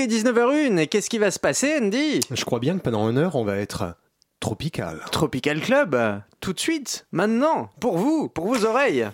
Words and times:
il 0.00 0.12
est 0.12 0.22
19h01 0.22 0.78
et 0.78 0.86
qu'est-ce 0.86 1.10
qui 1.10 1.18
va 1.18 1.30
se 1.30 1.38
passer, 1.38 1.78
Andy? 1.78 2.20
Je 2.30 2.44
crois 2.44 2.58
bien 2.58 2.78
que 2.78 2.82
pendant 2.82 3.08
une 3.10 3.18
heure, 3.18 3.36
on 3.36 3.44
va 3.44 3.56
être 3.58 3.96
tropical. 4.40 5.00
Tropical 5.12 5.60
Club, 5.60 6.22
tout 6.40 6.52
de 6.54 6.60
suite, 6.60 7.06
maintenant, 7.12 7.68
pour 7.80 7.98
vous, 7.98 8.28
pour 8.28 8.46
vos 8.46 8.64
oreilles. 8.64 9.08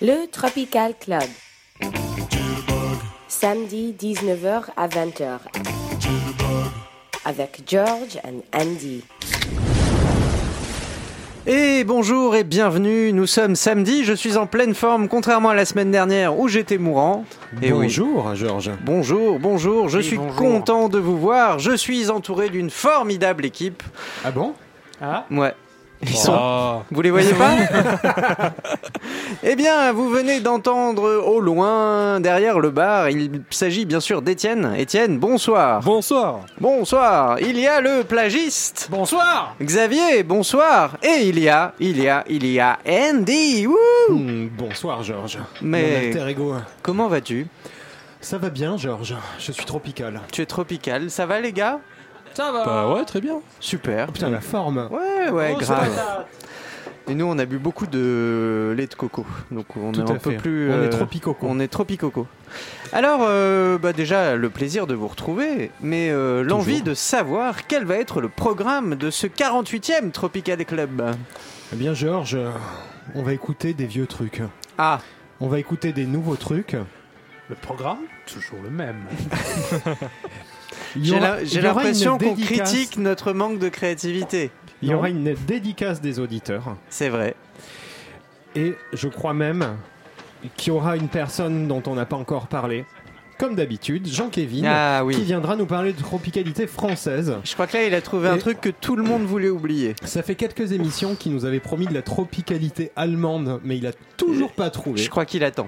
Le 0.00 0.26
Tropical 0.30 0.94
Club. 0.98 1.24
Samedi 3.28 3.94
19h 3.98 4.64
à 4.76 4.88
20h. 4.88 5.40
Avec 7.26 7.62
George 7.66 8.18
and 8.24 8.42
Andy. 8.58 9.02
Et 11.46 11.84
bonjour 11.84 12.36
et 12.36 12.44
bienvenue, 12.44 13.12
nous 13.12 13.26
sommes 13.26 13.54
samedi, 13.54 14.02
je 14.04 14.14
suis 14.14 14.38
en 14.38 14.46
pleine 14.46 14.74
forme 14.74 15.08
contrairement 15.08 15.50
à 15.50 15.54
la 15.54 15.66
semaine 15.66 15.90
dernière 15.90 16.38
où 16.38 16.48
j'étais 16.48 16.78
mourant. 16.78 17.26
Et 17.60 17.70
oui. 17.70 17.82
Bonjour, 17.82 18.34
Georges. 18.34 18.70
Bonjour, 18.82 19.38
bonjour, 19.38 19.90
je 19.90 19.98
Oui, 19.98 20.04
suis 20.04 20.16
bonjour. 20.16 20.36
content 20.36 20.88
de 20.88 20.98
vous 20.98 21.18
voir, 21.18 21.58
je 21.58 21.76
suis 21.76 22.08
entouré 22.08 22.48
d'une 22.48 22.70
formidable 22.70 23.44
équipe. 23.44 23.82
Ah 24.24 24.30
bon? 24.30 24.54
Ah, 25.02 25.26
Ouais. 25.30 25.52
Ils 26.06 26.16
sont... 26.16 26.82
Vous 26.90 27.00
les 27.02 27.10
voyez 27.10 27.32
pas 27.34 27.52
Eh 29.42 29.56
bien, 29.56 29.92
vous 29.92 30.08
venez 30.08 30.40
d'entendre 30.40 31.22
au 31.26 31.40
loin, 31.40 32.20
derrière 32.20 32.58
le 32.58 32.70
bar, 32.70 33.10
il 33.10 33.42
s'agit 33.50 33.84
bien 33.84 34.00
sûr 34.00 34.22
d'Étienne. 34.22 34.74
Étienne, 34.76 35.18
bonsoir. 35.18 35.80
bonsoir. 35.82 36.40
Bonsoir. 36.60 37.38
Il 37.40 37.58
y 37.58 37.66
a 37.66 37.80
le 37.80 38.02
plagiste. 38.04 38.88
Bonsoir. 38.90 39.54
Xavier, 39.60 40.22
bonsoir. 40.22 40.96
Et 41.02 41.26
il 41.28 41.38
y 41.38 41.48
a, 41.48 41.74
il 41.80 42.00
y 42.02 42.08
a, 42.08 42.24
il 42.28 42.46
y 42.46 42.60
a 42.60 42.78
Andy. 42.88 43.66
Wouh 43.66 43.76
Hmm, 44.08 44.48
Bonsoir, 44.56 45.02
Georges. 45.02 45.38
Mais- 45.62 45.82
Mon 46.12 46.18
alter 46.18 46.30
ego. 46.30 46.54
Comment 46.82 47.08
vas-tu? 47.08 47.46
Ça 48.20 48.38
va 48.38 48.48
bien, 48.50 48.76
Georges. 48.76 49.14
Je 49.38 49.52
suis 49.52 49.64
tropical. 49.66 50.20
Tu 50.32 50.40
es 50.42 50.46
tropical. 50.46 51.10
Ça 51.10 51.26
va 51.26 51.40
les 51.40 51.52
gars? 51.52 51.78
Ça 52.34 52.50
va. 52.52 52.64
Bah 52.64 52.92
ouais, 52.94 53.04
très 53.04 53.20
bien. 53.20 53.40
Super. 53.60 54.12
Putain, 54.12 54.28
la 54.30 54.40
forme. 54.40 54.88
Ouais, 54.90 55.30
ouais, 55.30 55.52
Oh, 55.54 55.58
grave. 55.58 55.94
ça- 55.94 56.26
Et 57.06 57.14
nous, 57.14 57.26
on 57.26 57.38
a 57.38 57.44
bu 57.44 57.58
beaucoup 57.58 57.86
de 57.86 58.74
lait 58.76 58.86
de 58.86 58.94
coco. 58.94 59.26
Donc 59.50 59.66
on 59.76 59.92
Tout 59.92 60.00
est 60.00 60.10
à 60.10 60.14
un 60.14 60.18
peu 60.18 60.30
fait. 60.32 60.36
plus. 60.38 60.70
On 60.70 60.74
euh, 60.74 60.86
est 60.86 60.90
tropicoco. 60.90 61.46
On 61.48 61.60
est 61.60 61.68
tropicoco. 61.68 62.26
Alors, 62.92 63.20
euh, 63.22 63.76
bah 63.78 63.92
déjà, 63.92 64.36
le 64.36 64.48
plaisir 64.50 64.86
de 64.86 64.94
vous 64.94 65.08
retrouver, 65.08 65.70
mais 65.80 66.08
euh, 66.10 66.42
l'envie 66.42 66.82
de 66.82 66.94
savoir 66.94 67.66
quel 67.66 67.84
va 67.84 67.96
être 67.96 68.20
le 68.20 68.28
programme 68.28 68.94
de 68.94 69.10
ce 69.10 69.26
48e 69.26 70.10
Tropical 70.12 70.64
Club. 70.64 71.02
Eh 71.72 71.76
bien, 71.76 71.92
Georges, 71.94 72.36
euh, 72.36 72.50
on 73.14 73.22
va 73.22 73.32
écouter 73.32 73.74
des 73.74 73.86
vieux 73.86 74.06
trucs. 74.06 74.42
Ah, 74.78 75.00
On 75.40 75.48
va 75.48 75.58
écouter 75.58 75.92
des 75.92 76.06
nouveaux 76.06 76.36
trucs. 76.36 76.74
Le 77.50 77.54
programme, 77.56 77.98
toujours 78.26 78.60
le 78.62 78.70
même. 78.70 78.96
J'ai 81.00 81.60
l'impression 81.60 82.18
qu'on 82.18 82.34
critique 82.34 82.96
notre 82.98 83.32
manque 83.32 83.58
de 83.58 83.68
créativité. 83.68 84.50
Il 84.82 84.90
y 84.90 84.94
aura 84.94 85.08
une 85.08 85.34
dédicace 85.46 86.00
des 86.00 86.18
auditeurs. 86.20 86.76
C'est 86.90 87.08
vrai. 87.08 87.34
Et 88.54 88.74
je 88.92 89.08
crois 89.08 89.34
même 89.34 89.76
qu'il 90.56 90.72
y 90.72 90.76
aura 90.76 90.96
une 90.96 91.08
personne 91.08 91.66
dont 91.66 91.82
on 91.86 91.94
n'a 91.94 92.04
pas 92.06 92.16
encore 92.16 92.46
parlé. 92.48 92.84
Comme 93.38 93.56
d'habitude, 93.56 94.06
Jean-Kévin, 94.06 94.62
Ah 94.66 95.02
qui 95.10 95.22
viendra 95.24 95.56
nous 95.56 95.66
parler 95.66 95.92
de 95.92 96.00
tropicalité 96.00 96.68
française. 96.68 97.34
Je 97.42 97.52
crois 97.54 97.66
que 97.66 97.76
là, 97.76 97.84
il 97.84 97.92
a 97.94 98.00
trouvé 98.00 98.28
un 98.28 98.38
truc 98.38 98.60
que 98.60 98.68
tout 98.68 98.94
le 98.94 99.02
monde 99.02 99.24
voulait 99.24 99.48
oublier. 99.48 99.96
Ça 100.04 100.22
fait 100.22 100.36
quelques 100.36 100.70
émissions 100.70 101.16
qu'il 101.16 101.32
nous 101.32 101.44
avait 101.44 101.58
promis 101.58 101.86
de 101.86 101.94
la 101.94 102.02
tropicalité 102.02 102.92
allemande, 102.94 103.60
mais 103.64 103.76
il 103.76 103.86
a 103.88 103.92
toujours 104.16 104.52
pas 104.52 104.70
trouvé. 104.70 105.02
Je 105.02 105.10
crois 105.10 105.24
qu'il 105.24 105.42
attend. 105.42 105.66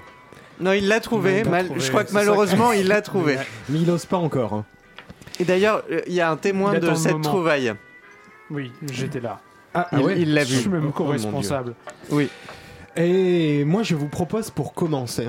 Non, 0.61 0.71
il 0.71 0.87
l'a 0.87 1.01
trouvé. 1.01 1.43
Mal- 1.43 1.69
Je 1.77 1.89
crois 1.89 2.05
que 2.05 2.13
malheureusement, 2.13 2.71
il 2.71 2.87
l'a 2.87 3.01
trouvé. 3.01 3.37
Mais 3.69 3.79
il 3.81 3.91
ose 3.91 4.05
pas 4.05 4.17
encore. 4.17 4.53
hein. 4.53 4.65
Et 5.39 5.45
d'ailleurs, 5.45 5.83
euh, 5.91 6.01
il 6.07 6.13
y 6.13 6.21
a 6.21 6.29
un 6.31 6.37
témoin 6.37 6.77
de 6.79 6.93
cette 6.95 7.21
trouvaille. 7.21 7.73
Oui, 8.49 8.71
j'étais 8.91 9.19
là. 9.19 9.39
Ah, 9.73 9.87
Il- 9.93 10.21
il 10.21 10.33
l'a 10.33 10.43
Je 10.43 10.53
vu. 10.53 10.59
suis 10.61 10.69
même 10.69 10.85
Oh, 10.87 10.91
co-responsable. 10.91 11.73
Oui. 12.09 12.29
Et 12.95 13.63
moi, 13.65 13.83
je 13.83 13.95
vous 13.95 14.07
propose 14.07 14.49
pour 14.49 14.73
commencer, 14.73 15.27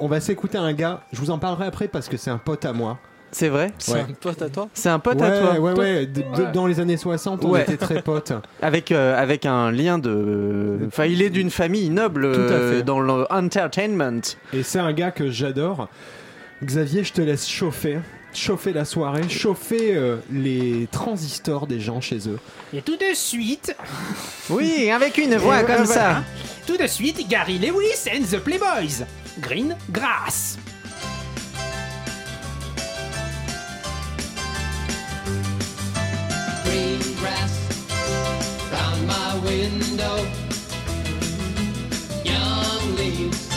on 0.00 0.08
va 0.08 0.20
s'écouter 0.20 0.58
un 0.58 0.72
gars. 0.72 1.02
Je 1.12 1.20
vous 1.20 1.30
en 1.30 1.38
parlerai 1.38 1.66
après 1.66 1.86
parce 1.88 2.08
que 2.08 2.16
c'est 2.16 2.30
un 2.30 2.38
pote 2.38 2.64
à 2.64 2.72
moi. 2.72 2.98
C'est 3.30 3.50
vrai 3.50 3.72
C'est 3.76 3.92
Ouais. 3.92 4.00
un 4.08 4.12
pote 4.18 4.40
à 4.40 4.48
toi 4.48 4.68
C'est 4.72 4.88
un 4.88 4.98
pote 4.98 5.20
ouais, 5.20 5.26
à 5.26 5.38
toi 5.38 5.60
ouais, 5.60 5.78
ouais, 5.78 6.06
de- 6.06 6.22
de- 6.22 6.50
Dans 6.52 6.66
les 6.66 6.80
années 6.80 6.96
60, 6.96 7.44
on 7.44 7.50
Ouais. 7.50 7.60
était 7.62 7.76
très 7.76 8.00
potes. 8.00 8.32
Avec, 8.62 8.90
euh, 8.90 9.20
avec 9.20 9.44
un 9.44 9.70
lien 9.70 9.98
de. 9.98 10.78
Enfin, 10.86 11.04
il 11.04 11.20
est 11.20 11.28
d'une 11.28 11.50
famille 11.50 11.90
noble 11.90 12.32
Tout 12.32 12.40
à 12.40 12.42
euh, 12.54 12.78
fait. 12.78 12.82
dans 12.82 13.00
l'entertainment. 13.00 14.22
Et 14.54 14.62
c'est 14.62 14.78
un 14.78 14.92
gars 14.94 15.10
que 15.10 15.30
j'adore. 15.30 15.88
Xavier, 16.64 17.04
je 17.04 17.12
te 17.12 17.20
laisse 17.20 17.46
chauffer. 17.46 17.98
Chauffer 18.34 18.72
la 18.72 18.84
soirée, 18.84 19.28
chauffer 19.28 19.94
euh, 19.96 20.18
les 20.30 20.86
transistors 20.92 21.66
des 21.66 21.80
gens 21.80 22.00
chez 22.00 22.28
eux. 22.28 22.38
Et 22.72 22.82
tout 22.82 22.96
de 22.96 23.14
suite, 23.14 23.74
Oui, 24.50 24.90
avec 24.90 25.18
une 25.18 25.36
voix 25.36 25.62
Et 25.62 25.64
comme 25.64 25.84
voilà. 25.84 25.86
ça. 25.86 26.22
tout 26.66 26.76
de 26.76 26.86
suite, 26.86 27.26
Gary 27.28 27.58
Lewis 27.58 28.08
and 28.14 28.22
the 28.30 28.38
Playboys. 28.38 29.04
Green 29.40 29.76
Grass. 29.90 30.56
green 36.64 36.98
grass 37.20 37.52
round 38.72 39.06
my 39.06 39.38
window. 39.44 40.16
Young 42.24 42.96
leaves 42.96 43.47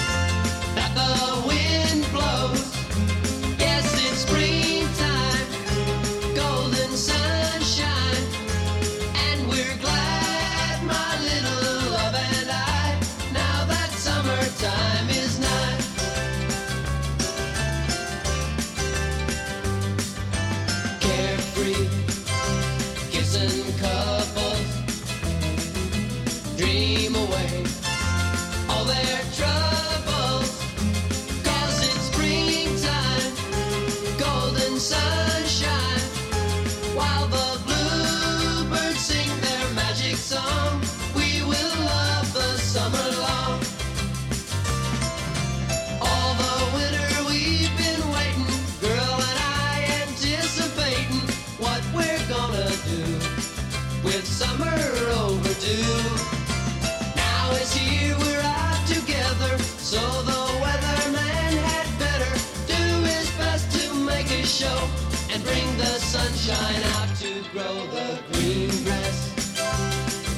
sunshine 66.42 66.84
out 66.96 67.16
to 67.18 67.44
grow 67.52 67.76
the 67.92 68.20
green 68.32 68.70
grass 68.84 69.30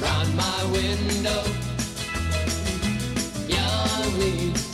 round 0.02 0.36
my 0.36 0.64
window. 0.70 1.42
Young 3.48 4.18
leaves 4.18 4.73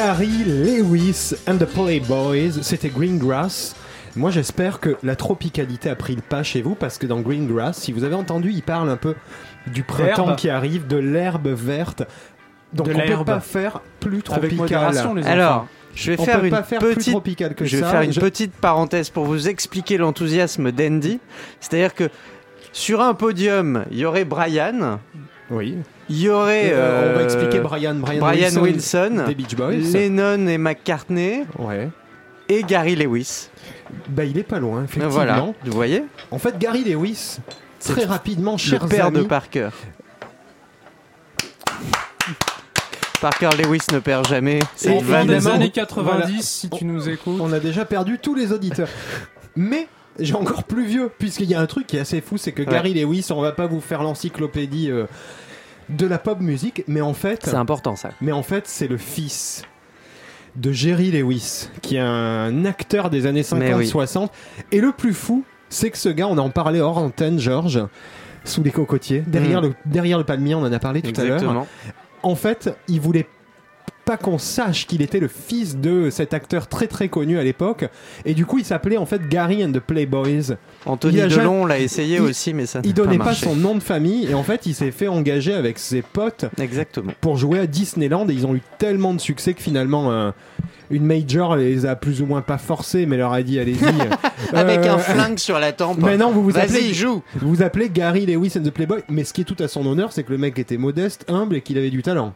Gary 0.00 0.44
Lewis 0.44 1.32
and 1.48 1.56
the 1.56 1.64
Playboys, 1.64 2.60
c'était 2.60 2.90
Greengrass. 2.90 3.74
Moi 4.14 4.30
j'espère 4.30 4.78
que 4.78 4.98
la 5.02 5.16
tropicalité 5.16 5.88
a 5.88 5.96
pris 5.96 6.14
le 6.14 6.20
pas 6.20 6.42
chez 6.42 6.60
vous 6.60 6.74
parce 6.74 6.98
que 6.98 7.06
dans 7.06 7.20
Greengrass, 7.20 7.78
si 7.78 7.92
vous 7.92 8.04
avez 8.04 8.14
entendu, 8.14 8.50
il 8.52 8.60
parle 8.62 8.90
un 8.90 8.98
peu 8.98 9.14
du 9.68 9.84
printemps 9.84 10.34
qui 10.34 10.50
arrive, 10.50 10.86
de 10.86 10.98
l'herbe 10.98 11.48
verte. 11.48 12.02
Donc 12.74 12.88
De 12.88 12.92
on 12.92 12.98
peut 12.98 13.06
l'herbe. 13.06 13.24
pas 13.26 13.40
faire 13.40 13.80
plus 13.98 14.20
tropical. 14.22 14.92
les 15.16 15.26
Alors, 15.26 15.66
je 15.94 16.12
vais 16.12 16.20
on 16.20 16.24
faire 16.26 16.40
peut 16.40 16.44
une 16.48 16.50
pas 16.50 16.62
faire 16.62 16.80
plus 16.80 16.94
petite 16.96 17.12
tropical 17.14 17.54
que 17.54 17.64
je 17.64 17.76
vais 17.78 17.82
ça. 17.82 17.90
faire 17.92 18.02
une 18.02 18.12
Je- 18.12 18.20
petite 18.20 18.52
parenthèse 18.52 19.08
pour 19.08 19.24
vous 19.24 19.48
expliquer 19.48 19.96
l'enthousiasme 19.96 20.72
d'Andy. 20.72 21.20
C'est-à-dire 21.58 21.94
que 21.94 22.10
sur 22.70 23.00
un 23.00 23.14
podium, 23.14 23.86
il 23.90 23.96
y 23.96 24.04
aurait 24.04 24.26
Brian, 24.26 25.00
Oui. 25.50 25.76
il 26.08 26.20
y 26.20 26.28
aurait 26.28 26.70
Euh, 26.72 27.10
on 27.12 27.14
va 27.14 27.20
euh, 27.20 27.24
expliquer 27.24 27.60
Brian, 27.60 27.94
Brian, 27.96 28.18
Brian 28.20 28.60
Wilson, 28.60 29.24
des 29.26 29.34
Beach 29.34 29.54
Boys. 29.54 29.74
Lennon 29.92 30.46
et 30.48 30.58
McCartney 30.58 31.44
Ouais. 31.58 31.88
et 32.48 32.62
Gary 32.64 32.96
Lewis. 32.96 33.48
Bah 34.08 34.24
il 34.24 34.36
est 34.38 34.42
pas 34.42 34.58
loin 34.58 34.82
effectivement. 34.84 35.08
Voilà, 35.08 35.46
vous 35.64 35.72
voyez 35.72 36.04
En 36.32 36.38
fait 36.38 36.58
Gary 36.58 36.82
Lewis 36.84 37.38
très 37.78 38.04
rapidement 38.04 38.52
Le 38.52 38.58
chers 38.58 38.86
père 38.86 39.12
de 39.12 39.18
amis, 39.18 39.28
Parker. 39.28 39.68
Parker 43.20 43.50
Lewis 43.62 43.80
ne 43.92 43.98
perd 43.98 44.26
jamais. 44.26 44.58
C'est 44.74 44.98
une 44.98 45.04
vanne. 45.04 45.26
des 45.26 45.46
années 45.46 45.70
90, 45.70 46.02
voilà. 46.04 46.26
si 46.42 46.68
tu 46.70 46.84
nous 46.84 47.08
écoutes. 47.08 47.40
on 47.40 47.52
a 47.52 47.60
déjà 47.60 47.84
perdu 47.84 48.18
tous 48.18 48.34
les 48.34 48.52
auditeurs. 48.52 48.88
Mais 49.54 49.88
j'ai 50.18 50.34
encore 50.34 50.64
plus 50.64 50.86
vieux 50.86 51.10
puisqu'il 51.18 51.50
y 51.50 51.54
a 51.54 51.60
un 51.60 51.66
truc 51.66 51.86
qui 51.86 51.96
est 51.96 52.00
assez 52.00 52.20
fou 52.20 52.36
c'est 52.38 52.52
que 52.52 52.62
Ouais. 52.62 52.68
Gary 52.72 52.94
Lewis 52.94 53.26
on 53.30 53.40
va 53.40 53.52
pas 53.52 53.66
vous 53.66 53.80
faire 53.80 54.02
l'encyclopédie 54.02 54.90
euh, 54.90 55.06
de 55.88 56.06
la 56.06 56.18
pop 56.18 56.40
musique 56.40 56.82
mais 56.88 57.00
en 57.00 57.14
fait 57.14 57.40
C'est 57.44 57.54
important 57.54 57.96
ça. 57.96 58.10
Mais 58.20 58.32
en 58.32 58.42
fait, 58.42 58.66
c'est 58.66 58.88
le 58.88 58.96
fils 58.96 59.62
de 60.56 60.72
Jerry 60.72 61.10
Lewis, 61.10 61.68
qui 61.82 61.96
est 61.96 62.00
un 62.00 62.64
acteur 62.64 63.10
des 63.10 63.26
années 63.26 63.42
Mais 63.54 63.74
oui. 63.74 63.86
50-60. 63.86 64.28
Et 64.72 64.80
le 64.80 64.90
plus 64.92 65.12
fou, 65.12 65.44
c'est 65.68 65.90
que 65.90 65.98
ce 65.98 66.08
gars, 66.08 66.26
on 66.28 66.38
en 66.38 66.48
parlait 66.48 66.80
hors 66.80 66.96
antenne, 66.96 67.38
Georges, 67.38 67.82
sous 68.44 68.62
les 68.62 68.70
cocotiers, 68.70 69.22
derrière, 69.26 69.60
Mm. 69.60 69.66
le, 69.66 69.74
derrière 69.84 70.16
le 70.18 70.24
palmier, 70.24 70.54
on 70.54 70.60
en 70.62 70.72
a 70.72 70.78
parlé 70.78 71.02
tout 71.02 71.12
à 71.20 71.24
l'heure. 71.24 71.66
En 72.22 72.34
fait, 72.36 72.74
il 72.88 73.00
voulait 73.02 73.26
pas 74.06 74.16
qu'on 74.16 74.38
sache 74.38 74.86
qu'il 74.86 75.02
était 75.02 75.20
le 75.20 75.28
fils 75.28 75.76
de 75.76 76.08
cet 76.08 76.32
acteur 76.32 76.68
très 76.68 76.86
très 76.86 77.08
connu 77.08 77.38
à 77.38 77.42
l'époque. 77.42 77.86
Et 78.24 78.32
du 78.32 78.46
coup, 78.46 78.58
il 78.58 78.64
s'appelait 78.64 78.96
en 78.96 79.04
fait 79.04 79.28
Gary 79.28 79.62
and 79.62 79.72
the 79.72 79.80
Playboys. 79.80 80.56
Anthony 80.86 81.16
Delon 81.22 81.66
l'a 81.66 81.78
essayé 81.78 82.16
il- 82.16 82.22
aussi, 82.22 82.54
mais 82.54 82.64
ça 82.66 82.80
Il 82.84 82.94
donnait 82.94 83.18
pas, 83.18 83.34
son 83.34 83.54
nom 83.56 83.74
de 83.74 83.82
famille 83.82 84.26
et 84.30 84.34
en 84.34 84.44
fait, 84.44 84.64
il 84.64 84.74
s'est 84.74 84.92
fait 84.92 85.08
engager 85.08 85.52
avec 85.52 85.78
ses 85.78 86.00
potes 86.00 86.46
Exactement. 86.58 87.12
pour 87.20 87.36
jouer 87.36 87.58
à 87.58 87.66
Disneyland 87.66 88.28
et 88.28 88.32
ils 88.32 88.46
ont 88.46 88.54
eu 88.54 88.62
tellement 88.78 89.12
de 89.12 89.20
succès 89.20 89.52
que 89.54 89.60
finalement 89.60 90.12
euh, 90.12 90.30
une 90.90 91.04
major 91.04 91.56
les 91.56 91.84
a 91.84 91.96
plus 91.96 92.22
ou 92.22 92.26
moins 92.26 92.42
pas 92.42 92.58
forcés 92.58 93.06
mais 93.06 93.16
leur 93.16 93.32
a 93.32 93.42
dit 93.42 93.58
allez-y 93.58 93.84
Avec 94.56 94.78
Euh, 94.86 94.94
un 94.94 94.98
flingue 94.98 95.38
sur 95.40 95.58
la 95.58 95.72
tempe. 95.72 95.98
mais 96.00 96.16
non 96.16 96.30
vous 96.30 96.44
vous 96.44 96.56
appelez 96.56 96.94
joue. 96.94 97.22
vous 97.40 97.48
vous 97.56 97.62
appelez 97.62 97.90
Gary 97.90 98.24
Lewis 98.26 98.52
and 98.56 98.62
the 98.62 98.70
Playboy 98.70 99.00
mais 99.08 99.24
ce 99.24 99.32
qui 99.32 99.40
est 99.40 99.44
tout 99.44 99.60
à 99.60 99.66
son 99.66 99.84
honneur 99.84 100.12
c'est 100.12 100.22
que 100.22 100.30
le 100.30 100.38
mec 100.38 100.56
était 100.60 100.76
modeste 100.76 101.24
humble 101.28 101.56
et 101.56 101.60
qu'il 101.60 101.76
avait 101.78 101.90
du 101.90 102.02
talent 102.02 102.32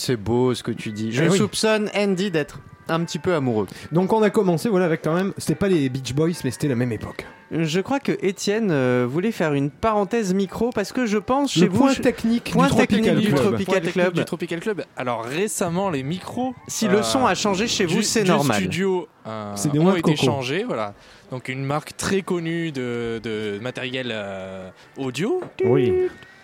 C'est 0.00 0.16
beau 0.16 0.54
ce 0.54 0.62
que 0.62 0.70
tu 0.72 0.90
dis. 0.92 1.12
Je 1.12 1.24
Eh 1.24 1.28
oui. 1.28 1.36
soupçonne 1.38 1.90
Andy 1.94 2.30
d'être 2.30 2.58
un 2.88 3.04
petit 3.04 3.20
peu 3.20 3.34
amoureux. 3.34 3.68
donc 3.92 4.12
on 4.12 4.20
a 4.20 4.30
commencé 4.30 4.68
voilà 4.68 4.86
avec 4.86 5.02
quand 5.02 5.14
même 5.14 5.32
c'était 5.38 5.54
pas 5.54 5.68
les 5.68 5.88
Beach 5.88 6.12
Boys 6.12 6.30
mais 6.42 6.50
c'était 6.50 6.66
la 6.66 6.74
même 6.74 6.90
époque 6.90 7.24
Je 7.52 7.80
crois 7.80 8.00
que 8.00 8.10
Étienne 8.20 8.70
euh, 8.72 9.06
voulait 9.08 9.30
faire 9.30 9.52
une 9.54 9.70
parenthèse 9.70 10.34
micro 10.34 10.70
parce 10.70 10.90
que 10.92 11.06
je 11.06 11.18
pense 11.18 11.54
le 11.54 11.60
chez 11.60 11.68
vous, 11.68 11.78
point 11.78 11.92
je- 11.92 12.02
technique 12.02 12.50
point 12.52 12.64
du 12.66 12.70
Tropical 12.72 13.04
technique 13.04 13.26
du 13.26 13.32
Club 13.32 13.42
Tropical 13.44 13.64
Point 13.66 13.74
technique 13.74 13.92
Club. 13.92 14.14
du 14.14 14.24
Tropical 14.24 14.58
Club. 14.60 14.84
Alors 14.96 15.22
récemment, 15.24 15.88
les 15.88 16.02
micros. 16.02 16.52
si 16.66 16.88
euh, 16.88 16.92
le 16.96 17.02
son 17.04 17.24
a 17.26 17.36
changé 17.36 17.68
chez 17.68 17.84
vous, 17.86 17.98
du- 17.98 18.02
c'est 18.02 18.24
du 18.24 18.30
normal. 18.30 18.56
studio 18.56 19.06
euh, 19.24 19.52
C'est 19.54 19.70
des 19.70 19.78
ont 19.78 19.92
été 19.94 20.14
coco. 20.14 20.24
changés, 20.24 20.64
voilà. 20.66 20.94
Donc 21.30 21.48
une 21.48 21.64
marque 21.64 21.96
très 21.96 22.22
connue 22.22 22.72
de, 22.72 23.20
de 23.22 23.60
matériel 23.62 24.08
euh, 24.10 24.68
audio. 24.96 25.40
oui 25.64 25.92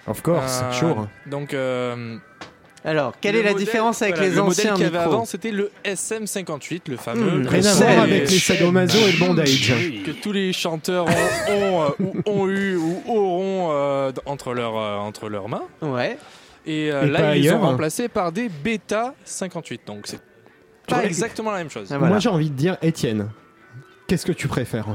of 0.06 0.23
course 0.23 0.61
Euh, 0.62 0.73
sure 0.73 1.09
Donc 1.26 1.55
euh, 1.55 2.19
Alors, 2.87 3.15
quelle 3.21 3.35
le 3.35 3.41
est 3.41 3.43
la 3.43 3.50
modèle- 3.50 3.65
différence 3.67 4.00
avec 4.00 4.15
voilà, 4.15 4.29
les 4.31 4.35
le 4.37 4.41
anciens 4.43 4.71
modèle 4.71 4.75
qu'il 4.77 4.85
y 4.85 4.87
avait 4.87 4.99
micros 4.99 5.15
avant, 5.15 5.25
c'était 5.27 5.50
le 5.50 5.71
SM58, 5.85 6.83
le 6.88 6.97
fameux. 6.97 7.38
Mmh, 7.41 7.47
rien 7.49 7.65
à 7.67 7.73
voir 7.75 8.00
avec 8.00 8.31
les 8.31 8.38
sadomaso 8.38 8.97
et 8.99 9.12
le 9.12 9.19
bondage 9.19 9.69
que 10.05 10.11
tous 10.12 10.31
les 10.33 10.53
chanteurs 10.53 11.05
ont, 11.06 11.53
ont, 11.53 11.83
euh, 11.83 11.88
ou 11.99 12.15
ont 12.27 12.49
eu 12.49 12.77
ou 12.77 13.03
auront 13.09 13.69
euh, 13.73 14.12
entre, 14.25 14.55
leurs, 14.55 14.77
euh, 14.79 14.97
entre 14.99 15.29
leurs 15.29 15.49
mains. 15.49 15.65
Ouais. 15.83 16.17
Et, 16.65 16.91
euh, 16.93 17.03
Et 17.03 17.09
là, 17.11 17.19
pas 17.19 17.37
ils 17.37 17.41
ailleurs. 17.49 17.61
sont 17.61 17.67
remplacés 17.67 18.09
par 18.09 18.31
des 18.33 18.49
Beta 18.49 19.15
58. 19.25 19.81
Donc 19.87 20.06
c'est 20.06 20.21
pas 20.87 20.99
Ouais. 20.99 21.06
exactement 21.06 21.50
la 21.50 21.59
même 21.59 21.71
chose. 21.71 21.88
Ah, 21.91 21.99
voilà. 21.99 22.12
moi 22.12 22.19
j'ai 22.21 22.29
envie 22.29 22.50
de 22.50 22.56
dire 22.56 22.77
Étienne 22.83 23.29
qu'est-ce 24.06 24.25
que 24.27 24.33
tu 24.33 24.47
préfères? 24.47 24.87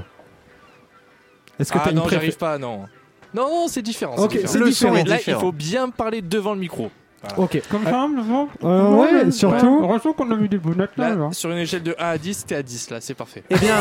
Est-ce 1.59 1.71
que 1.71 1.77
Ah 1.83 1.89
une 1.89 1.97
non, 1.97 2.03
préfé- 2.05 2.11
j'arrive 2.15 2.37
pas, 2.37 2.57
non. 2.57 2.85
Non, 3.33 3.47
non, 3.49 3.67
c'est 3.67 3.81
différent. 3.81 4.15
c'est 4.17 4.23
Ok, 4.23 4.31
différent. 4.31 4.51
c'est 4.53 4.59
Le 4.59 4.65
différent. 4.69 4.93
son 4.93 4.97
est 4.97 5.03
Là, 5.09 5.17
il 5.25 5.33
faut 5.35 5.51
bien 5.51 5.89
parler 5.89 6.21
devant 6.21 6.53
le 6.53 6.59
micro. 6.59 6.89
Voilà. 7.21 7.39
ok 7.39 7.61
Comme 7.69 7.83
ça, 7.83 8.07
le 8.15 8.23
son 8.23 8.47
Euh, 8.63 8.95
ouais, 8.95 9.31
surtout. 9.31 9.79
Heureusement 9.83 10.13
qu'on 10.13 10.31
a 10.31 10.35
mis 10.35 10.49
des 10.49 10.57
lunettes 10.57 10.97
là. 10.97 11.29
Sur 11.31 11.51
une 11.51 11.57
échelle 11.59 11.83
de 11.83 11.95
1 11.99 12.03
à 12.05 12.17
10, 12.17 12.45
t'es 12.47 12.55
à 12.55 12.63
10, 12.63 12.89
là, 12.89 12.97
c'est 12.99 13.13
parfait. 13.13 13.43
Eh 13.49 13.55
bien, 13.57 13.75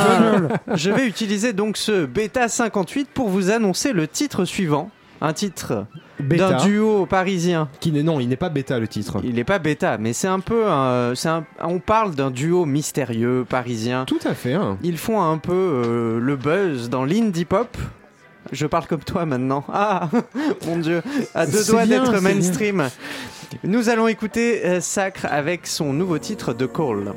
je 0.74 0.90
vais 0.90 1.06
utiliser 1.06 1.52
donc 1.52 1.76
ce 1.76 2.04
Beta 2.06 2.48
58 2.48 3.08
pour 3.12 3.28
vous 3.28 3.50
annoncer 3.50 3.92
le 3.92 4.06
titre 4.06 4.44
suivant. 4.44 4.90
Un 5.22 5.34
titre 5.34 5.84
d'un 6.18 6.56
duo 6.64 7.04
parisien. 7.04 7.68
qui 7.80 7.92
n'est 7.92 8.02
non, 8.02 8.20
il 8.20 8.28
n'est 8.30 8.36
pas 8.36 8.48
bêta 8.48 8.78
le 8.78 8.88
titre. 8.88 9.20
Il 9.22 9.34
n'est 9.34 9.44
pas 9.44 9.58
bêta, 9.58 9.98
mais 9.98 10.14
c'est 10.14 10.28
un 10.28 10.40
peu. 10.40 10.66
un- 10.66 11.14
c'est 11.14 11.28
un- 11.28 11.44
on 11.62 11.78
parle 11.78 12.14
d'un 12.14 12.30
duo 12.30 12.64
mystérieux 12.64 13.44
parisien. 13.46 14.06
Tout 14.06 14.18
à 14.24 14.32
fait. 14.32 14.54
hein. 14.54 14.78
Ils 14.82 14.96
font 14.96 15.20
un 15.20 15.36
peu 15.36 15.52
euh, 15.52 16.18
le 16.20 16.36
buzz 16.36 16.88
dans 16.88 17.04
l'indie 17.04 17.44
pop. 17.44 17.76
Je 18.52 18.66
parle 18.66 18.86
comme 18.86 19.04
toi 19.04 19.26
maintenant. 19.26 19.64
Ah, 19.72 20.08
mon 20.66 20.78
dieu, 20.78 21.02
à 21.34 21.46
deux 21.46 21.64
doigts 21.64 21.86
d'être 21.86 22.20
mainstream. 22.20 22.88
Nous 23.64 23.88
allons 23.88 24.08
écouter 24.08 24.64
euh, 24.64 24.80
Sacre 24.80 25.26
avec 25.28 25.66
son 25.66 25.92
nouveau 25.92 26.18
titre 26.18 26.52
de 26.52 26.66
Call. 26.66 27.12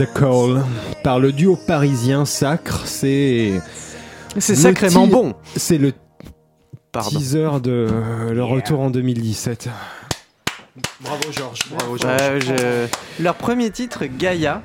The 0.00 0.06
Call 0.14 0.64
par 1.02 1.18
le 1.20 1.30
duo 1.30 1.56
parisien 1.56 2.24
Sacre, 2.24 2.86
c'est 2.86 3.60
C'est 4.38 4.54
sacrément 4.56 5.06
bon. 5.06 5.34
C'est 5.56 5.76
le 5.76 5.92
Pardon. 6.90 7.10
teaser 7.18 7.48
de 7.62 7.86
euh, 7.90 8.32
le 8.32 8.42
retour 8.42 8.80
en 8.80 8.88
2017. 8.88 9.68
Bravo 11.02 11.20
Georges, 11.36 11.58
bravo 11.70 11.98
Ouais, 11.98 12.40
je- 12.40 13.22
Leur 13.22 13.34
premier 13.34 13.70
titre, 13.70 14.04
Gaïa, 14.06 14.62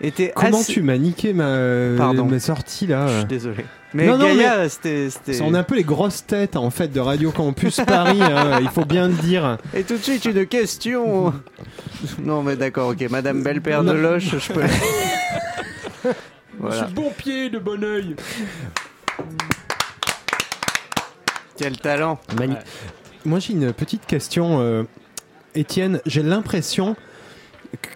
était 0.00 0.32
Comment 0.34 0.60
assez... 0.60 0.72
tu 0.72 0.82
m'as 0.82 0.96
niqué 0.98 1.32
ma, 1.32 1.96
Pardon. 1.96 2.26
ma 2.26 2.38
sortie 2.40 2.86
là 2.86 3.06
Je 3.08 3.16
suis 3.18 3.24
désolé. 3.26 3.64
Mais 3.94 4.06
Non, 4.08 4.18
Gaïa, 4.18 4.68
c'était- 4.68 5.08
On 5.42 5.54
est 5.54 5.58
un 5.58 5.62
peu 5.62 5.76
les 5.76 5.84
grosses 5.84 6.26
têtes 6.26 6.56
en 6.56 6.70
fait 6.70 6.88
de 6.88 6.98
Radio 6.98 7.30
Campus 7.30 7.76
Paris, 7.86 8.20
hein, 8.20 8.58
il 8.62 8.68
faut 8.68 8.84
bien 8.84 9.06
le 9.06 9.14
dire. 9.14 9.56
Et 9.72 9.84
tout 9.84 9.96
de 9.96 10.02
suite, 10.02 10.24
une 10.24 10.46
question. 10.46 11.32
non, 12.18 12.42
mais 12.42 12.56
d'accord, 12.56 12.88
ok. 12.88 13.08
Madame 13.08 13.42
Belle-Père 13.44 13.84
de. 13.84 13.92
Loche, 13.92 14.36
je 14.38 14.52
peux... 14.52 14.62
voilà. 16.58 16.88
Bon 16.92 17.12
pied 17.16 17.50
de 17.50 17.58
bon 17.60 17.82
oeil. 17.84 18.16
Quel 21.56 21.78
talent. 21.78 22.18
Mani- 22.36 22.56
Moi 23.24 23.38
j'ai 23.38 23.52
une 23.52 23.72
petite 23.72 24.06
question, 24.06 24.58
euh, 24.60 24.82
Étienne. 25.54 26.00
J'ai 26.04 26.22
l'impression 26.22 26.96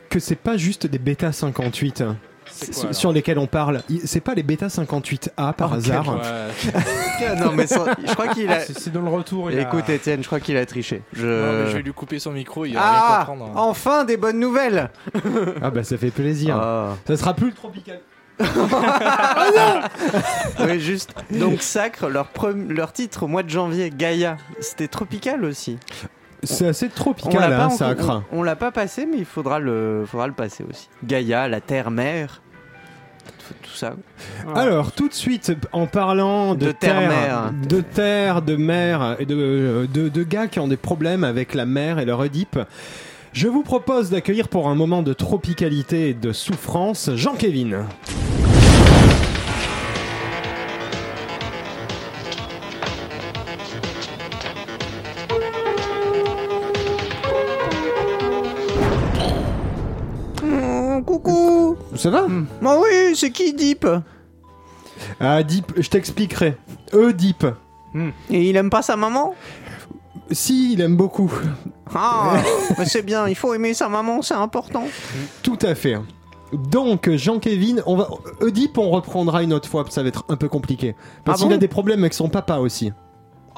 que 0.08 0.18
c'est 0.20 0.36
pas 0.36 0.56
juste 0.56 0.86
des 0.86 0.98
bêta 0.98 1.32
58 1.32 2.00
hein, 2.02 2.16
sur- 2.50 2.82
quoi, 2.84 2.92
sur 2.92 3.12
lesquels 3.12 3.38
on 3.38 3.46
parle. 3.46 3.82
C'est 4.04 4.20
pas 4.20 4.34
les 4.34 4.42
bêta 4.42 4.66
58A 4.68 5.52
par 5.52 5.70
Oh, 5.72 5.74
hasard. 5.76 6.08
Ouais. 6.16 7.34
non, 7.40 7.52
mais 7.52 7.66
je 7.66 8.12
crois 8.14 8.28
qu'il 8.28 8.50
a... 8.50 8.60
C'est 8.60 8.78
c'est 8.78 8.90
dans 8.92 9.02
le 9.02 9.10
retour. 9.10 9.50
il 9.50 9.56
y 9.56 9.60
a- 9.60 9.62
Écoute, 9.62 9.88
Étienne, 9.88 10.22
je 10.22 10.26
crois 10.26 10.40
qu'il 10.40 10.56
a 10.56 10.64
triché. 10.66 11.02
Je... 11.12 11.26
Non, 11.26 11.64
mais 11.64 11.70
je 11.70 11.76
vais 11.76 11.82
lui 11.82 11.92
couper 11.92 12.18
son 12.18 12.32
micro, 12.32 12.64
il 12.64 12.74
va 12.74 12.80
rien 12.80 13.00
Ah 13.02 13.24
comprendre. 13.26 13.46
hein. 13.52 13.52
Enfin 13.56 14.04
des 14.04 14.16
bonnes 14.16 14.38
nouvelles 14.40 14.90
Ah 15.62 15.70
bah 15.70 15.84
ça 15.84 15.96
fait 15.98 16.10
plaisir. 16.10 16.56
Ah. 16.60 16.96
Ça 17.06 17.16
sera 17.16 17.34
plus 17.34 17.48
le 17.48 17.54
tropical. 17.54 18.00
Oui, 20.60 20.80
juste. 20.80 21.14
Donc, 21.30 21.62
Sacre, 21.62 22.08
leur, 22.08 22.28
leur 22.68 22.92
titre 22.92 23.24
au 23.24 23.26
mois 23.26 23.42
de 23.42 23.48
janvier, 23.50 23.90
Gaïa, 23.90 24.36
c'était 24.60 24.88
tropical 24.88 25.44
aussi. 25.44 25.78
C'est 26.42 26.68
assez 26.68 26.88
tropical, 26.88 27.52
hein, 27.52 27.66
encore- 27.66 27.72
sacre. 27.78 28.22
on, 28.32 28.40
on 28.40 28.42
l'a 28.42 28.54
pas 28.56 28.70
passé, 28.70 29.06
mais 29.06 29.18
il 29.18 29.24
faudra 29.24 29.58
le, 29.58 30.04
faudra 30.06 30.26
le 30.28 30.32
passer 30.34 30.64
aussi. 30.68 30.88
Gaïa, 31.04 31.48
la 31.48 31.60
terre-mère, 31.60 32.40
tout, 33.46 33.54
tout 33.62 33.70
ça. 33.76 33.94
Alors, 34.54 34.92
tout 34.92 35.08
de 35.08 35.14
suite, 35.14 35.52
en 35.72 35.86
parlant 35.86 36.54
de, 36.54 36.66
De 36.66 36.72
terre-mer. 36.72 37.52
de 37.68 37.80
terre, 37.80 38.42
de 38.42 38.54
mer 38.56 39.16
et 39.18 39.26
de, 39.26 39.88
de, 39.92 40.08
de 40.08 40.22
gars 40.22 40.46
qui 40.46 40.60
ont 40.60 40.68
des 40.68 40.76
problèmes 40.76 41.24
avec 41.24 41.54
la 41.54 41.66
mer 41.66 41.98
et 41.98 42.04
leur 42.04 42.20
Oedipe, 42.20 42.58
je 43.32 43.48
vous 43.48 43.62
propose 43.62 44.10
d'accueillir 44.10 44.48
pour 44.48 44.68
un 44.68 44.74
moment 44.74 45.02
de 45.02 45.12
tropicalité 45.12 46.10
et 46.10 46.14
de 46.14 46.32
souffrance 46.32 47.10
Jean-Kévin. 47.14 47.86
Ça 61.98 62.10
va 62.10 62.26
Bah 62.62 62.78
oui, 62.80 63.14
c'est 63.14 63.30
qui 63.30 63.52
Deep 63.52 63.86
Ah, 65.20 65.42
Deep, 65.42 65.72
je 65.76 65.88
t'expliquerai. 65.90 66.56
Oedipe. 66.92 67.46
Et 68.30 68.48
il 68.48 68.56
aime 68.56 68.70
pas 68.70 68.82
sa 68.82 68.96
maman 68.96 69.34
Si, 70.30 70.72
il 70.74 70.80
aime 70.80 70.96
beaucoup. 70.96 71.32
Ah, 71.94 72.36
mais 72.78 72.84
c'est 72.84 73.02
bien, 73.02 73.26
il 73.28 73.34
faut 73.34 73.52
aimer 73.54 73.74
sa 73.74 73.88
maman, 73.88 74.22
c'est 74.22 74.34
important. 74.34 74.84
Tout 75.42 75.58
à 75.62 75.74
fait. 75.74 75.96
Donc, 76.52 77.10
Jean-Kévin, 77.10 77.82
on 77.86 77.96
va... 77.96 78.08
Oedipe, 78.40 78.78
on 78.78 78.90
reprendra 78.90 79.42
une 79.42 79.52
autre 79.52 79.68
fois, 79.68 79.84
ça 79.88 80.02
va 80.02 80.08
être 80.08 80.24
un 80.28 80.36
peu 80.36 80.48
compliqué. 80.48 80.94
Parce 81.24 81.40
Ah 81.40 81.42
qu'il 81.42 81.48
bon 81.50 81.54
a 81.56 81.58
des 81.58 81.68
problèmes 81.68 82.00
avec 82.00 82.14
son 82.14 82.28
papa 82.28 82.58
aussi. 82.58 82.92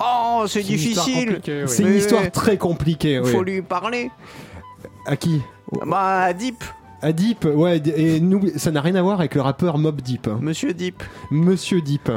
Oh, 0.02 0.44
c'est 0.48 0.60
une 0.62 0.68
histoire 0.74 1.04
difficile. 1.06 1.26
compliquée, 1.28 1.62
oui. 1.62 1.68
C'est 1.68 1.82
une 1.82 1.94
histoire 1.94 2.30
très 2.30 2.56
compliquée. 2.56 3.20
oui. 3.20 3.30
Faut 3.30 3.42
lui 3.42 3.60
parler. 3.62 4.10
À 5.06 5.16
qui? 5.16 5.42
Bah, 5.86 6.32
Deep, 6.32 6.64
Deep, 7.12 7.44
ouais, 7.46 7.82
et 7.96 8.20
nous, 8.20 8.42
ça 8.56 8.70
n'a 8.70 8.80
rien 8.80 8.94
à 8.94 9.02
voir 9.02 9.18
avec 9.20 9.34
le 9.34 9.40
rappeur 9.40 9.78
Mob 9.78 10.00
Deep. 10.02 10.28
Monsieur 10.40 10.72
Deep. 10.74 11.02
Monsieur 11.30 11.80
Deep. 11.80 12.10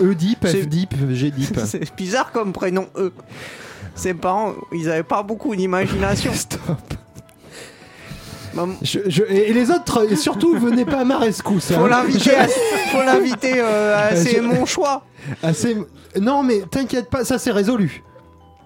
E 0.00 0.14
Deep, 0.14 0.38
c'est- 0.42 0.62
F 0.62 0.68
Deep, 0.68 0.94
G 1.10 1.30
Deep. 1.30 1.58
C'est 1.66 1.94
bizarre 1.96 2.30
comme 2.30 2.52
prénom, 2.52 2.86
eux. 2.96 3.12
Ses 3.94 4.14
parents, 4.14 4.52
ils 4.72 4.88
avaient 4.90 5.02
pas 5.02 5.22
beaucoup 5.22 5.56
d'imagination. 5.56 6.32
Stop. 6.34 6.60
Maman- 8.54 8.76
Je- 8.82 9.00
je- 9.08 9.24
et 9.24 9.52
les 9.52 9.70
autres, 9.70 10.10
et 10.10 10.16
surtout, 10.16 10.56
venez 10.58 10.84
pas 10.84 11.00
à 11.00 11.04
ma 11.04 11.18
rescousse. 11.18 11.72
Faut 11.72 11.84
hein. 11.84 11.88
l'inviter 11.88 12.34
à, 12.36 12.48
faut 12.92 13.02
l'inviter 13.04 13.54
euh, 13.60 13.96
à- 13.96 14.12
Euh, 14.12 14.22
c'est 14.22 14.36
je- 14.36 14.40
mon 14.42 14.64
choix. 14.66 15.04
Assez- 15.42 15.76
Non, 16.20 16.42
mais 16.42 16.62
t'inquiète 16.70 17.10
pas, 17.10 17.24
ça 17.24 17.38
c'est 17.38 17.50
résolu. 17.50 18.02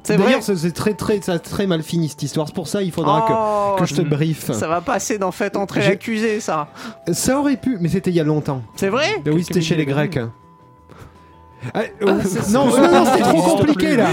C'est 0.04 0.16
vrai. 0.16 0.25
D'ailleurs, 0.26 0.42
c'est 0.42 0.73
très, 0.73 0.94
très, 0.94 1.21
ça 1.21 1.35
a 1.35 1.38
très 1.38 1.66
mal 1.66 1.82
fini 1.82 2.09
cette 2.09 2.23
histoire. 2.25 2.47
C'est 2.49 2.54
pour 2.54 2.66
ça 2.66 2.82
il 2.82 2.90
faudra 2.90 3.26
Oh, 3.30 3.75
que, 3.76 3.80
que 3.82 3.87
je 3.88 3.94
te 3.94 4.02
briefe. 4.02 4.50
Ça 4.52 4.66
va 4.66 4.80
passer 4.80 5.16
dans 5.18 5.30
Faites 5.30 5.56
entrer 5.56 5.80
J'ai- 5.82 5.90
l'accusé, 5.90 6.40
ça. 6.40 6.68
Ça 7.12 7.38
aurait 7.38 7.56
pu, 7.56 7.76
mais 7.80 7.88
c'était 7.88 8.11
il 8.11 8.16
y 8.16 8.21
a 8.21 8.25
longtemps. 8.25 8.62
C'est 8.75 8.88
vrai 8.88 9.21
Ben 9.25 9.32
oui, 9.32 9.44
c'était 9.44 9.61
chez 9.61 9.76
les 9.76 9.87
Grecs. 9.87 10.18
Ah, 11.75 11.82
euh, 12.02 12.18
non, 12.50 12.66
non, 12.66 12.90
non, 12.90 13.04
c'était 13.04 13.23
trop 13.23 13.42
compliqué 13.56 13.97
là. 13.97 14.09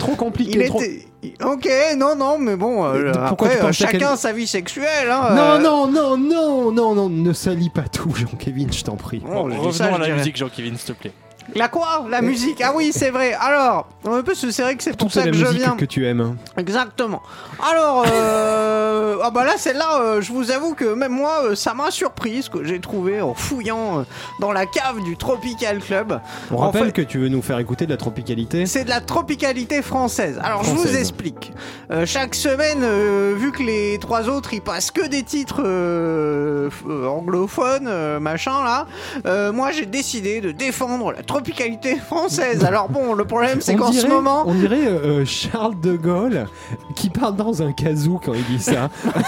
Trop 0.00 0.16
compliqué. 0.16 0.58
Il 0.60 0.68
trop- 0.68 0.80
était. 0.82 1.06
Ok, 1.44 1.68
non, 1.96 2.16
non, 2.16 2.38
mais 2.38 2.56
bon. 2.56 2.84
euh, 2.84 3.12
Pourquoi 3.28 3.46
après, 3.48 3.60
tu 3.60 3.66
euh, 3.66 3.72
chacun 3.72 4.16
sa 4.16 4.32
vie 4.32 4.48
sexuelle. 4.48 5.08
Hein, 5.08 5.34
Non, 5.36 5.42
euh. 5.42 5.58
non, 5.60 5.86
non, 5.86 6.16
non, 6.16 6.72
non, 6.72 6.94
non, 6.96 7.08
ne 7.08 7.32
salis 7.32 7.70
pas 7.70 7.82
tout, 7.82 8.12
Jean-Kévin, 8.12 8.66
je 8.72 8.82
t'en 8.82 8.96
prie. 8.96 9.20
Bon, 9.20 9.42
Bon, 9.44 9.48
dis 9.48 9.56
revenons 9.56 9.72
ça, 9.72 9.84
à 9.86 9.90
la 9.98 10.04
dirais. 10.06 10.18
musique, 10.18 10.36
Jean-Kevin, 10.36 10.76
s'il 10.76 10.92
te 10.96 11.00
plaît. 11.00 11.12
La 11.54 11.68
quoi? 11.68 12.04
La 12.10 12.20
musique. 12.22 12.60
Ah 12.64 12.72
oui, 12.74 12.90
c'est 12.92 13.10
vrai. 13.10 13.32
Alors, 13.34 13.88
on 14.04 14.22
peut 14.22 14.34
se 14.34 14.50
serrer 14.50 14.76
que 14.76 14.82
c'est 14.82 14.90
pour 14.90 15.08
Toute 15.08 15.12
ça 15.12 15.24
la 15.24 15.30
que 15.30 15.36
je 15.36 15.44
musique 15.46 15.60
viens. 15.60 15.76
que 15.76 15.84
tu 15.84 16.06
aimes. 16.06 16.36
Exactement. 16.56 17.22
Alors, 17.70 18.04
euh, 18.10 19.16
ah 19.22 19.30
bah 19.30 19.44
là, 19.44 19.52
celle-là, 19.56 20.00
euh, 20.00 20.20
je 20.20 20.32
vous 20.32 20.50
avoue 20.50 20.74
que 20.74 20.84
même 20.94 21.12
moi, 21.12 21.42
euh, 21.44 21.54
ça 21.54 21.72
m'a 21.74 21.90
surpris 21.90 22.42
ce 22.42 22.50
que 22.50 22.64
j'ai 22.64 22.80
trouvé 22.80 23.20
en 23.20 23.34
fouillant 23.34 24.00
euh, 24.00 24.02
dans 24.40 24.52
la 24.52 24.66
cave 24.66 25.02
du 25.04 25.16
Tropical 25.16 25.78
Club. 25.78 26.20
On 26.50 26.54
En 26.56 26.58
rappelle 26.58 26.86
fait- 26.86 26.92
que 26.92 27.02
tu 27.02 27.18
veux 27.18 27.28
nous 27.28 27.42
faire 27.42 27.58
écouter 27.58 27.86
de 27.86 27.90
la 27.90 27.96
tropicalité. 27.96 28.66
C'est 28.66 28.84
de 28.84 28.88
la 28.90 29.00
tropicalité 29.00 29.82
française. 29.82 30.40
Alors 30.42 30.64
je 30.64 30.70
vous 30.70 30.76
Française. 30.78 30.96
explique. 30.96 31.52
Euh, 31.90 32.04
chaque 32.06 32.34
semaine, 32.34 32.80
euh, 32.82 33.34
vu 33.36 33.52
que 33.52 33.62
les 33.62 33.98
trois 34.00 34.28
autres 34.28 34.52
ils 34.54 34.60
passent 34.60 34.90
que 34.90 35.06
des 35.06 35.22
titres 35.22 35.62
euh, 35.64 36.68
f- 36.70 36.88
euh, 36.90 37.06
anglophones, 37.06 37.86
euh, 37.88 38.18
machin 38.20 38.64
là, 38.64 38.86
euh, 39.26 39.52
moi 39.52 39.70
j'ai 39.70 39.86
décidé 39.86 40.40
de 40.40 40.50
défendre 40.52 41.12
la 41.12 41.22
tropicalité 41.40 41.96
française. 41.96 42.64
Alors 42.64 42.88
bon, 42.88 43.12
le 43.14 43.24
problème 43.24 43.60
c'est 43.60 43.74
qu'en 43.76 43.92
ce 43.92 44.06
moment, 44.06 44.44
On 44.46 44.54
dirait 44.54 44.86
euh, 44.86 45.20
euh, 45.20 45.24
Charles 45.26 45.78
de 45.80 45.96
Gaulle 45.96 46.46
qui 46.94 47.10
parle 47.10 47.36
dans 47.36 47.62
un 47.62 47.72
casou 47.72 48.18
quand 48.24 48.32
il 48.34 48.44
dit 48.44 48.62
ça. 48.62 48.88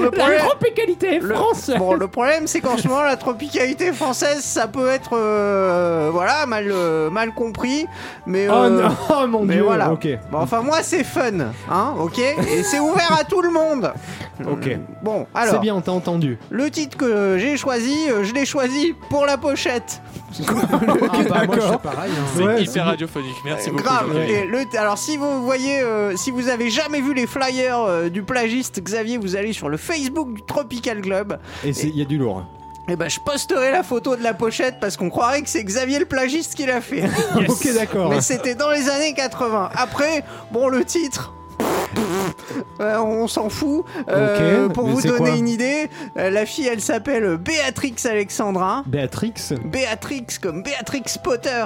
le 0.00 0.10
problème, 0.10 0.38
tropicalité 0.40 1.20
Le- 1.20 1.34
française. 1.34 1.76
Bon, 1.78 1.94
le 1.94 2.08
problème, 2.08 2.48
c'est 2.48 2.60
qu'en 2.60 2.76
ce 2.76 2.88
moment, 2.88 3.02
la 3.02 3.16
tropicalité 3.16 3.92
française, 3.92 4.40
ça 4.40 4.66
peut 4.66 4.88
être, 4.88 5.10
euh, 5.16 6.10
voilà, 6.12 6.46
mal, 6.46 6.66
euh, 6.68 7.10
mal 7.10 7.32
compris, 7.32 7.86
mais. 8.26 8.48
oh, 8.48 8.68
non, 8.68 8.88
oh, 9.10 9.26
mon 9.28 9.44
mais 9.44 9.54
dieu. 9.54 9.62
voilà. 9.62 9.92
Ok. 9.92 10.08
Bon, 10.32 10.38
enfin, 10.38 10.62
moi, 10.62 10.78
c'est 10.82 11.04
fun, 11.04 11.30
hein, 11.70 11.94
ok? 12.00 12.18
Et 12.18 12.64
c'est 12.64 12.80
ouvert 12.80 13.16
à 13.20 13.22
tout 13.22 13.40
le 13.40 13.50
monde. 13.50 13.92
Ok. 14.50 14.76
Bon, 15.02 15.26
C'est 15.34 15.40
alors, 15.42 15.60
bien, 15.60 15.74
on 15.76 15.80
t'a 15.80 15.92
entendu. 15.92 16.36
le 16.50 16.68
titre 16.70 16.96
que 16.96 17.38
j'ai 17.38 17.56
choisi, 17.56 17.94
je 18.22 18.32
l'ai 18.34 18.46
choisi 18.46 18.94
pour 19.10 19.26
la 19.26 19.36
pochette. 19.36 20.02
Ah 20.48 20.52
bah, 20.52 20.78
moi 20.86 21.08
je 21.12 21.22
fais 21.22 21.28
d'accord. 21.28 21.80
pareil. 21.80 22.10
hein. 22.12 22.24
C'est 22.34 22.42
Ouais, 22.42 22.62
hyper 22.62 22.72
c'est- 22.72 22.80
radiophonique. 22.80 23.36
Merci 23.44 23.70
beaucoup. 23.70 23.82
Grave. 23.82 24.06
Jean-Pierre. 24.14 24.44
Et 24.44 24.46
le- 24.46 24.78
alors, 24.78 24.98
si 24.98 25.16
vous 25.16 25.42
voyez, 25.44 25.80
euh, 25.82 26.16
si 26.16 26.30
vous 26.30 26.48
avez 26.48 26.70
jamais 26.70 27.00
vu 27.00 27.14
les 27.14 27.26
flyers 27.26 27.78
euh, 27.80 28.08
du 28.08 28.22
plagiste 28.22 28.80
Xavier, 28.82 29.18
vous 29.18 29.36
allez 29.36 29.52
sur 29.52 29.68
le 29.68 29.76
Facebook 29.76 30.32
du 30.32 30.42
Tropical 30.42 31.00
Club. 31.00 31.38
Et 31.64 31.72
c'est- 31.72 31.88
il 31.88 31.96
y 31.96 32.02
a 32.02 32.04
du 32.04 32.18
lourd. 32.18 32.44
Et 32.88 32.96
ben, 32.96 33.08
je 33.08 33.20
posterai 33.20 33.70
la 33.70 33.82
photo 33.84 34.16
de 34.16 34.22
la 34.22 34.34
pochette 34.34 34.76
parce 34.80 34.96
qu'on 34.96 35.10
croirait 35.10 35.42
que 35.42 35.48
c'est 35.48 35.62
Xavier 35.62 35.98
le 36.00 36.06
plagiste 36.06 36.54
qui 36.54 36.66
l'a 36.66 36.80
fait. 36.80 37.04
Ok, 37.48 37.68
d'accord. 37.74 38.10
Mais 38.10 38.20
c'était 38.20 38.54
dans 38.54 38.70
les 38.70 38.88
années 38.88 39.14
80. 39.14 39.70
Après, 39.74 40.24
bon, 40.50 40.68
le 40.68 40.84
titre. 40.84 41.32
euh, 42.80 42.98
on 42.98 43.28
s'en 43.28 43.48
fout. 43.48 43.84
Euh, 44.08 44.68
pour 44.68 44.86
vous 44.86 45.02
donner 45.02 45.38
une 45.38 45.48
idée, 45.48 45.88
euh, 46.16 46.30
la 46.30 46.46
fille 46.46 46.66
elle 46.66 46.80
s'appelle 46.80 47.36
Béatrix 47.36 47.96
Alexandra. 48.04 48.82
Béatrix. 48.86 49.34
Béatrix 49.64 50.26
comme 50.40 50.62
Béatrix 50.62 51.04
Potter. 51.22 51.64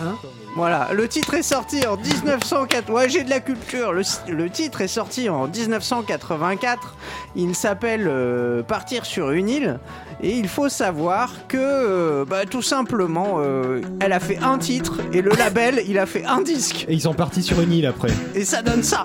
Hein? 0.00 0.14
Voilà, 0.54 0.88
le 0.92 1.06
titre 1.08 1.34
est 1.34 1.42
sorti 1.42 1.86
en 1.86 1.96
1904. 1.96 2.90
Ouais, 2.90 3.08
j'ai 3.08 3.22
de 3.22 3.30
la 3.30 3.40
culture. 3.40 3.92
Le, 3.92 4.02
le 4.28 4.50
titre 4.50 4.80
est 4.80 4.88
sorti 4.88 5.28
en 5.28 5.46
1984. 5.46 6.96
Il 7.36 7.54
s'appelle 7.54 8.06
euh, 8.08 8.62
Partir 8.62 9.04
sur 9.06 9.30
une 9.30 9.48
île. 9.48 9.78
Et 10.22 10.36
il 10.36 10.48
faut 10.48 10.68
savoir 10.68 11.46
que, 11.46 11.56
euh, 11.58 12.24
bah, 12.24 12.44
tout 12.44 12.62
simplement, 12.62 13.36
euh, 13.38 13.80
elle 14.00 14.12
a 14.12 14.20
fait 14.20 14.38
un 14.38 14.58
titre 14.58 15.00
et 15.12 15.22
le 15.22 15.30
label, 15.30 15.82
il 15.88 15.98
a 15.98 16.06
fait 16.06 16.24
un 16.24 16.40
disque. 16.40 16.86
Et 16.88 16.94
ils 16.94 17.02
sont 17.02 17.14
partis 17.14 17.42
sur 17.42 17.60
une 17.60 17.72
île 17.72 17.86
après. 17.86 18.10
Et 18.34 18.44
ça 18.44 18.62
donne 18.62 18.82
ça. 18.82 19.04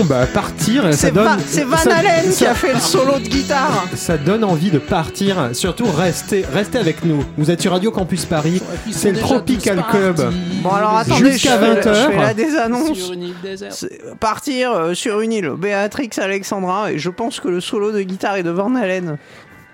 Bon, 0.00 0.06
bah, 0.06 0.26
partir, 0.26 0.84
ça 0.84 0.92
C'est 0.92 1.10
donne. 1.12 1.24
Va- 1.24 1.36
c'est 1.46 1.64
Van 1.64 1.76
ça- 1.76 1.94
Halen 1.96 2.30
qui 2.32 2.46
a 2.46 2.54
fait 2.54 2.72
le 2.72 2.80
solo 2.80 3.18
de 3.18 3.28
guitare. 3.28 3.84
Ça 3.94 4.16
donne 4.16 4.44
envie 4.44 4.70
de 4.70 4.78
partir. 4.78 5.50
Surtout, 5.52 5.84
restez, 5.84 6.42
restez 6.52 6.78
avec 6.78 7.04
nous. 7.04 7.22
Vous 7.36 7.50
êtes 7.50 7.60
sur 7.60 7.72
Radio 7.72 7.90
Campus 7.90 8.24
Paris. 8.24 8.62
C'est 8.90 9.12
le 9.12 9.18
Tropical 9.18 9.84
Club. 9.90 10.32
Bon, 10.62 10.70
alors 10.70 10.96
attendez, 10.96 11.32
Jusqu'à 11.32 11.56
je 11.56 11.64
fais- 11.64 11.74
20 11.74 11.76
Je 11.76 11.82
fais 11.82 12.14
heures. 12.14 12.20
la 12.22 12.34
désannonce. 12.34 12.98
Sur 12.98 13.12
une 13.12 13.22
île 13.24 13.34
déserte. 13.42 13.72
C'est- 13.74 14.00
Partir 14.18 14.72
euh, 14.72 14.94
sur 14.94 15.20
une 15.20 15.32
île, 15.32 15.50
Béatrix 15.58 16.10
Alexandra, 16.18 16.92
et 16.92 16.98
je 16.98 17.10
pense 17.10 17.38
que 17.40 17.48
le 17.48 17.60
solo 17.60 17.92
de 17.92 18.00
guitare 18.00 18.36
est 18.36 18.42
de 18.42 18.50
Van 18.50 18.74
Halen. 18.74 19.18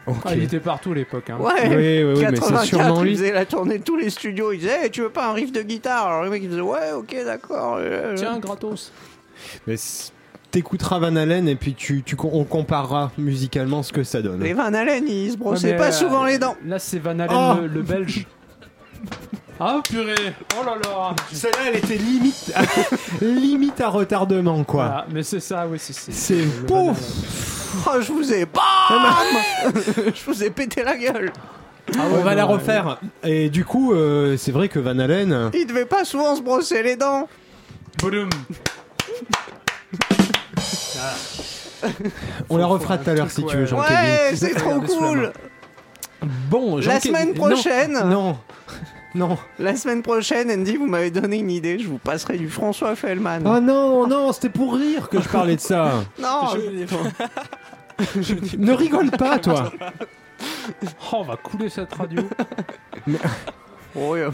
Ok. 0.08 0.16
Ah, 0.24 0.30
il 0.34 0.42
était 0.42 0.60
partout 0.60 0.92
à 0.92 0.94
l'époque. 0.96 1.30
Hein. 1.30 1.36
Ouais, 1.40 1.52
Oui, 1.68 1.74
oui, 1.76 2.02
oui, 2.04 2.08
mais 2.20 2.36
c'est 2.36 2.40
84, 2.52 2.64
sûrement 2.64 3.04
il 3.04 3.16
faisait 3.16 3.32
la 3.32 3.44
tournée 3.44 3.78
de 3.78 3.82
tous 3.84 3.96
les 3.96 4.10
studios, 4.10 4.52
il 4.52 4.58
disait, 4.58 4.84
Hey, 4.84 4.90
tu 4.90 5.02
veux 5.02 5.08
pas 5.10 5.28
un 5.28 5.32
riff 5.32 5.52
de 5.52 5.62
guitare? 5.62 6.06
Alors 6.08 6.22
le 6.24 6.30
mec 6.30 6.42
il 6.42 6.48
disait, 6.48 6.60
ouais, 6.60 6.92
ok, 6.96 7.14
d'accord. 7.24 7.78
Tiens, 8.16 8.38
gratos. 8.40 8.92
Mais 9.66 9.76
t'écouteras 10.50 10.98
Van 10.98 11.14
Halen 11.16 11.48
et 11.48 11.56
puis 11.56 11.74
tu, 11.74 12.02
tu, 12.02 12.16
on 12.22 12.44
comparera 12.44 13.10
musicalement 13.18 13.82
ce 13.82 13.92
que 13.92 14.04
ça 14.04 14.22
donne. 14.22 14.42
Les 14.42 14.54
Van 14.54 14.72
Halen, 14.72 15.04
ils 15.08 15.32
se 15.32 15.36
brossaient 15.36 15.72
Ouais, 15.72 15.76
pas 15.76 15.88
euh, 15.88 15.92
souvent 15.92 16.24
les 16.24 16.38
dents. 16.38 16.56
Là, 16.64 16.78
c'est 16.78 16.98
Van 16.98 17.18
Halen, 17.18 17.28
Oh. 17.32 17.60
le, 17.62 17.66
le 17.68 17.82
belge. 17.82 18.26
Ah, 19.58 19.80
purée. 19.88 20.34
Oh 20.60 20.62
là 20.66 20.74
là. 20.84 21.16
Celle-là, 21.32 21.58
elle 21.68 21.76
était 21.76 21.96
limite, 21.96 22.52
limite 23.22 23.80
à 23.80 23.88
retardement, 23.88 24.62
quoi. 24.64 24.84
Voilà, 24.86 25.06
mais 25.10 25.22
c'est 25.22 25.40
ça, 25.40 25.66
oui, 25.66 25.78
c'est. 25.80 25.94
C'est 26.12 26.44
pouf. 26.66 26.98
Oh, 27.86 27.98
je 27.98 28.12
vous 28.12 28.34
ai. 28.34 28.44
Bam 28.44 29.02
Je 30.14 30.24
vous 30.30 30.44
ai 30.44 30.50
pété 30.50 30.82
la 30.84 30.94
gueule. 30.98 31.32
Ah 31.96 32.02
on 32.10 32.16
ouais, 32.16 32.22
va 32.22 32.30
non, 32.32 32.36
la 32.36 32.46
ouais. 32.48 32.52
refaire. 32.52 32.98
Et 33.24 33.48
du 33.48 33.64
coup, 33.64 33.94
euh, 33.94 34.36
c'est 34.36 34.52
vrai 34.52 34.68
que 34.68 34.78
Van 34.78 34.98
Halen. 34.98 35.50
Il 35.54 35.66
devait 35.66 35.86
pas 35.86 36.04
souvent 36.04 36.36
se 36.36 36.42
brosser 36.42 36.82
les 36.82 36.96
dents. 36.96 37.26
Boum. 37.98 38.28
On 42.48 42.56
la 42.56 42.66
refera 42.66 42.98
tout 42.98 43.10
à 43.10 43.14
l'heure 43.14 43.30
si 43.30 43.44
tu 43.44 43.54
veux, 43.56 43.62
ouais. 43.62 43.66
Jean-Kévin. 43.66 44.00
Ouais, 44.02 44.32
c'est 44.34 44.54
trop 44.54 44.80
la 44.80 44.86
cool. 44.86 45.32
Bon, 46.50 46.76
La 46.76 46.82
Jean-Kévin- 46.82 47.00
semaine 47.00 47.34
prochaine. 47.34 47.92
Non, 48.06 48.38
non. 49.14 49.38
La 49.58 49.76
semaine 49.76 50.02
prochaine, 50.02 50.50
Andy, 50.50 50.76
vous 50.76 50.86
m'avez 50.86 51.10
donné 51.10 51.38
une 51.38 51.50
idée. 51.50 51.78
Je 51.78 51.86
vous 51.88 51.98
passerai 51.98 52.38
du 52.38 52.48
François 52.48 52.96
Fellman. 52.96 53.40
Oh 53.44 53.60
non, 53.60 54.06
non, 54.06 54.32
c'était 54.32 54.48
pour 54.48 54.74
rire 54.74 55.08
que 55.08 55.20
je 55.20 55.28
parlais 55.28 55.56
de 55.56 55.60
ça. 55.60 55.92
non, 56.18 56.54
ne 58.58 58.72
rigole 58.72 59.10
pas, 59.10 59.38
toi. 59.38 59.70
Oh, 61.12 61.18
on 61.18 61.22
va 61.22 61.36
couler 61.36 61.68
cette 61.68 61.92
radio. 61.94 62.22
Oh, 63.98 64.14
euh, 64.14 64.30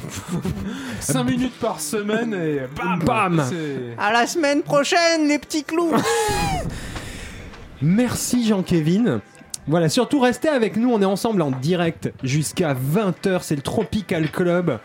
5 1.01 1.25
minutes 1.25 1.59
par 1.61 1.81
semaine 1.81 2.35
et 2.35 2.61
bam 2.77 2.99
Bam. 3.05 3.45
C'est- 3.49 3.95
à 3.99 4.13
la 4.13 4.27
semaine 4.27 4.63
prochaine, 4.63 5.29
les 5.29 5.39
petits 5.39 5.63
clous. 5.65 5.93
Merci 7.83 8.47
Jean-Kévin. 8.47 9.21
Voilà, 9.69 9.89
surtout 9.89 10.19
restez 10.19 10.49
avec 10.49 10.77
nous, 10.77 10.91
on 10.93 11.01
est 11.01 11.05
ensemble 11.07 11.43
en 11.43 11.51
direct 11.53 12.13
jusqu'à 12.25 12.75
20h, 12.75 13.43
c'est 13.43 13.55
le 13.55 13.63
Tropical 13.63 14.29
Club. 14.31 14.81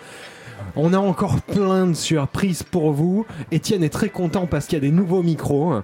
On 0.76 0.94
a 0.94 1.00
encore 1.00 1.42
plein 1.42 1.88
de 1.88 1.94
surprises 1.94 2.62
pour 2.63 2.92
vous. 2.92 3.26
Étienne 3.52 3.84
est 3.84 3.90
très 3.90 4.10
content 4.10 4.46
parce 4.46 4.68
qu'il 4.68 4.76
y 4.76 4.82
a 4.82 4.88
des 4.88 4.92
nouveaux 4.92 5.24
micros. 5.24 5.82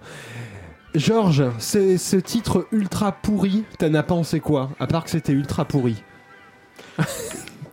Georges, 0.94 1.46
c'est 1.58 1.98
ce 1.98 2.18
titre 2.18 2.68
ultra 2.72 3.12
pourri, 3.12 3.64
t'en 3.80 3.94
as 3.96 4.04
pensé 4.04 4.40
quoi 4.40 4.70
À 4.80 4.86
part 4.86 5.04
que 5.04 5.10
c'était 5.10 5.32
ultra 5.34 5.66
pourri? 5.66 6.04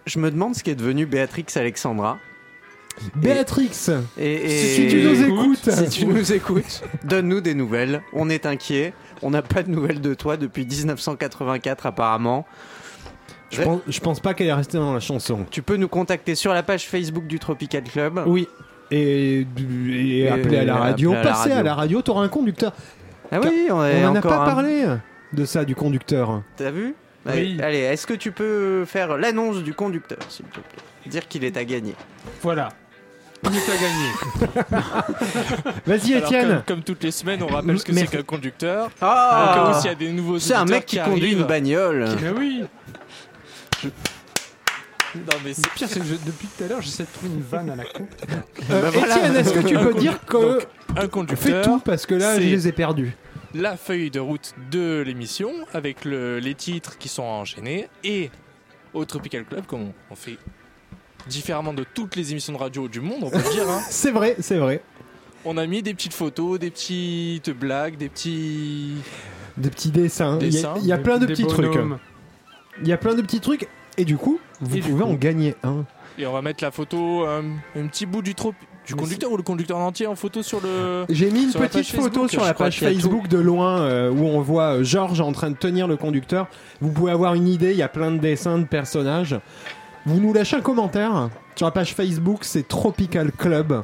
Je 0.07 0.19
me 0.19 0.31
demande 0.31 0.55
ce 0.55 0.63
qui 0.63 0.71
est 0.71 0.75
devenu 0.75 1.07
Béatrix 1.07 1.47
Alexandra. 1.57 2.19
Béatrix, 3.17 3.71
Et, 4.19 4.35
et- 4.35 4.49
si 4.49 4.89
tu 4.89 5.03
nous 5.03 5.23
écoutes, 5.23 5.71
si 5.71 5.89
tu 5.89 6.07
nous 6.07 6.33
écoutes, 6.33 6.83
donne-nous 7.05 7.41
des 7.41 7.55
nouvelles. 7.55 8.03
On 8.13 8.29
est 8.29 8.45
inquiet. 8.47 8.93
On 9.23 9.31
n'a 9.31 9.43
pas 9.43 9.63
de 9.63 9.71
nouvelles 9.71 10.01
de 10.01 10.13
toi 10.15 10.37
depuis 10.37 10.67
1984 10.67 11.87
apparemment. 11.87 12.47
je 13.51 13.63
pense, 13.63 13.81
je 13.89 14.01
pense 14.01 14.21
pas 14.21 14.35
qu'elle 14.35 14.49
est 14.49 14.53
restée 14.53 14.79
dans 14.79 14.93
la 14.95 15.01
chanson. 15.01 15.47
Tu 15.51 15.63
peux 15.63 15.77
nous 15.77 15.89
contacter 15.89 16.35
sur 16.35 16.53
la 16.53 16.63
page 16.63 16.89
Facebook 16.89 17.27
du 17.27 17.39
Tropical 17.39 17.85
Club. 17.85 18.23
Oui. 18.27 18.49
Et, 18.91 19.47
et 19.99 20.29
appeler 20.29 20.59
à 20.59 20.65
la 20.65 20.77
radio, 20.77 21.13
appeler 21.13 21.21
à 21.21 21.25
la 21.25 21.31
passer 21.31 21.51
à 21.51 21.55
radio. 21.55 21.65
la 21.65 21.75
radio, 21.75 22.03
t'auras 22.03 22.25
un 22.25 22.29
conducteur. 22.29 22.73
Ah 23.31 23.39
oui, 23.43 23.69
on, 23.71 23.75
On 23.77 24.07
en 24.09 24.15
a 24.17 24.21
pas 24.21 24.43
un- 24.43 24.45
parlé 24.45 24.85
de 25.33 25.45
ça, 25.45 25.65
du 25.65 25.75
conducteur. 25.77 26.43
T'as 26.57 26.71
vu? 26.73 26.95
Oui. 27.27 27.59
Allez, 27.63 27.79
est-ce 27.79 28.07
que 28.07 28.15
tu 28.15 28.33
peux 28.33 28.85
faire 28.87 29.17
l'annonce 29.19 29.63
du 29.63 29.75
conducteur, 29.75 30.19
s'il 30.29 30.47
te 30.47 30.55
plaît? 30.61 30.83
Dire 31.07 31.29
qu'il 31.29 31.45
est 31.45 31.57
à 31.57 31.65
gagner. 31.65 31.95
Voilà. 32.43 32.71
On 33.45 33.51
est 33.51 33.71
à 33.71 33.77
gagner. 33.77 34.83
Vas-y, 35.87 36.13
Étienne. 36.15 36.49
comme, 36.49 36.63
comme 36.77 36.83
toutes 36.83 37.03
les 37.05 37.11
semaines, 37.11 37.43
on 37.43 37.47
rappelle 37.47 37.79
ce 37.79 37.85
que 37.85 37.93
c'est 37.95 38.07
qu'un 38.07 38.23
conducteur. 38.23 38.91
Ah 39.01 39.71
où 39.71 39.81
s'il 39.81 39.91
y 39.91 39.93
a 39.93 39.95
des 39.95 40.11
nouveaux 40.13 40.39
C'est 40.39 40.55
un 40.55 40.65
mec 40.67 40.85
qui 40.87 40.99
conduit 41.01 41.33
une 41.33 41.45
bagnole. 41.45 42.07
Mais 42.23 42.31
oui. 42.31 42.65
Non, 45.17 45.23
mais 45.45 45.55
c'est 45.55 45.69
pire, 45.71 45.89
c'est 45.91 45.99
que 46.01 46.07
je- 46.07 46.15
depuis 46.25 46.47
tout 46.57 46.63
à 46.65 46.69
l'heure, 46.69 46.83
j'essaie 46.83 47.03
de 47.03 47.09
trouver 47.09 47.33
une 47.35 47.43
vanne 47.43 47.71
à 47.71 47.77
la 47.77 47.85
con. 47.85 48.07
Euh, 48.71 48.83
Bah 48.83 48.91
voilà. 48.93 49.17
Étienne, 49.17 49.37
est-ce 49.37 49.53
que 49.53 49.67
tu 49.67 49.75
peux 49.77 49.95
dire 49.95 50.25
que. 50.25 50.37
Donc, 50.37 50.67
un 50.97 51.01
Fais 51.01 51.09
conducteur, 51.09 51.65
tout 51.65 51.81
parce 51.81 52.07
que 52.07 52.15
là, 52.15 52.37
je 52.37 52.41
les 52.43 52.69
ai 52.69 52.73
perdus? 52.73 53.13
La 53.55 53.77
feuille 53.77 54.11
de 54.11 54.21
route 54.21 54.55
de 54.71 55.03
l'émission 55.05 55.53
avec 55.73 56.05
le- 56.05 56.39
les 56.39 56.55
titres 56.55 56.99
qui 56.99 57.09
sont 57.09 57.23
enchaînés 57.23 57.89
et 58.05 58.31
au 58.95 59.05
Tropical 59.05 59.45
Club, 59.45 59.67
comme 59.67 59.83
on, 59.83 59.93
on 60.11 60.15
fait 60.17 60.37
différemment 61.29 61.73
de 61.73 61.85
toutes 61.85 62.17
les 62.17 62.33
émissions 62.33 62.53
de 62.53 62.59
radio 62.59 62.89
du 62.89 63.01
monde, 63.01 63.19
on 63.23 63.31
peut 63.31 63.39
le 63.39 63.53
dire. 63.53 63.69
hein. 63.69 63.81
C'est 63.91 64.11
vrai, 64.11 64.37
c'est 64.41 64.57
vrai. 64.59 64.83
On 65.45 65.57
a 65.57 65.67
mis 65.67 65.83
des 65.83 65.95
petites 65.95 66.13
photos, 66.15 66.59
des 66.59 66.71
petites 66.71 67.51
blagues, 67.51 67.97
des 67.97 68.09
petits. 68.09 68.97
Des 69.57 69.71
petits 69.71 69.91
dessins. 69.91 70.39
Il 70.41 70.53
y 70.55 70.93
a- 70.93 70.97
y 70.99 71.03
plein 71.03 71.19
de 71.19 71.27
petits 71.27 71.47
trucs. 71.47 71.75
Il 72.83 72.89
y 72.89 72.93
a 72.93 72.97
plein 72.99 73.15
de 73.15 73.23
petits 73.23 73.41
trucs. 73.41 73.69
Et 73.97 74.05
du 74.05 74.17
coup, 74.17 74.39
vous 74.61 74.77
Et 74.77 74.81
pouvez 74.81 75.03
coup- 75.05 75.11
en 75.11 75.15
gagner 75.15 75.55
un. 75.63 75.85
Et 76.19 76.27
on 76.27 76.33
va 76.33 76.43
mettre 76.43 76.63
la 76.63 76.71
photo, 76.71 77.27
euh, 77.27 77.43
un 77.77 77.87
petit 77.87 78.05
bout 78.07 78.21
du, 78.23 78.35
trop, 78.35 78.55
du 78.91 79.01
conducteur 79.01 79.33
ou 79.33 79.37
le 79.37 79.43
conducteur 79.43 79.79
en 79.79 79.87
entier 79.87 80.07
en 80.07 80.17
photo 80.17 80.43
sur 80.43 80.61
le. 80.61 81.05
J'ai 81.09 81.31
mis 81.31 81.45
une 81.45 81.53
petite 81.53 81.87
photo 81.87 82.03
Facebook, 82.03 82.31
sur 82.31 82.45
la 82.45 82.55
page 82.55 82.79
Facebook 82.81 83.29
de 83.29 83.39
loin 83.39 83.81
euh, 83.81 84.11
où 84.11 84.25
on 84.25 84.41
voit 84.41 84.77
euh, 84.77 84.85
Georges 84.85 85.21
en 85.21 85.33
train 85.33 85.51
de 85.51 85.57
tenir 85.57 85.87
le 85.87 85.97
conducteur. 85.97 86.49
Vous 86.81 86.91
pouvez 86.91 87.13
avoir 87.13 87.35
une 87.35 87.49
idée, 87.49 87.71
il 87.73 87.77
y 87.79 87.83
a 87.83 87.89
plein 87.89 88.11
de 88.11 88.19
dessins 88.19 88.59
de 88.59 88.65
personnages. 88.65 89.39
Vous 90.07 90.19
nous 90.19 90.33
lâchez 90.33 90.57
un 90.57 90.61
commentaire 90.61 91.29
sur 91.57 91.67
la 91.67 91.73
page 91.73 91.95
Facebook, 91.95 92.39
c'est 92.43 92.67
Tropical 92.67 93.33
Club. 93.33 93.83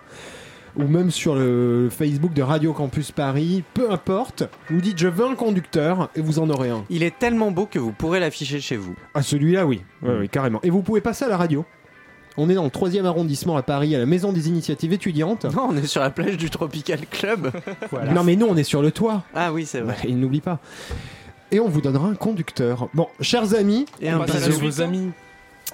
Ou 0.78 0.86
même 0.88 1.10
sur 1.10 1.34
le 1.34 1.88
Facebook 1.90 2.34
de 2.34 2.42
Radio 2.42 2.74
Campus 2.74 3.10
Paris, 3.10 3.64
peu 3.72 3.90
importe. 3.90 4.42
Vous 4.68 4.82
dites 4.82 4.98
je 4.98 5.08
veux 5.08 5.24
un 5.24 5.34
conducteur 5.34 6.10
et 6.14 6.20
vous 6.20 6.38
en 6.38 6.50
aurez 6.50 6.68
un. 6.68 6.84
Il 6.90 7.02
est 7.02 7.18
tellement 7.18 7.50
beau 7.50 7.64
que 7.64 7.78
vous 7.78 7.92
pourrez 7.92 8.20
l'afficher 8.20 8.60
chez 8.60 8.76
vous. 8.76 8.94
Ah 9.14 9.22
celui-là 9.22 9.64
oui, 9.64 9.82
Ouais, 10.02 10.18
ouais, 10.18 10.28
carrément. 10.28 10.60
Et 10.62 10.68
vous 10.68 10.82
pouvez 10.82 11.00
passer 11.00 11.24
à 11.24 11.28
la 11.28 11.38
radio. 11.38 11.64
On 12.38 12.50
est 12.50 12.54
dans 12.54 12.64
le 12.64 12.70
3 12.70 12.96
arrondissement 13.04 13.56
à 13.56 13.62
Paris, 13.62 13.94
à 13.94 13.98
la 13.98 14.06
Maison 14.06 14.32
des 14.32 14.48
Initiatives 14.48 14.92
étudiantes. 14.92 15.44
Non, 15.44 15.68
on 15.70 15.76
est 15.76 15.86
sur 15.86 16.00
la 16.02 16.10
plage 16.10 16.36
du 16.36 16.50
Tropical 16.50 17.00
Club. 17.10 17.50
Voilà. 17.90 18.12
Non 18.12 18.24
mais 18.24 18.36
nous 18.36 18.46
on 18.46 18.56
est 18.56 18.64
sur 18.64 18.82
le 18.82 18.90
toit. 18.90 19.22
Ah 19.34 19.52
oui, 19.52 19.64
c'est 19.64 19.80
vrai. 19.80 19.94
Ouais, 19.94 20.08
il 20.08 20.18
n'oublie 20.18 20.40
pas. 20.40 20.58
Et 21.52 21.60
on 21.60 21.68
vous 21.68 21.80
donnera 21.80 22.08
un 22.08 22.14
conducteur. 22.14 22.88
Bon, 22.94 23.06
chers 23.20 23.54
amis, 23.54 23.86
Et 24.00 24.12
On 24.12 24.20
un 24.22 24.24
passe 24.26 24.46
à 24.46 24.50
vos 24.50 24.82
amis. 24.82 25.10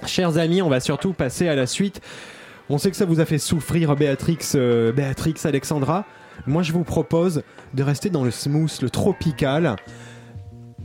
chers 0.05 0.37
amis, 0.37 0.61
on 0.61 0.69
va 0.69 0.79
surtout 0.79 1.13
passer 1.13 1.47
à 1.47 1.55
la 1.55 1.65
suite. 1.65 2.01
On 2.69 2.77
sait 2.77 2.91
que 2.91 2.97
ça 2.97 3.05
vous 3.05 3.19
a 3.19 3.25
fait 3.25 3.39
souffrir 3.39 3.95
Béatrix, 3.95 4.37
euh, 4.55 4.91
Béatrix 4.91 5.33
Alexandra. 5.43 6.05
Moi, 6.47 6.63
je 6.63 6.71
vous 6.71 6.83
propose 6.83 7.43
de 7.73 7.83
rester 7.83 8.09
dans 8.09 8.23
le 8.23 8.31
smooth, 8.31 8.71
le 8.81 8.89
tropical, 8.89 9.75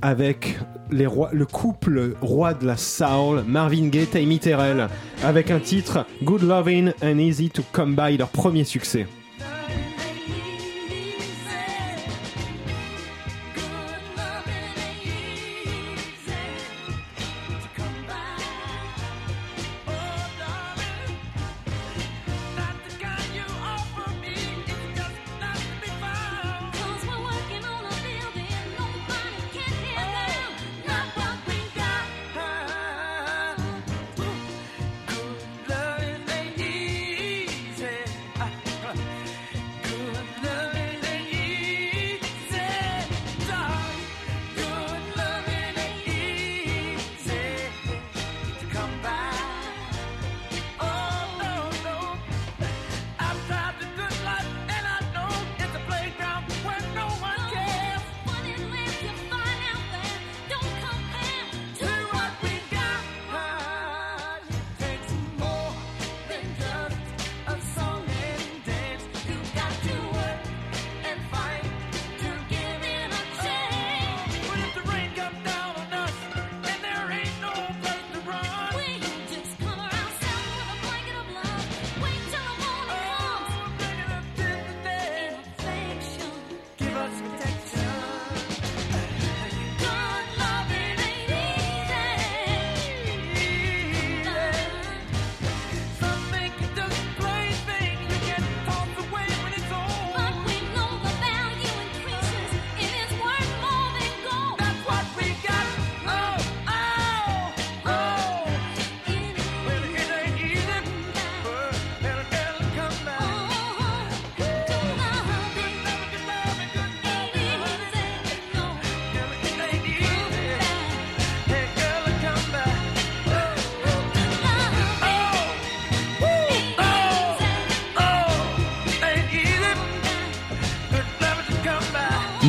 avec 0.02 0.58
le 0.90 1.44
couple 1.44 2.14
roi 2.20 2.54
de 2.54 2.66
la 2.66 2.76
soul, 2.76 3.42
Marvin 3.46 3.88
Gaye, 3.88 4.06
Tammy 4.06 4.38
Terrell, 4.38 4.88
avec 5.22 5.50
un 5.50 5.60
titre 5.60 6.06
Good 6.22 6.42
Loving 6.42 6.92
and 7.02 7.18
Easy 7.18 7.50
to 7.50 7.62
Come 7.72 7.94
By, 7.94 8.16
leur 8.16 8.28
premier 8.28 8.64
succès. 8.64 9.06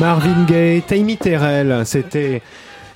Marvin 0.00 0.44
Gaye, 0.46 0.80
Tammy 0.82 1.16
Terrell, 1.18 1.82
c'était 1.84 2.40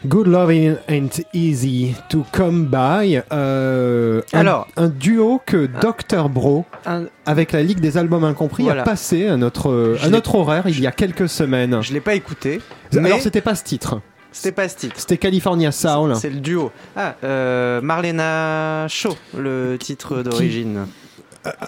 Good 0.06 0.26
Loving 0.26 0.76
Ain't 0.88 1.22
Easy 1.34 1.94
to 2.08 2.24
Come 2.32 2.64
By. 2.66 3.20
euh, 3.32 4.22
Alors. 4.32 4.68
un 4.76 4.88
duo 4.88 5.40
que 5.44 5.66
Dr. 5.66 6.30
Bro, 6.30 6.64
Un- 6.86 7.04
avec 7.26 7.52
la 7.52 7.62
Ligue 7.62 7.80
des 7.80 7.98
Albums 7.98 8.24
Incompris, 8.24 8.62
Voilà. 8.64 8.82
a 8.82 8.84
passé 8.84 9.28
à 9.28 9.36
notre, 9.36 9.98
à 10.02 10.08
notre 10.08 10.34
horaire 10.34 10.64
il 10.66 10.80
y 10.80 10.86
a 10.86 10.92
quelques 10.92 11.28
semaines. 11.28 11.78
Je 11.82 11.92
l'ai 11.92 12.00
pas 12.00 12.14
écouté, 12.14 12.60
mais 12.94 13.06
Alors, 13.06 13.20
c'était 13.20 13.40
pas 13.42 13.54
ce 13.54 13.64
titre, 13.64 14.00
c'était 14.32 14.52
pas 14.52 14.68
ce 14.68 14.76
titre. 14.76 14.94
c'était 14.96 15.18
California 15.18 15.72
Soul. 15.72 16.14
C'est 16.16 16.30
le 16.30 16.40
duo. 16.40 16.70
Ah, 16.96 17.16
euh, 17.22 17.80
Marlena 17.82 18.86
Shaw, 18.88 19.14
le 19.36 19.76
titre 19.78 20.22
d'origine. 20.22 20.86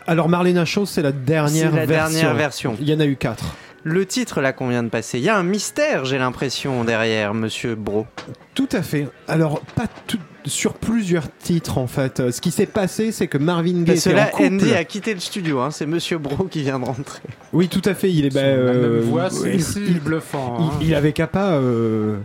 Alors, 0.06 0.30
Marlena 0.30 0.64
Shaw, 0.64 0.86
c'est 0.86 1.02
la 1.02 1.12
dernière 1.12 1.70
C'est 1.70 1.76
la 1.76 1.84
version. 1.86 2.20
dernière 2.20 2.34
version. 2.34 2.76
Il 2.80 2.88
y 2.88 2.94
en 2.94 3.00
a 3.00 3.04
eu 3.04 3.16
quatre. 3.16 3.54
Le 3.88 4.04
titre 4.04 4.40
là 4.40 4.52
qu'on 4.52 4.66
vient 4.68 4.82
de 4.82 4.88
passer, 4.88 5.18
il 5.18 5.24
y 5.24 5.28
a 5.28 5.36
un 5.38 5.44
mystère, 5.44 6.04
j'ai 6.06 6.18
l'impression, 6.18 6.82
derrière 6.82 7.34
Monsieur 7.34 7.76
Bro. 7.76 8.04
Tout 8.52 8.68
à 8.72 8.82
fait. 8.82 9.06
Alors, 9.28 9.60
pas 9.60 9.84
tout, 10.08 10.18
sur 10.44 10.74
plusieurs 10.74 11.28
titres 11.38 11.78
en 11.78 11.86
fait. 11.86 12.18
Euh, 12.18 12.32
Ce 12.32 12.40
qui 12.40 12.50
s'est 12.50 12.66
passé, 12.66 13.12
c'est 13.12 13.28
que 13.28 13.38
Marvin 13.38 13.84
Gaye 13.84 13.94
Parce 13.94 14.02
que 14.02 14.08
était 14.10 14.18
là, 14.18 14.26
en 14.26 14.30
couple. 14.30 14.44
Andy 14.54 14.74
a 14.74 14.82
quitté 14.82 15.14
le 15.14 15.20
studio, 15.20 15.60
hein, 15.60 15.70
c'est 15.70 15.86
Monsieur 15.86 16.18
Bro 16.18 16.46
qui 16.46 16.62
vient 16.62 16.80
de 16.80 16.84
rentrer. 16.84 17.20
Oui, 17.52 17.68
tout 17.68 17.82
à 17.84 17.94
fait. 17.94 18.10
Il 18.10 18.26
est. 18.26 18.34
bah, 18.34 18.40
euh, 18.40 18.98
même 19.02 19.08
voix, 19.08 19.30
c'est 19.30 19.54
il- 19.54 19.86
il- 19.88 20.00
bluffant. 20.00 20.56
Il, 20.58 20.64
hein. 20.64 20.70
il 20.88 20.94
avait 20.96 21.12
qu'à 21.12 21.28
pas 21.28 21.52
euh, 21.52 22.16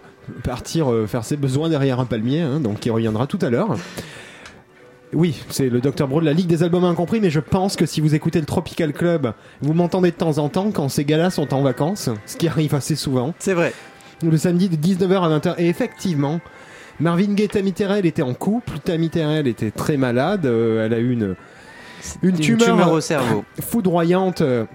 partir 0.43 0.91
euh, 0.91 1.05
faire 1.05 1.23
ses 1.23 1.37
besoins 1.37 1.69
derrière 1.69 1.99
un 1.99 2.05
palmier, 2.05 2.41
hein, 2.41 2.59
donc 2.59 2.83
il 2.87 2.91
reviendra 2.91 3.27
tout 3.27 3.39
à 3.39 3.51
l'heure. 3.51 3.77
Oui, 5.13 5.41
c'est 5.49 5.69
le 5.69 5.81
Dr 5.81 6.07
Bro 6.07 6.21
de 6.21 6.25
la 6.25 6.31
Ligue 6.33 6.47
des 6.47 6.63
Albums 6.63 6.85
Incompris, 6.85 7.19
mais 7.19 7.29
je 7.29 7.41
pense 7.41 7.75
que 7.75 7.85
si 7.85 7.99
vous 7.99 8.15
écoutez 8.15 8.39
le 8.39 8.45
Tropical 8.45 8.93
Club, 8.93 9.33
vous 9.61 9.73
m'entendez 9.73 10.11
de 10.11 10.15
temps 10.15 10.37
en 10.37 10.47
temps 10.47 10.71
quand 10.71 10.87
ces 10.87 11.03
gars-là 11.03 11.29
sont 11.29 11.53
en 11.53 11.61
vacances, 11.61 12.09
ce 12.25 12.37
qui 12.37 12.47
arrive 12.47 12.73
assez 12.75 12.95
souvent, 12.95 13.33
C'est 13.37 13.53
vrai. 13.53 13.73
le 14.23 14.37
samedi 14.37 14.69
de 14.69 14.75
19h 14.77 15.21
à 15.21 15.37
20h. 15.39 15.55
Et 15.57 15.67
effectivement, 15.67 16.39
Marvin 17.01 17.33
Gaye 17.33 17.45
et 17.45 17.49
Tammy 17.49 17.73
Terrell 17.73 18.05
étaient 18.05 18.21
en 18.21 18.33
couple, 18.33 18.79
Tammy 18.79 19.09
Terrell 19.09 19.47
était 19.47 19.71
très 19.71 19.97
malade, 19.97 20.45
euh, 20.45 20.85
elle 20.85 20.93
a 20.93 20.99
eu 20.99 21.11
une, 21.11 21.35
une 22.23 22.39
tumeur, 22.39 22.91
au 22.93 23.01
cerveau. 23.01 23.43
foudroyante. 23.59 24.39
euh, 24.39 24.65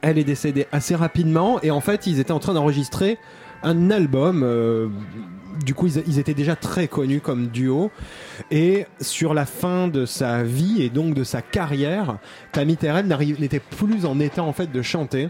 Elle 0.00 0.18
est 0.18 0.24
décédée 0.24 0.66
assez 0.72 0.96
rapidement 0.96 1.60
et 1.62 1.70
en 1.70 1.80
fait 1.80 2.08
ils 2.08 2.18
étaient 2.18 2.32
en 2.32 2.40
train 2.40 2.54
d'enregistrer 2.54 3.18
un 3.62 3.90
album. 3.92 4.42
euh, 4.42 4.88
du 5.64 5.74
coup 5.74 5.86
ils, 5.86 6.18
étaient 6.18 6.34
déjà 6.34 6.56
très 6.56 6.88
connus 6.88 7.20
comme 7.20 7.48
duo 7.48 7.90
et 8.50 8.86
sur 9.00 9.34
la 9.34 9.46
fin 9.46 9.88
de 9.88 10.06
sa 10.06 10.42
vie 10.42 10.82
et 10.82 10.90
donc 10.90 11.14
de 11.14 11.24
sa 11.24 11.42
carrière, 11.42 12.18
Tammy 12.52 12.76
Terrell 12.76 13.06
n'était 13.38 13.60
plus 13.60 14.06
en 14.06 14.20
état 14.20 14.42
de 14.72 14.82
chanter. 14.82 15.28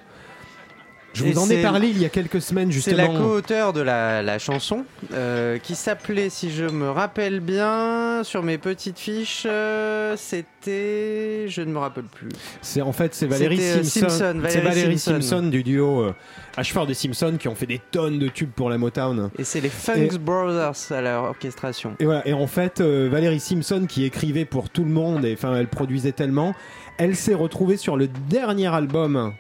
Je 1.15 1.25
vous 1.25 1.39
en 1.39 1.45
ai 1.47 1.57
c'est- 1.57 1.63
parlé 1.63 1.89
il 1.89 2.01
y 2.01 2.05
a 2.05 2.09
quelques 2.09 2.43
semaines 2.43 2.69
C'est 2.69 2.75
justement. 2.75 2.97
la 3.13 3.19
co-auteur 3.19 3.73
de 3.73 3.81
la, 3.81 4.23
la 4.23 4.39
chanson 4.39 4.85
euh, 5.13 5.59
qui 5.59 5.75
s'appelait, 5.75 6.29
si 6.29 6.51
je 6.51 6.65
me 6.65 6.91
rappelle 6.91 7.41
bien, 7.41 8.23
sur 8.25 8.43
mes 8.43 8.59
petites 8.59 8.99
fiches, 8.99 9.45
euh, 9.47 10.17
c'était. 10.17 11.47
Je 11.49 11.61
ne 11.63 11.73
me 11.73 11.79
rappelle 11.79 12.05
plus. 12.05 12.29
C'est 12.63 12.81
en 12.83 12.93
fait 12.93 13.15
c'est 13.15 13.27
Valérie 13.27 13.59
euh, 13.61 13.83
Simpson. 13.83 14.09
Simpson, 14.09 14.41
c'est 14.49 14.61
Valérie 14.61 14.99
Simpson. 14.99 15.21
Simpson 15.23 15.43
du 15.49 15.63
duo 15.63 16.01
euh, 16.03 16.15
Ashford 16.57 16.91
et 16.91 16.95
Simpson 16.95 17.37
qui 17.39 17.49
ont 17.49 17.55
fait 17.55 17.67
des 17.67 17.81
tonnes 17.91 18.19
de 18.19 18.29
tubes 18.29 18.51
pour 18.51 18.71
la 18.71 18.79
Motown. 18.79 19.31
Et 19.39 19.45
c'est 19.45 19.61
les 19.61 19.69
Funks 19.69 20.15
Et- 20.15 20.19
Brothers 20.19 20.73
à 20.91 21.01
l'orchestration. 21.01 21.95
Et 22.01 22.05
voilà. 22.05 22.27
Et 22.27 22.33
en 22.33 22.47
fait, 22.47 22.81
Valérie 22.81 23.41
Simpson 23.41 23.87
qui 23.89 24.05
écrivait 24.05 24.45
pour 24.45 24.71
tout 24.71 24.85
le 24.85 24.91
monde 24.91 25.25
et 25.25 25.35
enfin 25.35 25.55
elle 25.55 25.69
produisait 25.69 26.13
tellement, 26.13 26.55
elle 26.99 27.15
s'est 27.17 27.35
retrouvée 27.35 27.77
sur 27.77 27.97
le 27.97 28.09
dernier 28.09 28.67
album 28.75 29.33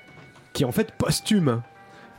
qui 0.55 0.63
est 0.63 0.67
en 0.67 0.73
fait 0.73 0.91
posthume. 0.93 1.61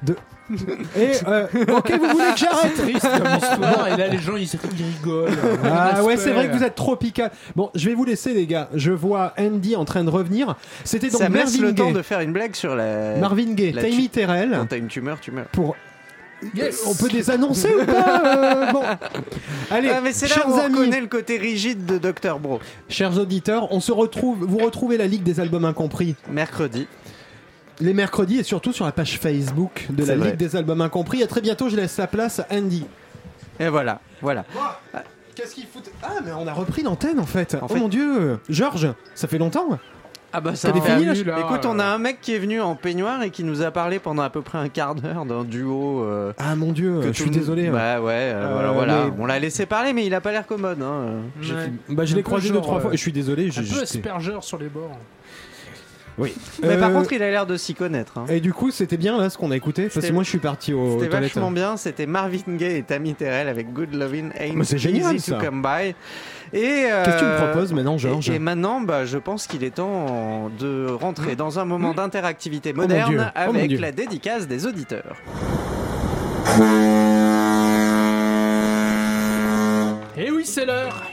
De... 0.03 0.15
Et 0.95 1.11
euh, 1.27 1.47
ok, 1.75 1.91
vous 1.99 2.09
voulez 2.09 2.31
que 2.33 2.37
j'arrête 2.37 2.75
triste 2.75 3.01
comme 3.17 3.35
histoire 3.35 3.87
et 3.87 3.97
là 3.97 4.07
les 4.09 4.19
gens 4.19 4.35
ils, 4.35 4.43
ils 4.43 4.83
rigolent. 4.83 5.29
Ah 5.63 6.03
ouais, 6.03 6.17
c'est 6.17 6.31
vrai 6.33 6.47
que 6.49 6.55
vous 6.55 6.63
êtes 6.63 6.75
tropical. 6.75 7.31
Bon, 7.55 7.71
je 7.73 7.89
vais 7.89 7.95
vous 7.95 8.05
laisser 8.05 8.33
les 8.35 8.45
gars. 8.45 8.69
Je 8.75 8.91
vois 8.91 9.33
Andy 9.39 9.75
en 9.75 9.85
train 9.85 10.03
de 10.03 10.11
revenir. 10.11 10.55
C'était 10.83 11.09
donc 11.09 11.19
Ça 11.21 11.29
me 11.29 11.35
laisse 11.37 11.53
Marvin 11.57 11.67
le 11.69 11.73
temps 11.75 11.85
Gaye. 11.85 11.93
de 11.93 12.01
faire 12.03 12.19
une 12.19 12.31
blague 12.33 12.55
sur 12.55 12.75
la. 12.75 13.15
Marvin 13.15 13.53
Gaye, 13.53 13.71
la 13.71 13.81
Tammy 13.81 14.03
tu- 14.03 14.09
Terrell 14.09 14.51
Quand 14.51 14.67
t'as 14.67 14.77
une 14.77 14.87
tumeur, 14.87 15.19
tu 15.19 15.31
meurs. 15.31 15.47
pour 15.47 15.75
Yes. 16.53 16.83
on 16.85 16.93
peut 16.93 17.09
désannoncer 17.09 17.73
ou 17.73 17.85
pas 17.85 18.21
euh, 18.67 18.71
Bon, 18.73 18.81
allez, 19.71 19.89
Ah, 19.89 20.01
mais 20.03 20.11
c'est 20.11 20.27
là 20.27 20.35
chers 20.35 20.47
où 20.49 20.51
on 20.53 20.59
amis, 20.59 20.75
reconnaît 20.77 21.01
le 21.01 21.07
côté 21.07 21.37
rigide 21.37 21.85
de 21.87 21.97
Dr. 21.97 22.37
Bro. 22.39 22.59
chers 22.89 23.17
auditeurs, 23.17 23.71
on 23.71 23.79
se 23.79 23.91
retrouve. 23.93 24.45
Vous 24.45 24.57
retrouvez 24.59 24.97
la 24.97 25.07
Ligue 25.07 25.23
des 25.23 25.39
albums 25.39 25.65
incompris 25.65 26.15
Mercredi. 26.29 26.87
Les 27.79 27.93
mercredis 27.93 28.39
et 28.39 28.43
surtout 28.43 28.71
sur 28.73 28.85
la 28.85 28.91
page 28.91 29.17
Facebook 29.19 29.87
de 29.89 30.05
la 30.05 30.15
vrai. 30.15 30.27
Ligue 30.31 30.37
des 30.37 30.55
albums 30.55 30.81
incompris. 30.81 31.23
À 31.23 31.27
très 31.27 31.41
bientôt. 31.41 31.69
Je 31.69 31.75
laisse 31.75 31.97
la 31.97 32.07
place 32.07 32.39
à 32.39 32.47
Andy. 32.51 32.85
Et 33.59 33.67
voilà, 33.69 33.99
voilà. 34.21 34.43
Qu'est-ce 35.35 35.55
qu'il 35.55 35.65
fout 35.67 35.83
Ah, 36.03 36.15
mais 36.25 36.31
on 36.37 36.47
a 36.47 36.53
repris 36.53 36.81
l'antenne 36.83 37.19
en 37.19 37.25
fait. 37.25 37.55
En 37.55 37.59
oh 37.63 37.67
fait- 37.67 37.79
mon 37.79 37.87
dieu, 37.89 38.39
Georges, 38.49 38.89
ça 39.15 39.27
fait 39.27 39.37
longtemps. 39.37 39.77
Ah 40.37 40.41
bah 40.41 40.51
T'as 40.61 40.71
des 40.73 40.81
fait- 40.81 40.97
fini, 40.97 41.23
là, 41.23 41.39
Écoute, 41.39 41.65
on 41.65 41.79
euh, 41.79 41.81
a 41.81 41.85
un 41.85 41.97
mec 41.97 42.19
qui 42.19 42.33
est 42.33 42.39
venu 42.39 42.59
en 42.59 42.75
peignoir 42.75 43.21
et 43.23 43.29
qui 43.29 43.45
nous 43.45 43.61
a 43.61 43.71
parlé 43.71 43.99
pendant 43.99 44.21
à 44.23 44.29
peu 44.29 44.41
près 44.41 44.57
un 44.57 44.67
quart 44.67 44.93
d'heure 44.95 45.25
d'un 45.25 45.45
duo. 45.45 46.03
euh, 46.03 46.33
Ah 46.37 46.55
mon 46.57 46.73
dieu, 46.73 47.01
je 47.03 47.11
suis 47.13 47.29
désolé. 47.29 47.69
Bah 47.69 48.01
ouais, 48.01 48.11
euh, 48.11 48.43
Euh, 48.47 48.51
voilà, 48.51 48.71
voilà. 48.71 49.05
mais- 49.05 49.11
On 49.19 49.25
l'a 49.25 49.39
laissé 49.39 49.65
parler, 49.65 49.93
mais 49.93 50.05
il 50.05 50.13
a 50.13 50.19
pas 50.19 50.33
l'air 50.33 50.45
commode. 50.45 50.81
Hein. 50.81 51.21
Ouais. 51.41 51.71
Bah, 51.87 52.03
je 52.03 52.15
l'ai 52.17 52.23
croisé 52.23 52.49
deux 52.49 52.55
genre, 52.55 52.63
trois 52.63 52.79
fois 52.81 52.89
euh, 52.89 52.93
et 52.93 52.97
je 52.97 53.01
suis 53.01 53.13
désolé. 53.13 53.49
Un 53.49 53.63
peu 53.63 53.81
aspergeur 53.81 54.43
sur 54.43 54.57
les 54.57 54.67
bords. 54.67 54.97
Oui. 56.17 56.33
Mais 56.63 56.77
par 56.77 56.91
Euh, 56.91 56.93
contre, 56.93 57.11
il 57.11 57.21
a 57.21 57.29
l'air 57.29 57.45
de 57.45 57.57
s'y 57.57 57.73
connaître. 57.75 58.17
hein. 58.17 58.25
Et 58.29 58.39
du 58.39 58.53
coup, 58.53 58.71
c'était 58.71 58.95
bien 58.95 59.17
là 59.17 59.29
ce 59.29 59.37
qu'on 59.37 59.51
a 59.51 59.55
écouté 59.57 59.83
parce 59.83 59.95
C'était- 59.95 60.07
que 60.09 60.13
moi 60.13 60.23
je 60.23 60.29
suis 60.29 60.37
parti 60.39 60.73
au, 60.73 60.79
aux 60.79 60.91
C'était 60.99 61.09
toilettes. 61.09 61.33
vachement 61.33 61.51
bien. 61.51 61.75
C'était 61.75 62.05
Marvin 62.05 62.55
Gaye 62.55 62.77
et 62.77 62.83
Tammy 62.83 63.13
Terrell 63.15 63.49
avec 63.49 63.73
Good 63.73 63.93
Lovin' 63.93 64.29
Ain't 64.39 64.53
Mais 64.55 64.63
c'est 64.63 64.77
génial, 64.77 65.13
Easy 65.15 65.29
ça. 65.31 65.37
to 65.37 65.45
Come 65.45 65.61
By. 65.61 65.93
Et 66.53 66.85
euh, 66.89 67.03
Qu'est-ce 67.03 67.15
que 67.17 67.19
tu 67.21 67.25
me 67.25 67.37
proposes 67.51 67.73
maintenant, 67.73 67.97
Georges 67.97 68.29
et, 68.29 68.35
et 68.35 68.39
maintenant, 68.39 68.79
bah, 68.79 69.03
je 69.03 69.17
pense 69.17 69.45
qu'il 69.47 69.63
est 69.65 69.75
temps 69.75 70.49
de 70.57 70.87
rentrer 70.89 71.35
dans 71.35 71.59
un 71.59 71.65
moment 71.65 71.93
d'interactivité 71.93 72.71
mon 72.71 72.83
moderne 72.83 73.09
Dieu. 73.09 73.19
Oh 73.35 73.39
mon 73.51 73.55
avec 73.55 73.67
Dieu. 73.69 73.79
la 73.79 73.91
dédicace 73.91 74.47
des 74.47 74.65
auditeurs. 74.65 75.15
Et 80.17 80.31
oui, 80.31 80.43
c'est 80.45 80.65
l'heure 80.65 81.03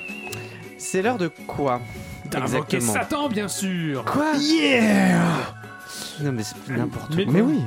C'est 0.79 1.03
l'heure 1.03 1.19
de 1.19 1.29
quoi? 1.47 1.81
D'invoquer 2.41 2.77
Exactement. 2.77 2.93
Satan, 2.93 3.29
bien 3.29 3.49
sûr. 3.49 4.05
Quoi 4.05 4.33
Yeah 4.39 5.21
Non 6.21 6.33
mais 6.33 6.43
c'est 6.43 6.57
n'importe 6.69 7.15
Mais- 7.15 7.25
quoi. 7.25 7.33
Mais 7.35 7.41
oui. 7.41 7.61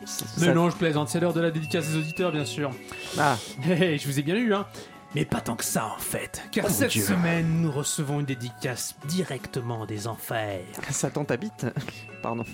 Mais 0.00 0.06
ça- 0.46 0.54
non, 0.54 0.68
je 0.70 0.76
plaisante, 0.76 1.08
c'est 1.08 1.20
l'heure 1.20 1.32
de 1.32 1.40
la 1.40 1.50
dédicace 1.50 1.88
des 1.88 1.96
auditeurs, 1.96 2.32
bien 2.32 2.44
sûr. 2.44 2.70
Ah, 3.18 3.36
Hé, 3.68 3.94
hé, 3.94 3.98
je 3.98 4.06
vous 4.08 4.18
ai 4.18 4.22
bien 4.22 4.34
eu, 4.36 4.52
hein. 4.54 4.66
Mais 5.14 5.24
pas 5.26 5.40
tant 5.42 5.56
que 5.56 5.64
ça, 5.64 5.92
en 5.94 5.98
fait. 6.00 6.42
Car 6.50 6.70
cette 6.70 6.90
Dieu. 6.90 7.02
semaine, 7.04 7.60
nous 7.60 7.70
recevons 7.70 8.20
une 8.20 8.24
dédicace 8.26 8.94
directement 9.04 9.84
des 9.84 10.06
enfers. 10.08 10.62
Satan 10.90 11.24
t'habite 11.24 11.66
Pardon. 12.22 12.44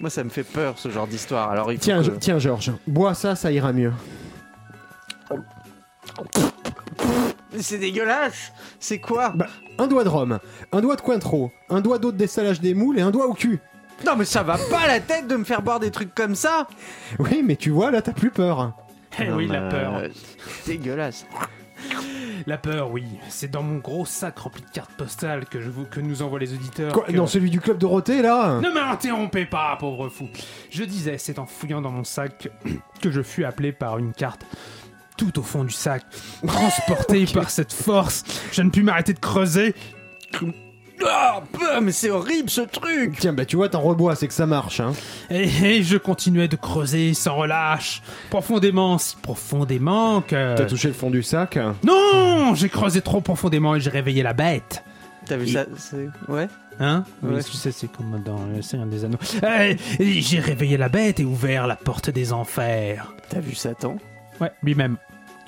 Moi 0.00 0.08
ça 0.08 0.24
me 0.24 0.30
fait 0.30 0.44
peur 0.44 0.78
ce 0.78 0.88
genre 0.88 1.06
d'histoire. 1.06 1.50
Alors 1.50 1.70
il 1.72 1.78
faut 1.78 1.82
Tiens, 1.84 2.02
que- 2.02 2.10
tiens 2.16 2.38
Georges, 2.38 2.72
bois 2.86 3.12
ça, 3.14 3.36
ça 3.36 3.52
ira 3.52 3.72
mieux. 3.72 3.92
C'est 7.60 7.78
dégueulasse 7.78 8.52
C'est 8.80 8.98
quoi 8.98 9.30
Bah, 9.34 9.46
un 9.78 9.86
doigt 9.86 10.04
de 10.04 10.08
rhum, 10.08 10.38
un 10.72 10.80
doigt 10.80 10.96
de 10.96 11.00
cointreau, 11.02 11.50
un 11.70 11.80
doigt 11.80 11.98
d'eau 11.98 12.12
de 12.12 12.16
dessalage 12.16 12.60
des 12.60 12.74
moules 12.74 12.98
et 12.98 13.02
un 13.02 13.10
doigt 13.10 13.26
au 13.26 13.34
cul. 13.34 13.60
Non 14.04 14.16
mais 14.16 14.24
ça 14.24 14.42
va 14.42 14.58
pas 14.70 14.86
la 14.88 14.98
tête 15.00 15.28
de 15.28 15.36
me 15.36 15.44
faire 15.44 15.62
boire 15.62 15.78
des 15.80 15.90
trucs 15.92 16.14
comme 16.14 16.34
ça 16.34 16.66
Oui, 17.18 17.42
mais 17.44 17.56
tu 17.56 17.70
vois, 17.70 17.90
là 17.90 18.02
t'as 18.02 18.12
plus 18.12 18.30
peur. 18.30 18.72
Eh 19.20 19.26
Non, 19.28 19.36
oui, 19.36 19.46
la 19.46 19.62
peur. 19.68 19.94
euh, 19.96 20.08
Dégueulasse. 20.66 21.24
La 22.46 22.58
peur, 22.58 22.90
oui. 22.90 23.04
C'est 23.28 23.50
dans 23.50 23.62
mon 23.62 23.78
gros 23.78 24.04
sac 24.04 24.38
rempli 24.38 24.62
de 24.62 24.70
cartes 24.70 24.90
postales 24.98 25.44
que, 25.46 25.60
je 25.60 25.70
vous, 25.70 25.84
que 25.84 26.00
nous 26.00 26.20
envoient 26.22 26.38
les 26.40 26.52
auditeurs. 26.52 26.92
Quoi 26.92 27.04
que- 27.04 27.12
Non, 27.12 27.26
celui 27.26 27.48
du 27.50 27.60
club 27.60 27.78
Dorothée 27.78 28.20
là 28.22 28.58
Ne 28.60 28.70
m'interrompez 28.70 29.46
pas, 29.46 29.76
pauvre 29.78 30.08
fou. 30.08 30.28
Je 30.70 30.84
disais, 30.84 31.16
c'est 31.18 31.38
en 31.38 31.46
fouillant 31.46 31.80
dans 31.80 31.90
mon 31.92 32.04
sac 32.04 32.48
que 33.00 33.10
je 33.10 33.22
fus 33.22 33.44
appelé 33.44 33.72
par 33.72 33.98
une 33.98 34.12
carte. 34.12 34.44
Tout 35.16 35.38
au 35.38 35.42
fond 35.42 35.64
du 35.64 35.72
sac, 35.72 36.02
transporté 36.46 37.24
par 37.26 37.50
cette 37.50 37.72
force, 37.72 38.24
je 38.52 38.62
ne 38.62 38.70
pus 38.70 38.82
m'arrêter 38.82 39.12
de 39.12 39.20
creuser. 39.20 39.74
Ah, 41.06 41.42
bah, 41.52 41.80
mais 41.82 41.92
c'est 41.92 42.10
horrible 42.10 42.48
ce 42.48 42.60
truc 42.62 43.16
Tiens, 43.18 43.32
bah 43.32 43.44
tu 43.44 43.56
vois, 43.56 43.68
t'en 43.68 43.80
rebois, 43.80 44.14
c'est 44.14 44.28
que 44.28 44.32
ça 44.34 44.46
marche. 44.46 44.80
Hein. 44.80 44.92
Et, 45.28 45.42
et 45.42 45.82
je 45.82 45.96
continuais 45.96 46.48
de 46.48 46.56
creuser 46.56 47.14
sans 47.14 47.34
relâche, 47.36 48.00
profondément, 48.30 48.96
si 48.98 49.16
profondément 49.16 50.20
que... 50.22 50.56
T'as 50.56 50.64
touché 50.66 50.88
le 50.88 50.94
fond 50.94 51.10
du 51.10 51.22
sac? 51.22 51.58
Non 51.84 52.54
J'ai 52.54 52.68
creusé 52.68 53.00
trop 53.02 53.20
profondément 53.20 53.74
et 53.76 53.80
j'ai 53.80 53.90
réveillé 53.90 54.22
la 54.22 54.32
bête. 54.32 54.84
T'as 55.26 55.36
vu 55.36 55.48
Et- 55.48 55.52
ça 55.52 55.66
c'est- 55.76 56.08
Ouais 56.28 56.48
Hein? 56.80 57.04
Oui, 57.22 57.34
Ouais. 57.36 57.42
tu 57.44 57.52
sais, 57.52 57.70
c'est 57.70 57.86
comme 57.90 58.20
dans 58.24 58.44
le 58.52 58.60
Seigneur 58.60 58.88
des 58.88 59.04
Anneaux. 59.04 59.18
Eh, 59.44 59.76
et 60.00 60.20
j'ai 60.20 60.40
réveillé 60.40 60.76
la 60.76 60.88
bête 60.88 61.20
et 61.20 61.24
ouvert 61.24 61.68
la 61.68 61.76
porte 61.76 62.10
des 62.10 62.32
enfers. 62.32 63.14
T'as 63.28 63.38
vu 63.40 63.54
Satan 63.54 63.96
Ouais, 64.40 64.50
lui-même. 64.62 64.96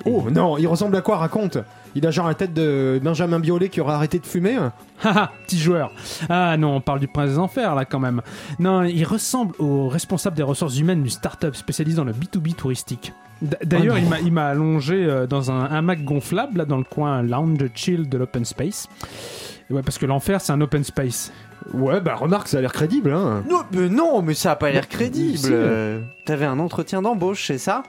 Oh 0.05 0.25
non, 0.31 0.57
il 0.57 0.67
ressemble 0.67 0.95
à 0.95 1.01
quoi 1.01 1.17
Raconte? 1.17 1.57
Il 1.95 2.05
a 2.05 2.11
genre 2.11 2.27
la 2.27 2.35
tête 2.35 2.53
de 2.53 2.99
Benjamin 3.03 3.39
Biolay 3.39 3.69
qui 3.69 3.81
aurait 3.81 3.93
arrêté 3.93 4.19
de 4.19 4.25
fumer? 4.25 4.53
hein. 4.55 4.71
Haha, 5.03 5.31
petit 5.45 5.57
joueur. 5.57 5.91
Ah 6.29 6.55
non, 6.57 6.75
on 6.75 6.81
parle 6.81 6.99
du 6.99 7.07
prince 7.07 7.31
des 7.31 7.39
enfers 7.39 7.73
là 7.73 7.85
quand 7.85 7.99
même. 7.99 8.21
Non, 8.59 8.83
il 8.83 9.03
ressemble 9.03 9.55
au 9.57 9.87
responsable 9.87 10.35
des 10.37 10.43
ressources 10.43 10.77
humaines 10.77 11.01
d'une 11.01 11.09
start-up 11.11 11.55
spécialisée 11.55 11.97
dans 11.97 12.03
le 12.03 12.13
B2B 12.13 12.53
touristique. 12.53 13.13
D- 13.41 13.57
D'ailleurs, 13.63 13.95
Oh 13.97 14.01
il 14.01 14.09
m'a- 14.09 14.19
il 14.19 14.31
m'a 14.31 14.45
allongé 14.47 15.03
euh, 15.05 15.25
dans 15.27 15.49
un 15.51 15.65
hamac 15.65 16.03
gonflable 16.03 16.59
là 16.59 16.65
dans 16.65 16.77
le 16.77 16.83
coin 16.83 17.23
lounge 17.23 17.59
chill 17.73 18.07
de 18.07 18.17
l'open 18.17 18.45
space. 18.45 18.87
Et 19.69 19.73
Ouais, 19.73 19.81
parce 19.81 19.97
que 19.97 20.05
l'enfer 20.05 20.39
c'est 20.41 20.53
un 20.53 20.61
open 20.61 20.83
space. 20.83 21.31
Ouais, 21.73 21.99
bah 21.99 22.15
remarque, 22.15 22.47
ça 22.47 22.59
a 22.59 22.61
l'air 22.61 22.71
crédible. 22.71 23.11
Hein. 23.11 23.43
Non, 23.49 23.61
mais 23.73 23.89
non, 23.89 24.21
mais 24.21 24.33
ça 24.35 24.51
a 24.51 24.55
pas 24.55 24.69
l'air 24.71 24.87
crédible. 24.87 25.37
si. 25.37 25.49
Euh, 25.51 25.99
T'avais 26.25 26.45
un 26.45 26.59
entretien 26.59 27.01
d'embauche, 27.01 27.45
c'est 27.47 27.57
ça? 27.57 27.83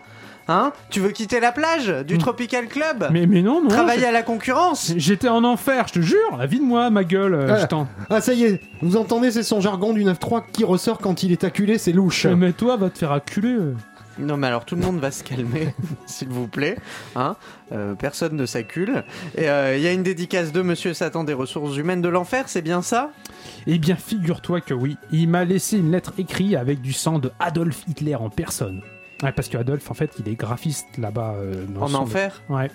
Hein 0.49 0.73
Tu 0.91 1.01
veux 1.01 1.11
quitter 1.11 1.41
la 1.41 1.53
plage 1.53 1.89
du 2.07 2.15
Hmm. 2.15 2.19
Tropical 2.19 2.67
Club 2.69 3.09
Mais, 3.11 3.27
mais 3.27 3.43
non, 3.43 3.63
non. 3.63 3.69
Travailler 3.69 4.07
à 4.07 4.13
la 4.13 4.23
concurrence 4.23 4.93
J'étais 4.97 5.29
en 5.29 5.45
enfer, 5.45 5.87
je 5.89 5.93
te 5.95 6.01
jure. 6.01 6.37
La 6.39 6.47
vie 6.47 6.59
de 6.59 6.65
moi, 6.65 6.89
ma 6.91 7.05
gueule. 7.05 7.35
euh, 7.35 7.47
Ah. 7.51 7.59
je 7.61 7.67
t'en- 7.67 7.87
Ah 8.11 8.21
ça 8.23 8.33
y 8.33 8.45
est, 8.45 8.61
vous 8.81 8.97
entendez, 8.97 9.31
c'est 9.31 9.43
son 9.43 9.61
jargon 9.61 9.93
du 9.93 10.05
9-3 10.05 10.45
qui 10.53 10.65
ressort 10.65 10.99
quand 10.99 11.23
il 11.23 11.33
est 11.33 11.45
acculé, 11.45 11.77
c'est 11.79 11.93
louche. 11.93 12.25
Eh, 12.25 12.35
Mais 12.35 12.53
toi, 12.53 12.77
va 12.77 12.89
te 12.91 12.99
faire 12.99 13.13
acculer. 13.13 13.53
euh. 13.53 13.75
Non, 14.19 14.37
mais 14.37 14.49
alors 14.49 14.65
tout 14.65 14.75
le 14.75 14.81
monde 14.83 14.99
va 14.99 15.13
se 15.13 15.23
calmer, 15.23 15.75
s'il 16.07 16.29
vous 16.29 16.49
plaît. 16.49 16.77
Hein 17.15 17.37
Euh, 17.71 17.95
personne 17.95 18.35
ne 18.35 18.47
s'accule. 18.47 19.05
Et 19.37 19.49
euh, 19.51 19.77
il 19.77 19.83
y 19.83 19.87
a 19.87 19.93
une 19.93 20.03
dédicace 20.03 20.51
de 20.51 20.63
Monsieur 20.63 20.93
Satan 20.95 21.23
des 21.23 21.35
ressources 21.35 21.77
humaines 21.77 22.01
de 22.03 22.09
l'enfer, 22.09 22.45
c'est 22.49 22.63
bien 22.63 22.81
ça? 22.83 23.11
Eh 23.67 23.79
bien, 23.79 23.95
figure-toi 23.97 24.61
que 24.63 24.73
oui, 24.75 24.97
il 25.13 25.29
m'a 25.29 25.45
laissé 25.45 25.77
une 25.79 25.93
lettre 25.93 26.15
écrite 26.19 26.57
avec 26.57 26.81
du 26.81 26.93
sang 26.95 27.19
de 27.21 27.31
Adolf 27.39 27.83
Hitler 27.87 28.15
en 28.17 28.31
personne. 28.31 28.81
Ouais, 29.22 29.33
parce 29.33 29.48
que 29.48 29.57
Adolf, 29.59 29.90
en 29.90 29.94
fait, 29.94 30.11
il 30.18 30.28
est 30.28 30.35
graphiste 30.37 30.87
là-bas. 30.98 31.35
euh, 31.38 31.64
dans 31.68 31.83
En 31.83 31.88
son- 31.88 31.96
enfer 32.02 32.42
Ouais. 32.48 32.70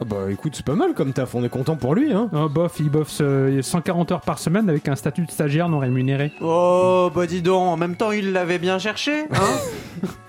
Ah 0.00 0.04
bah 0.04 0.30
écoute, 0.30 0.52
c'est 0.54 0.64
pas 0.64 0.76
mal 0.76 0.94
comme 0.94 1.12
taf, 1.12 1.34
on 1.34 1.42
est 1.42 1.48
content 1.48 1.74
pour 1.74 1.92
lui. 1.96 2.12
Hein. 2.12 2.30
Oh, 2.32 2.48
bof, 2.48 2.78
il 2.78 2.88
bosse 2.88 3.18
euh, 3.20 3.60
140 3.62 4.12
heures 4.12 4.20
par 4.20 4.38
semaine 4.38 4.68
avec 4.70 4.86
un 4.86 4.94
statut 4.94 5.22
de 5.26 5.30
stagiaire 5.32 5.68
non 5.68 5.80
rémunéré. 5.80 6.30
Oh, 6.40 7.10
bah 7.12 7.26
dis 7.26 7.42
donc, 7.42 7.66
en 7.66 7.76
même 7.76 7.96
temps, 7.96 8.12
il 8.12 8.30
l'avait 8.32 8.60
bien 8.60 8.78
cherché, 8.78 9.24
hein 9.32 9.56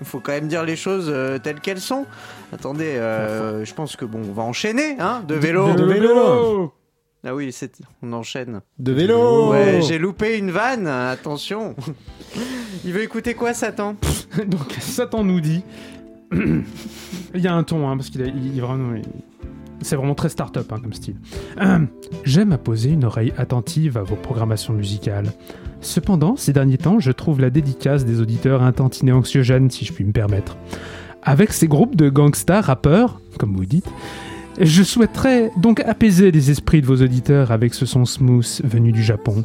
Il 0.00 0.06
faut 0.06 0.18
quand 0.18 0.32
même 0.32 0.48
dire 0.48 0.64
les 0.64 0.74
choses 0.74 1.06
euh, 1.08 1.38
telles 1.38 1.60
qu'elles 1.60 1.78
sont. 1.80 2.04
Attendez, 2.52 2.96
euh, 2.96 3.64
je 3.64 3.72
pense 3.72 3.94
que 3.94 4.04
bon, 4.04 4.18
on 4.28 4.32
va 4.32 4.42
enchaîner, 4.42 4.96
hein 4.98 5.22
De 5.28 5.36
vélo 5.36 5.72
De 5.74 5.84
vélo. 5.84 6.72
Ah 7.24 7.34
oui, 7.34 7.52
c'est... 7.52 7.72
on 8.02 8.12
enchaîne. 8.14 8.60
De 8.78 8.92
vélo 8.92 9.50
Ouais, 9.50 9.80
j'ai 9.82 9.98
loupé 9.98 10.38
une 10.38 10.50
vanne, 10.50 10.86
attention 10.86 11.74
Il 12.84 12.92
veut 12.92 13.02
écouter 13.02 13.34
quoi, 13.34 13.52
Satan? 13.52 13.96
Donc, 14.46 14.72
Satan 14.80 15.22
nous 15.24 15.40
dit. 15.40 15.62
il 16.32 17.40
y 17.40 17.46
a 17.48 17.54
un 17.54 17.62
ton, 17.62 17.88
hein, 17.88 17.96
parce 17.96 18.08
qu'il 18.10 18.20
il, 18.22 18.54
il 18.54 18.60
vraiment. 18.60 18.94
il- 18.94 19.02
C'est 19.82 19.96
vraiment 19.96 20.14
très 20.14 20.28
start-up 20.28 20.72
hein, 20.72 20.78
comme 20.82 20.92
style. 20.92 21.16
Hum, 21.60 21.88
J'aime 22.24 22.52
à 22.52 22.58
poser 22.58 22.90
une 22.90 23.04
oreille 23.04 23.32
attentive 23.36 23.96
à 23.98 24.02
vos 24.02 24.16
programmations 24.16 24.72
musicales. 24.72 25.32
Cependant, 25.82 26.36
ces 26.36 26.52
derniers 26.52 26.78
temps, 26.78 27.00
je 27.00 27.10
trouve 27.12 27.40
la 27.40 27.50
dédicace 27.50 28.04
des 28.04 28.20
auditeurs 28.20 28.62
un 28.62 28.72
tantinet 28.72 29.12
anxiogène, 29.12 29.70
si 29.70 29.84
je 29.84 29.92
puis 29.92 30.04
me 30.04 30.12
permettre. 30.12 30.56
Avec 31.22 31.52
ces 31.52 31.68
groupes 31.68 31.96
de 31.96 32.08
gangsters 32.08 32.64
rappeurs, 32.64 33.20
comme 33.38 33.54
vous 33.56 33.64
dites, 33.66 33.88
je 34.60 34.82
souhaiterais 34.82 35.50
donc 35.56 35.80
apaiser 35.80 36.30
les 36.30 36.50
esprits 36.50 36.80
de 36.80 36.86
vos 36.86 37.02
auditeurs 37.02 37.50
avec 37.50 37.74
ce 37.74 37.86
son 37.86 38.04
smooth 38.04 38.60
venu 38.64 38.92
du 38.92 39.02
Japon. 39.02 39.42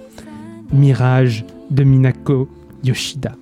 Mirage 0.73 1.45
de 1.71 1.83
Minako 1.83 2.49
Yoshida. 2.83 3.35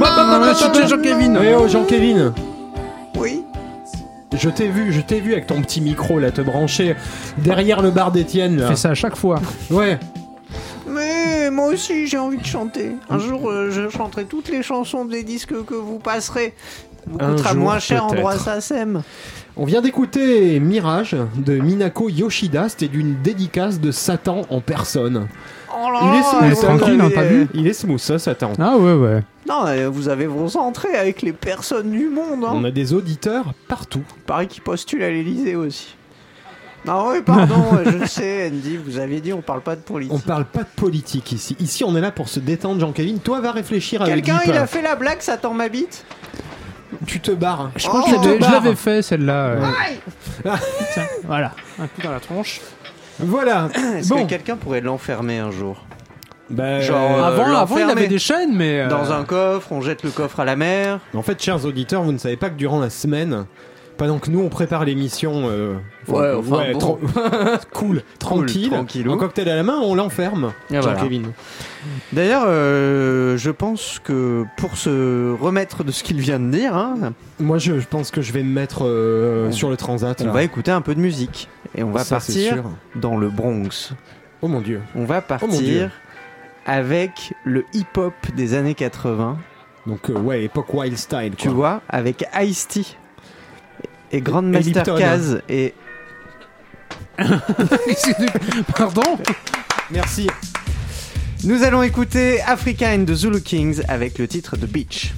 Bah, 0.00 0.14
bah, 0.16 0.52
bah, 0.72 0.86
Jean-Kévin. 0.86 1.34
Eh 1.42 1.54
oh, 1.54 1.68
Jean-Kévin 1.68 2.32
Oui. 3.16 3.44
Je 4.36 4.48
t'ai 4.48 4.68
vu, 4.68 4.92
je 4.92 5.00
t'ai 5.00 5.20
vu 5.20 5.32
avec 5.32 5.46
ton 5.46 5.60
petit 5.60 5.80
micro 5.80 6.18
là 6.18 6.30
te 6.30 6.40
brancher 6.40 6.96
derrière 7.38 7.82
le 7.82 7.90
bar 7.90 8.10
d'Étienne 8.12 8.58
là. 8.58 8.68
Fais 8.68 8.76
ça 8.76 8.90
à 8.90 8.94
chaque 8.94 9.16
fois. 9.16 9.40
Ouais. 9.70 9.98
Mais 10.88 11.50
moi 11.50 11.66
aussi 11.66 12.06
j'ai 12.06 12.16
envie 12.18 12.38
de 12.38 12.46
chanter. 12.46 12.96
Un 13.10 13.18
jour 13.18 13.50
euh, 13.50 13.70
je 13.70 13.88
chanterai 13.90 14.24
toutes 14.24 14.48
les 14.48 14.62
chansons 14.62 15.04
des 15.04 15.22
disques 15.24 15.54
que 15.66 15.74
vous 15.74 15.98
passerez. 15.98 16.54
Vous 17.06 17.18
Un 17.20 17.30
coûtera 17.34 17.52
jour, 17.52 17.62
moins 17.62 17.78
cher 17.78 18.04
en 18.04 18.08
peut-être. 18.08 18.20
droit 18.20 18.36
SACEM. 18.38 19.02
On 19.56 19.64
vient 19.64 19.80
d'écouter 19.82 20.58
Mirage 20.60 21.16
de 21.36 21.54
Minako 21.58 22.08
Yoshida, 22.08 22.68
c'était 22.68 22.88
d'une 22.88 23.20
dédicace 23.22 23.80
de 23.80 23.90
Satan 23.90 24.42
en 24.48 24.60
personne. 24.60 25.26
Oh 25.82 25.90
là 25.90 26.00
Il 26.02 26.18
est 26.18 26.22
smooth, 26.22 26.64
hein, 26.70 26.76
tranquille, 26.76 27.00
avez- 27.00 27.02
hein, 27.02 27.10
t'as 27.14 27.22
vu 27.24 27.48
Il 27.54 27.66
est 27.66 27.72
smooth 27.72 27.98
ça, 27.98 28.18
Satan. 28.18 28.52
Ah 28.58 28.76
ouais, 28.76 28.92
ouais. 28.92 29.22
Non, 29.48 29.64
euh, 29.66 29.88
vous 29.88 30.08
avez 30.08 30.26
vos 30.26 30.56
entrées 30.56 30.94
avec 30.96 31.22
les 31.22 31.32
personnes 31.32 31.90
du 31.90 32.08
monde. 32.08 32.44
Hein. 32.44 32.52
On 32.54 32.64
a 32.64 32.70
des 32.70 32.92
auditeurs 32.92 33.46
partout. 33.68 34.02
Pareil 34.26 34.46
qui 34.48 34.60
postulent 34.60 35.02
à 35.02 35.08
l'Elysée 35.10 35.56
aussi. 35.56 35.96
Non, 36.86 37.08
oui, 37.10 37.18
pardon, 37.24 37.62
je 38.00 38.06
sais, 38.06 38.48
Andy, 38.50 38.76
vous 38.78 38.98
aviez 38.98 39.20
dit 39.20 39.32
on 39.32 39.42
parle 39.42 39.60
pas 39.60 39.76
de 39.76 39.80
politique. 39.82 40.14
On 40.14 40.18
parle 40.18 40.44
pas 40.46 40.60
de 40.62 40.68
politique 40.76 41.32
ici. 41.32 41.54
Ici, 41.60 41.84
on 41.84 41.94
est 41.96 42.00
là 42.00 42.10
pour 42.10 42.28
se 42.28 42.40
détendre, 42.40 42.80
Jean-Kévin. 42.80 43.18
Toi, 43.22 43.40
va 43.40 43.52
réfléchir 43.52 44.00
avec 44.02 44.24
Quelqu'un, 44.24 44.40
il 44.46 44.52
a 44.52 44.66
fait 44.66 44.80
la 44.82 44.96
blague, 44.96 45.20
Satan 45.20 45.52
m'habite 45.52 46.04
Tu 47.06 47.20
te 47.20 47.30
barres. 47.32 47.70
Je 47.76 47.86
crois 47.86 48.02
Oh, 48.06 48.10
que 48.10 48.16
je 48.16 48.16
l'avais- 48.22 48.34
je 48.36 48.40
barre. 48.40 48.52
l'avais 48.52 48.76
fait 48.76 49.02
celle-là. 49.02 49.46
euh. 49.46 49.60
Ah. 50.46 50.58
Tiens, 50.94 51.06
voilà. 51.24 51.52
Un 51.78 51.86
coup 51.86 52.00
dans 52.02 52.10
la 52.12 52.20
tronche. 52.20 52.60
Voilà. 53.22 53.68
Est-ce 53.96 54.08
bon. 54.08 54.24
que 54.24 54.30
quelqu'un 54.30 54.56
pourrait 54.56 54.80
l'enfermer 54.80 55.38
un 55.38 55.50
jour 55.50 55.84
Bah, 56.48 56.80
Genre, 56.80 57.18
euh, 57.18 57.22
avant, 57.22 57.54
avant, 57.56 57.76
il 57.78 57.82
avait 57.90 58.08
des 58.08 58.18
chaînes, 58.18 58.54
mais. 58.56 58.80
euh, 58.80 58.88
Dans 58.88 59.12
un 59.12 59.24
coffre, 59.24 59.70
on 59.72 59.80
jette 59.80 60.02
le 60.02 60.10
coffre 60.10 60.40
à 60.40 60.44
la 60.44 60.56
mer. 60.56 61.00
En 61.14 61.22
fait, 61.22 61.40
chers 61.42 61.64
auditeurs, 61.64 62.02
vous 62.02 62.12
ne 62.12 62.18
savez 62.18 62.36
pas 62.36 62.50
que 62.50 62.56
durant 62.56 62.80
la 62.80 62.90
semaine, 62.90 63.46
pendant 64.00 64.18
que 64.18 64.30
nous 64.30 64.40
on 64.40 64.48
prépare 64.48 64.86
l'émission, 64.86 65.42
euh, 65.50 65.74
Ouais, 66.08 66.32
enfin, 66.32 66.72
bon. 66.72 66.78
tran- 66.78 66.98
cool, 67.74 68.02
tranquille, 68.18 68.70
tranquillou. 68.70 69.12
en 69.12 69.18
cocktail 69.18 69.46
à 69.50 69.56
la 69.56 69.62
main, 69.62 69.78
on 69.82 69.94
l'enferme. 69.94 70.52
Et 70.70 70.78
voilà. 70.78 70.96
Jean-Kévin. 70.98 71.24
D'ailleurs, 72.10 72.44
euh, 72.46 73.36
je 73.36 73.50
pense 73.50 74.00
que 74.02 74.46
pour 74.56 74.78
se 74.78 75.34
remettre 75.38 75.84
de 75.84 75.92
ce 75.92 76.02
qu'il 76.02 76.18
vient 76.18 76.40
de 76.40 76.50
dire, 76.50 76.74
hein, 76.74 77.12
Moi, 77.38 77.58
je, 77.58 77.78
je 77.78 77.86
pense 77.86 78.10
que 78.10 78.22
je 78.22 78.32
vais 78.32 78.42
me 78.42 78.50
mettre 78.50 78.86
euh, 78.86 79.48
On- 79.48 79.52
sur 79.52 79.68
le 79.68 79.76
transat. 79.76 80.18
on 80.22 80.24
là. 80.24 80.32
va 80.32 80.42
écouter 80.44 80.70
un 80.70 80.80
peu 80.80 80.94
de 80.94 81.00
musique. 81.00 81.50
Et 81.76 81.82
on 81.82 81.90
va 81.90 82.02
Ça, 82.02 82.16
partir 82.16 82.64
dans 82.96 83.18
le 83.18 83.28
Bronx. 83.28 83.92
Oh 84.40 84.48
mon 84.48 84.62
dieu. 84.62 84.80
On 84.96 85.04
va 85.04 85.18
Oh 85.22 85.28
partir 85.28 85.90
avec 86.64 87.34
le 87.44 87.66
hip-hop 87.74 88.14
des 88.34 88.54
années 88.54 88.74
80. 88.74 89.36
Donc 89.86 90.08
euh, 90.08 90.14
ouais, 90.14 90.44
époque 90.44 90.72
wild 90.72 90.96
style. 90.96 91.34
Tu 91.36 91.48
vois, 91.48 91.82
avec 91.88 92.24
Ice-T 92.40 92.96
et 94.12 94.20
Grandmaster. 94.20 94.82
Caz 94.96 95.42
et 95.48 95.74
Pardon 98.76 99.18
Merci. 99.90 100.28
nous 101.44 101.62
allons 101.62 101.82
écouter 101.82 102.40
Africa 102.42 102.90
and 102.94 103.04
the 103.04 103.14
Zulu 103.14 103.40
Kings 103.42 103.82
avec 103.88 104.18
le 104.18 104.26
titre 104.28 104.56
The 104.56 104.66
Beach. 104.66 105.12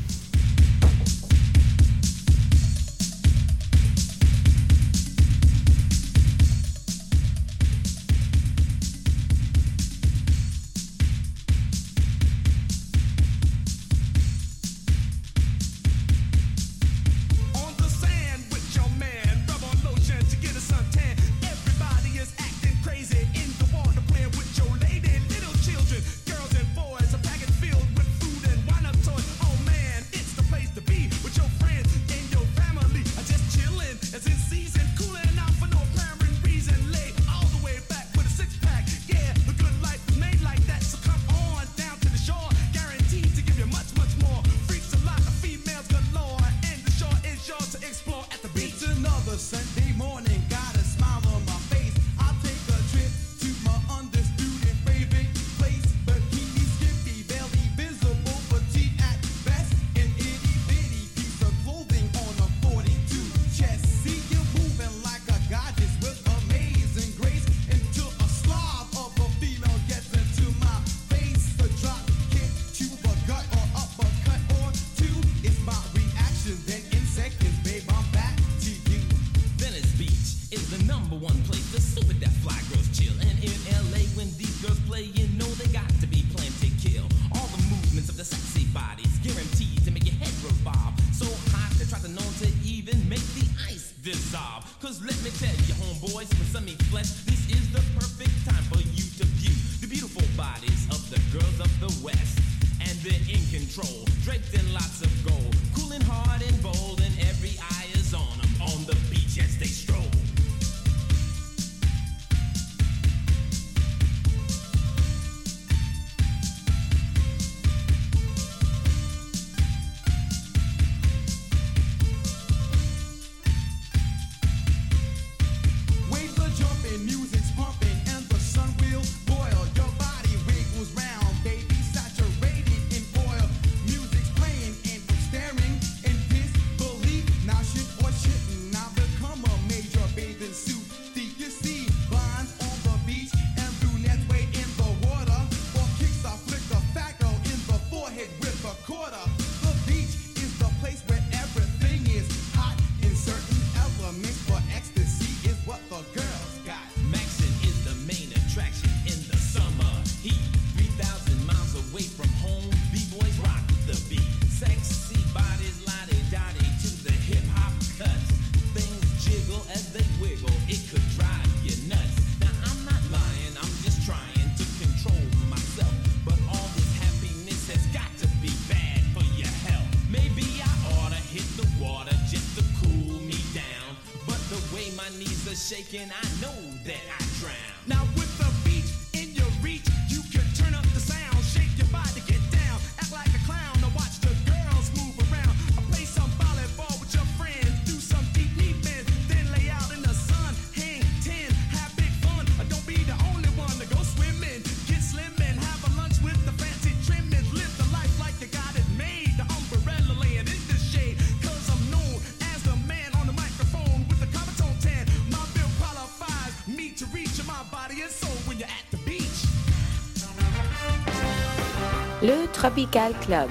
Tropical 222.62 223.12
Club. 223.26 223.48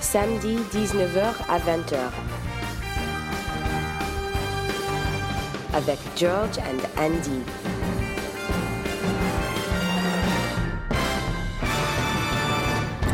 Samedi 0.00 0.56
19h 0.72 1.34
à 1.50 1.58
20h. 1.58 1.98
Avec 5.74 5.98
George 6.16 6.56
and 6.60 6.80
Andy. 6.98 7.42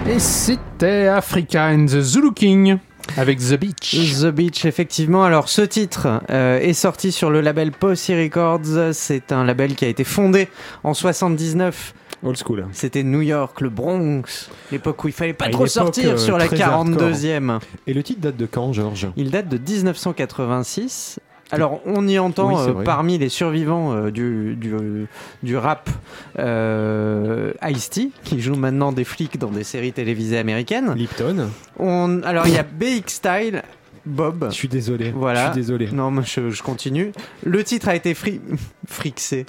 Et 0.09 0.21
c'était 0.21 1.09
Africa 1.09 1.71
and 1.71 1.87
the 1.87 2.01
Zulu 2.01 2.33
King 2.33 2.79
avec 3.17 3.39
The 3.39 3.55
Beach. 3.55 3.97
The 4.21 4.27
Beach, 4.27 4.65
effectivement. 4.65 5.25
Alors, 5.25 5.49
ce 5.49 5.63
titre 5.63 6.21
euh, 6.31 6.59
est 6.61 6.73
sorti 6.73 7.11
sur 7.11 7.31
le 7.31 7.41
label 7.41 7.73
Posse 7.73 8.11
Records. 8.11 8.93
C'est 8.93 9.33
un 9.33 9.45
label 9.45 9.75
qui 9.75 9.85
a 9.85 9.89
été 9.89 10.05
fondé 10.05 10.49
en 10.85 10.95
79. 10.95 11.95
Old 12.25 12.37
school. 12.37 12.67
C'était 12.73 13.03
New 13.03 13.21
York, 13.21 13.61
le 13.61 13.69
Bronx, 13.69 14.51
l'époque 14.73 15.05
où 15.05 15.09
il 15.09 15.13
fallait 15.13 15.35
pas 15.35 15.47
À 15.47 15.51
trop 15.51 15.67
sortir 15.67 16.13
euh, 16.13 16.17
sur 16.17 16.39
la 16.39 16.47
très 16.47 16.57
42e. 16.57 17.61
Et 17.87 17.95
le 17.95 18.03
titre 18.03 18.21
date 18.21 18.37
de 18.37 18.47
quand, 18.47 18.73
Georges? 18.73 19.09
Il 19.17 19.31
date 19.31 19.49
de 19.49 19.59
1986. 19.59 21.21
Alors, 21.51 21.81
on 21.85 22.07
y 22.09 22.19
entend 22.19 22.55
Oui, 22.55 22.55
euh, 22.69 22.85
parmi 22.85 23.19
les 23.19 23.29
survivants 23.29 23.93
euh, 23.93 24.11
du, 24.11 24.57
du, 24.57 25.07
du 25.43 25.57
rap 25.57 25.91
euh, 26.39 27.53
Ice-T, 27.63 28.11
qui 28.25 28.41
joue 28.41 28.55
maintenant 28.57 28.93
des 28.93 29.05
flics 29.05 29.39
dans 29.39 29.51
des 29.51 29.65
séries 29.65 29.93
télévisées 29.93 30.39
américaines. 30.39 30.95
Lipton. 30.95 31.51
On, 31.79 32.23
alors, 32.23 32.47
il 32.47 32.55
y 32.55 32.59
a 32.59 32.63
BX 32.65 33.03
Style, 33.07 33.63
Bob. 34.07 34.47
Je 34.51 34.55
suis 34.55 34.69
désolé. 34.69 35.11
Voilà. 35.11 35.47
Je 35.49 35.53
suis 35.53 35.61
désolé. 35.63 35.89
Non, 35.93 36.11
mais 36.11 36.23
je, 36.25 36.51
je 36.51 36.63
continue. 36.63 37.13
Le 37.45 37.65
titre 37.65 37.89
a 37.89 37.97
été 37.97 38.15
fri... 38.15 38.41
frixé. 38.87 39.47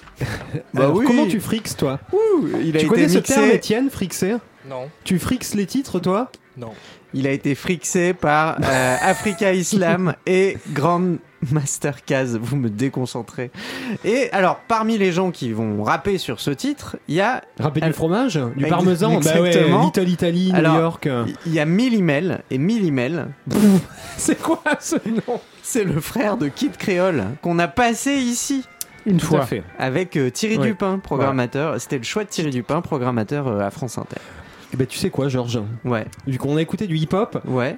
Bah 0.74 0.84
Alors, 0.84 0.96
oui. 0.96 1.06
Comment 1.06 1.28
tu 1.28 1.40
frixes, 1.40 1.76
toi 1.76 2.00
Ouh, 2.14 2.48
il 2.62 2.76
a 2.76 2.80
Tu 2.80 2.86
été 2.86 2.88
connais 2.88 3.10
ce 3.10 3.18
mixé. 3.18 3.34
terme, 3.34 3.50
Étienne, 3.52 3.90
frixer 3.90 4.36
Non, 4.70 4.90
Tu 5.04 5.20
frixes 5.20 5.54
les 5.56 5.66
titres, 5.66 6.00
toi 6.00 6.32
non. 6.58 6.72
Il 7.14 7.28
a 7.28 7.32
été 7.32 7.54
frixé 7.54 8.14
par 8.14 8.58
euh, 8.64 8.96
Africa 9.02 9.52
Islam 9.54 10.16
et 10.26 10.58
Grand 10.72 11.18
Master 11.52 12.04
Kaz. 12.06 12.38
Vous 12.42 12.56
me 12.56 12.70
déconcentrez. 12.70 13.52
Et 14.04 14.30
alors, 14.32 14.60
parmi 14.68 14.98
les 14.98 15.12
gens 15.12 15.32
qui 15.32 15.52
vont 15.52 15.84
rapper 15.84 16.18
sur 16.18 16.40
ce 16.40 16.52
titre, 16.52 16.98
il 17.08 17.16
y 17.16 17.22
a 17.22 17.42
Rapper 17.60 17.82
du 17.82 17.94
fromage 17.94 18.36
Du 18.56 18.64
Ex- 18.64 18.70
parmesan 18.70 19.20
Bah 19.20 19.40
ouais, 19.42 19.48
exactement. 19.50 19.86
Little 19.86 20.10
Italy, 20.10 20.52
New 20.52 20.58
Alors, 20.58 20.76
York. 20.78 21.10
il 21.46 21.54
y 21.54 21.60
a 21.60 21.66
Millimel 21.66 22.44
et 22.52 22.58
Millimel. 22.58 23.28
C'est 24.18 24.42
quoi 24.42 24.62
ce 24.80 24.96
nom? 25.08 25.40
C'est 25.62 25.84
le 25.84 26.00
frère 26.00 26.38
de 26.38 26.48
Kid 26.48 26.78
Creole 26.78 27.24
qu'on 27.42 27.60
a 27.60 27.68
passé 27.68 28.14
ici 28.14 28.64
Une 29.06 29.18
Tout 29.18 29.26
à 29.36 29.38
fois. 29.38 29.46
fait. 29.46 29.64
avec 29.80 30.16
euh, 30.18 30.30
Thierry 30.30 30.58
Ouais. 30.58 30.68
Dupin, 30.68 31.00
programmateur. 31.00 31.80
C'était 31.82 31.98
le 31.98 32.04
choix 32.04 32.24
de 32.24 32.30
Thierry 32.30 32.52
Dupin, 32.52 32.82
programmateur 32.82 33.48
euh, 33.48 33.60
à 33.62 33.72
France 33.72 33.98
Inter. 33.98 34.18
Eh 34.74 34.78
ben, 34.78 34.86
tu 34.88 34.98
sais 34.98 35.10
quoi, 35.10 35.28
Georges? 35.30 35.60
Ouais, 35.84 36.06
Vu 36.28 36.38
qu'on 36.38 36.58
a 36.58 36.62
écouté 36.62 36.88
du 36.88 36.98
hip-hop, 36.98 37.40
ouais. 37.46 37.78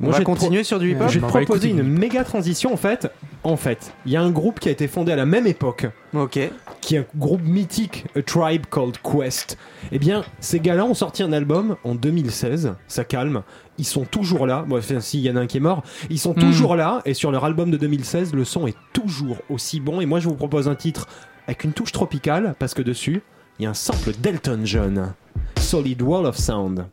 On 0.00 0.04
Moi, 0.06 0.12
va 0.12 0.18
je 0.18 0.18
vais 0.18 0.24
te 0.24 0.30
pro- 0.30 0.34
continuer 0.34 0.64
sur 0.64 0.78
du 0.80 0.90
hip-hop. 0.92 1.08
je 1.08 1.14
vais 1.14 1.20
te 1.20 1.24
on 1.24 1.28
va 1.28 1.40
proposer 1.44 1.68
une 1.70 1.82
méga 1.84 2.24
transition 2.24 2.72
en 2.72 2.76
fait. 2.76 3.08
En 3.44 3.56
fait, 3.56 3.92
il 4.06 4.12
y 4.12 4.16
a 4.16 4.22
un 4.22 4.30
groupe 4.30 4.58
qui 4.60 4.68
a 4.68 4.72
été 4.72 4.88
fondé 4.88 5.12
à 5.12 5.16
la 5.16 5.26
même 5.26 5.46
époque, 5.46 5.86
Ok. 6.14 6.38
qui 6.80 6.94
est 6.96 6.98
un 6.98 7.04
groupe 7.16 7.42
mythique, 7.42 8.04
A 8.16 8.22
Tribe 8.22 8.66
Called 8.70 8.96
Quest. 9.02 9.58
Eh 9.92 9.98
bien, 9.98 10.24
ces 10.40 10.60
gars-là 10.60 10.84
ont 10.84 10.94
sorti 10.94 11.22
un 11.22 11.32
album 11.32 11.76
en 11.84 11.94
2016, 11.94 12.74
ça 12.88 13.04
calme. 13.04 13.42
Ils 13.78 13.84
sont 13.84 14.04
toujours 14.04 14.46
là. 14.46 14.64
Bon, 14.66 14.78
enfin, 14.78 15.00
s'il 15.00 15.20
y 15.20 15.30
en 15.30 15.36
a 15.36 15.40
un 15.40 15.46
qui 15.46 15.56
est 15.58 15.60
mort, 15.60 15.82
ils 16.10 16.18
sont 16.18 16.32
Hmm. 16.34 16.40
toujours 16.40 16.74
là. 16.76 17.00
Et 17.04 17.14
sur 17.14 17.30
leur 17.32 17.44
album 17.44 17.70
de 17.70 17.76
2016, 17.76 18.32
le 18.34 18.44
son 18.44 18.66
est 18.66 18.76
toujours 18.92 19.38
aussi 19.50 19.78
bon. 19.80 20.00
Et 20.00 20.06
moi, 20.06 20.18
je 20.20 20.28
vous 20.28 20.34
propose 20.36 20.68
un 20.68 20.74
titre 20.74 21.06
avec 21.46 21.64
une 21.64 21.72
touche 21.72 21.92
tropicale, 21.92 22.54
parce 22.58 22.74
que 22.74 22.82
dessus, 22.82 23.22
il 23.58 23.64
y 23.64 23.66
a 23.66 23.70
un 23.70 23.74
sample 23.74 24.12
d'Elton 24.20 24.60
John. 24.64 25.14
Solid 25.58 26.00
Wall 26.02 26.26
of 26.26 26.36
Sound. 26.36 26.86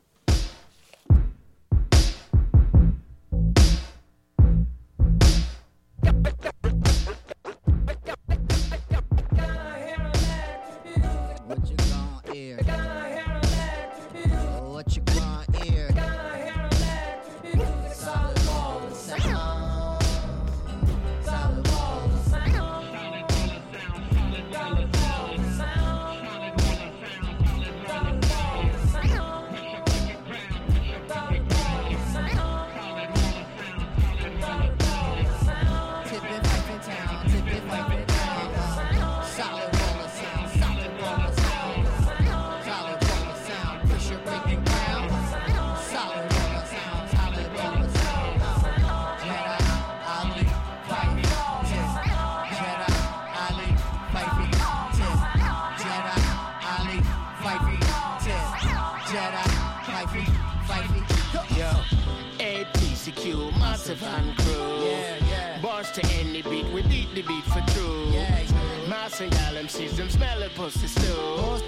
Yeah. 69.22 69.28
Mass 69.28 69.32
and 69.32 69.32
gal 69.32 69.64
MCs, 69.64 69.98
them 69.98 70.10
smell 70.10 70.40
the 70.40 70.50
pussy 70.50 70.88
stew. 70.88 71.64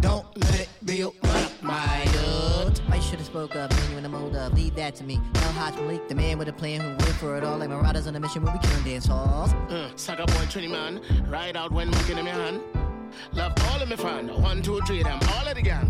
Don't 0.00 0.26
let 0.38 0.60
it 0.60 0.68
build 0.84 1.14
up 1.24 1.62
my 1.62 2.02
youth. 2.04 2.80
I 2.90 2.98
should 3.00 3.18
have 3.18 3.26
spoke 3.26 3.54
up, 3.56 3.70
man, 3.70 3.94
when 3.94 4.04
I'm 4.04 4.14
old 4.14 4.34
up. 4.36 4.54
Leave 4.54 4.74
that 4.76 4.94
to 4.96 5.04
me. 5.04 5.20
El 5.34 5.52
Haj 5.52 5.76
Malik, 5.76 6.08
the 6.08 6.14
man 6.14 6.38
with 6.38 6.48
a 6.48 6.52
plan 6.52 6.80
who 6.80 6.88
went 6.88 7.16
for 7.16 7.36
it 7.36 7.44
all. 7.44 7.58
Like 7.58 7.68
marauders 7.68 8.06
on 8.06 8.16
a 8.16 8.20
mission 8.20 8.42
where 8.42 8.52
we 8.52 8.58
killing 8.60 8.84
dance 8.84 9.06
halls. 9.06 9.52
Uh, 9.70 9.90
Saga 9.96 10.26
boy, 10.26 10.46
Trini 10.46 10.70
man, 10.70 11.00
ride 11.28 11.56
out 11.56 11.70
when 11.72 11.90
looking 11.90 12.18
in 12.18 12.24
my 12.24 12.30
hand. 12.30 12.60
Love 13.32 13.52
all 13.70 13.82
of 13.82 13.88
me 13.88 13.96
fan, 13.96 14.28
one, 14.42 14.62
two, 14.62 14.80
three, 14.86 15.02
them 15.02 15.18
all 15.34 15.46
of 15.46 15.54
the 15.54 15.62
gang. 15.62 15.88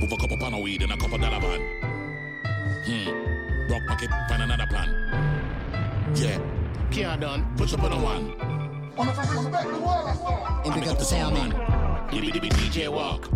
Move 0.00 0.12
a 0.12 0.16
couple 0.16 0.36
pound 0.38 0.54
of 0.54 0.60
weed 0.62 0.82
in 0.82 0.90
a 0.90 0.96
couple 0.96 1.18
dollar 1.18 1.40
van. 1.40 1.60
Hmm. 2.86 3.68
Broke 3.68 3.86
pocket, 3.86 4.10
find 4.28 4.42
another 4.42 4.66
plan. 4.66 6.14
Yeah. 6.14 6.40
Can't 6.90 7.20
done, 7.20 7.46
push 7.56 7.72
up 7.72 7.82
on 7.84 7.92
a 7.92 8.02
one. 8.02 8.49
And 8.98 10.74
pick 10.74 10.86
up 10.86 10.98
the 10.98 11.04
sound 11.04 11.34
man. 11.34 11.50
Dibby 12.10 12.32
dibby 12.32 12.50
DJ 12.50 12.88
walk. 12.92 13.28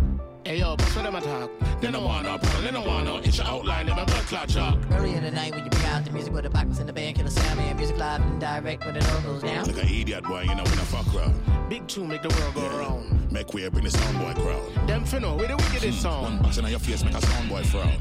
Hey 0.44 0.58
yo, 0.58 0.76
bust 0.76 0.90
for 0.90 1.02
them 1.02 1.14
attack. 1.14 1.48
They 1.80 1.90
don't 1.90 2.04
want 2.04 2.24
no 2.24 2.36
problem, 2.36 2.64
they 2.64 2.70
don't 2.70 2.86
want 2.86 3.06
no 3.06 3.18
itch 3.20 3.40
outline, 3.40 3.86
them 3.86 3.98
a 3.98 4.04
blood 4.04 4.26
clot 4.26 4.48
chalk. 4.48 4.78
Early 4.90 5.14
in 5.14 5.22
the 5.22 5.30
night 5.30 5.54
when 5.54 5.64
you 5.64 5.70
bring 5.70 5.86
out 5.86 6.04
the 6.04 6.10
music 6.10 6.34
with 6.34 6.44
the 6.44 6.50
box 6.50 6.80
in 6.80 6.86
the 6.86 6.92
band, 6.92 7.16
kill 7.16 7.24
the 7.24 7.30
sound 7.30 7.58
man. 7.58 7.76
Music 7.76 7.96
live 7.96 8.20
and 8.20 8.40
direct 8.40 8.84
when 8.84 8.96
it 8.96 9.10
all 9.10 9.20
goes 9.22 9.42
down. 9.42 9.64
Like 9.64 9.82
an 9.82 9.88
idiot 9.88 10.24
boy, 10.24 10.42
you 10.42 10.54
know, 10.54 10.64
when 10.64 10.78
I 10.78 10.84
fuck 10.84 11.14
around. 11.14 11.34
Big 11.70 11.86
two 11.88 12.04
make 12.04 12.20
the 12.22 12.28
world 12.28 12.54
go 12.54 12.78
round. 12.78 13.32
Make 13.32 13.54
way, 13.54 13.68
bring 13.68 13.84
the 13.84 13.90
sound 13.90 14.18
boy 14.18 14.34
crowd. 14.42 14.86
Them 14.86 15.04
finna 15.04 15.34
with 15.38 15.48
the 15.48 15.56
wickedest 15.56 16.02
song. 16.02 16.24
One 16.24 16.42
box 16.42 16.58
in 16.58 16.66
your 16.66 16.78
face, 16.78 17.02
make 17.02 17.14
a 17.14 17.22
sound 17.22 17.48
boy 17.48 17.62
frown. 17.62 17.98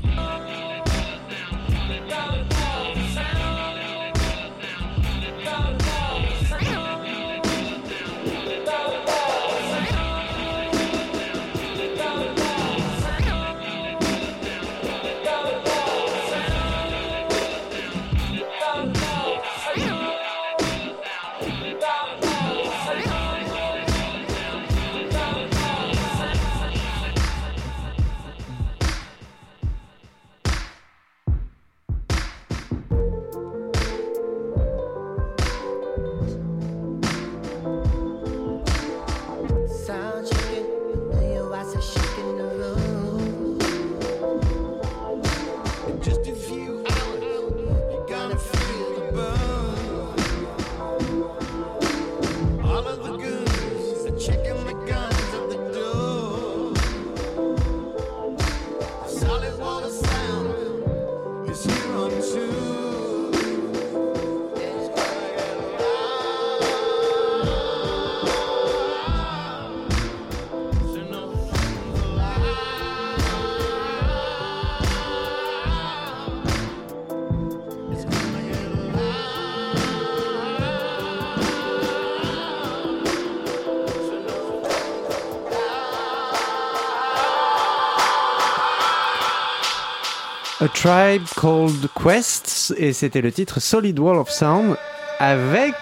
Tribe 90.84 91.24
Called 91.40 91.88
Quest 91.96 92.74
et 92.76 92.92
c'était 92.92 93.22
le 93.22 93.32
titre 93.32 93.62
Solid 93.62 93.98
Wall 93.98 94.18
of 94.18 94.30
Sound 94.30 94.76
avec 95.18 95.76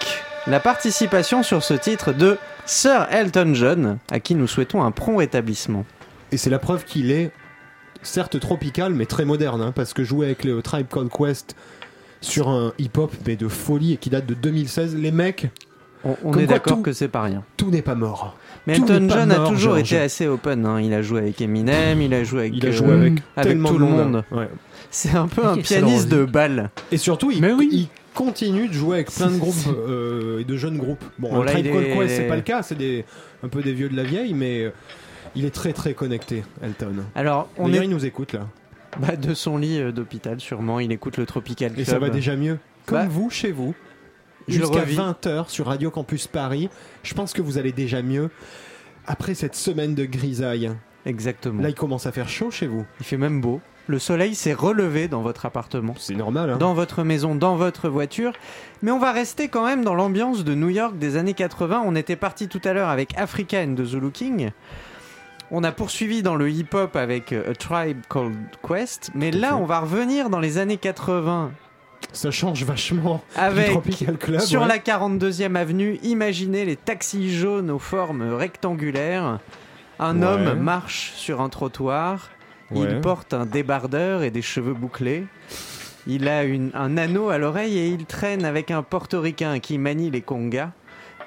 la 0.46 0.60
participation 0.60 1.42
sur 1.42 1.64
ce 1.64 1.74
titre 1.74 2.12
de 2.12 2.38
Sir 2.66 3.08
Elton 3.10 3.52
John 3.52 3.98
à 4.12 4.20
qui 4.20 4.36
nous 4.36 4.46
souhaitons 4.46 4.80
un 4.80 4.92
prompt 4.92 5.16
rétablissement. 5.16 5.84
Et 6.30 6.36
c'est 6.36 6.50
la 6.50 6.60
preuve 6.60 6.84
qu'il 6.84 7.10
est 7.10 7.32
certes 8.02 8.38
tropical 8.38 8.94
mais 8.94 9.06
très 9.06 9.24
moderne 9.24 9.60
hein, 9.60 9.72
parce 9.74 9.92
que 9.92 10.04
jouer 10.04 10.26
avec 10.26 10.44
le 10.44 10.62
Tribe 10.62 10.86
Called 10.86 11.10
Quest 11.10 11.56
sur 12.20 12.48
un 12.48 12.72
hip-hop 12.78 13.12
mais 13.26 13.34
de 13.34 13.48
folie 13.48 13.94
et 13.94 13.96
qui 13.96 14.08
date 14.08 14.26
de 14.26 14.34
2016, 14.34 14.94
les 14.94 15.10
mecs, 15.10 15.48
On, 16.04 16.16
on 16.24 16.30
Comme 16.32 16.42
est 16.42 16.46
d'accord 16.46 16.82
que 16.82 16.92
c'est 16.92 17.08
pas 17.08 17.22
rien. 17.22 17.44
tout 17.56 17.70
n'est 17.70 17.82
pas 17.82 17.94
mort. 17.94 18.36
Mais 18.66 18.76
Tout 18.76 18.90
Elton 18.90 19.08
John 19.08 19.30
a 19.30 19.36
toujours 19.48 19.74
George. 19.76 19.92
été 19.92 19.98
assez 19.98 20.26
open. 20.26 20.66
hein. 20.66 20.80
Il 20.80 20.92
a 20.94 21.02
joué 21.02 21.20
avec 21.20 21.40
Eminem, 21.40 22.00
il 22.02 22.12
a 22.14 22.24
joué 22.24 22.40
avec, 22.40 22.56
Il 22.56 22.64
a 22.66 22.68
euh, 22.68 22.72
joué 22.72 22.92
avec, 22.92 23.12
avec 23.36 23.58
tout 23.62 23.78
le 23.78 23.86
monde. 23.86 24.24
Ouais. 24.30 24.48
C'est 24.90 25.14
un 25.16 25.26
peu 25.28 25.44
un 25.46 25.56
pianiste 25.56 26.08
de 26.08 26.16
leur 26.16 26.26
vie. 26.26 26.32
bal. 26.32 26.70
Et 26.90 26.96
surtout, 26.96 27.30
il, 27.30 27.40
Mais 27.40 27.52
oui. 27.52 27.68
il 27.72 27.88
continue 28.14 28.68
de 28.68 28.72
jouer 28.72 28.96
avec 28.96 29.10
plein 29.10 29.30
de 29.30 29.38
groupes 29.38 29.54
euh, 29.68 30.40
et 30.40 30.44
de 30.44 30.56
jeunes 30.56 30.76
groupes. 30.76 31.02
Bon, 31.18 31.30
Bon, 31.32 31.42
là, 31.42 31.52
Tribe 31.52 31.72
Called 31.72 31.94
Quest, 31.98 32.16
c'est 32.16 32.28
pas 32.28 32.36
le 32.36 32.42
cas, 32.42 32.62
c'est 32.62 32.76
des, 32.76 33.04
un 33.42 33.48
peu 33.48 33.62
des 33.62 33.72
vieux 33.72 33.88
de 33.88 33.96
la 33.96 34.04
vieille, 34.04 34.34
mais 34.34 34.64
euh, 34.64 34.70
il 35.34 35.44
est 35.44 35.50
très 35.54 35.72
très 35.72 35.94
connecté, 35.94 36.42
Elton. 36.62 36.94
Alors, 37.14 37.48
on 37.56 37.68
D'ailleurs, 37.68 37.82
est 37.84 37.86
il 37.86 37.90
nous 37.90 38.04
écoute 38.04 38.32
là. 38.34 38.46
bah, 39.00 39.16
de 39.16 39.32
son 39.34 39.56
lit 39.56 39.80
d'hôpital, 39.92 40.40
sûrement. 40.40 40.78
Il 40.78 40.92
écoute 40.92 41.16
le 41.16 41.26
Tropical 41.26 41.70
Club. 41.72 41.80
Et 41.80 41.84
ça 41.84 41.98
va 41.98 42.10
déjà 42.10 42.36
mieux. 42.36 42.58
Comme 42.86 42.98
Bah, 42.98 43.06
vous, 43.08 43.30
chez 43.30 43.50
vous, 43.52 43.74
jusqu'à 44.48 44.80
revit. 44.80 44.96
20h 44.96 45.48
sur 45.48 45.66
Radio 45.66 45.90
Campus 45.90 46.26
Paris. 46.26 46.68
Je 47.02 47.14
pense 47.14 47.32
que 47.32 47.42
vous 47.42 47.58
allez 47.58 47.72
déjà 47.72 48.02
mieux. 48.02 48.30
Après 49.06 49.34
cette 49.34 49.54
semaine 49.56 49.94
de 49.94 50.04
grisaille, 50.04 50.70
Exactement. 51.06 51.62
là 51.62 51.68
il 51.68 51.74
commence 51.74 52.06
à 52.06 52.12
faire 52.12 52.28
chaud 52.28 52.50
chez 52.50 52.66
vous. 52.66 52.84
Il 53.00 53.06
fait 53.06 53.16
même 53.16 53.40
beau. 53.40 53.60
Le 53.88 53.98
soleil 53.98 54.36
s'est 54.36 54.52
relevé 54.52 55.08
dans 55.08 55.22
votre 55.22 55.44
appartement, 55.44 55.94
C'est 55.98 56.14
normal, 56.14 56.50
hein 56.50 56.56
dans 56.56 56.72
votre 56.72 57.02
maison, 57.02 57.34
dans 57.34 57.56
votre 57.56 57.88
voiture. 57.88 58.32
Mais 58.80 58.92
on 58.92 59.00
va 59.00 59.10
rester 59.10 59.48
quand 59.48 59.66
même 59.66 59.82
dans 59.82 59.94
l'ambiance 59.96 60.44
de 60.44 60.54
New 60.54 60.68
York 60.68 60.96
des 60.98 61.16
années 61.16 61.34
80. 61.34 61.82
On 61.84 61.96
était 61.96 62.14
parti 62.14 62.46
tout 62.46 62.60
à 62.64 62.72
l'heure 62.72 62.88
avec 62.88 63.18
Africa 63.18 63.60
and 63.60 63.74
the 63.74 63.84
Zulu 63.84 64.12
King. 64.12 64.50
On 65.50 65.64
a 65.64 65.72
poursuivi 65.72 66.22
dans 66.22 66.36
le 66.36 66.48
hip-hop 66.48 66.94
avec 66.96 67.32
euh, 67.32 67.50
A 67.50 67.54
Tribe 67.54 67.98
Called 68.08 68.36
Quest. 68.66 69.10
Mais 69.14 69.30
là, 69.32 69.56
on 69.56 69.66
va 69.66 69.80
revenir 69.80 70.30
dans 70.30 70.40
les 70.40 70.58
années 70.58 70.78
80 70.78 71.50
Ça 72.12 72.30
change 72.30 72.64
vachement 72.64 73.22
avec 73.36 73.66
du 73.66 73.72
Tropical 73.72 74.18
Club. 74.18 74.40
sur 74.40 74.62
ouais. 74.62 74.68
la 74.68 74.78
42e 74.78 75.54
avenue, 75.56 75.98
imaginez 76.02 76.64
les 76.64 76.76
taxis 76.76 77.34
jaunes 77.34 77.70
aux 77.70 77.78
formes 77.78 78.34
rectangulaires. 78.34 79.38
Un 79.98 80.20
Ouais. 80.20 80.26
homme 80.28 80.58
marche 80.58 81.12
sur 81.16 81.40
un 81.40 81.48
trottoir. 81.48 82.30
Ouais. 82.70 82.86
Il 82.90 83.00
porte 83.00 83.34
un 83.34 83.46
débardeur 83.46 84.22
et 84.22 84.30
des 84.30 84.42
cheveux 84.42 84.74
bouclés. 84.74 85.24
Il 86.06 86.26
a 86.28 86.42
une- 86.44 86.70
un 86.74 86.96
anneau 86.96 87.28
à 87.30 87.38
l'oreille 87.38 87.78
et 87.78 87.88
il 87.88 88.04
traîne 88.06 88.44
avec 88.44 88.70
un 88.70 88.82
portoricain 88.82 89.58
qui 89.60 89.78
manie 89.78 90.10
les 90.10 90.22
congas. 90.22 90.70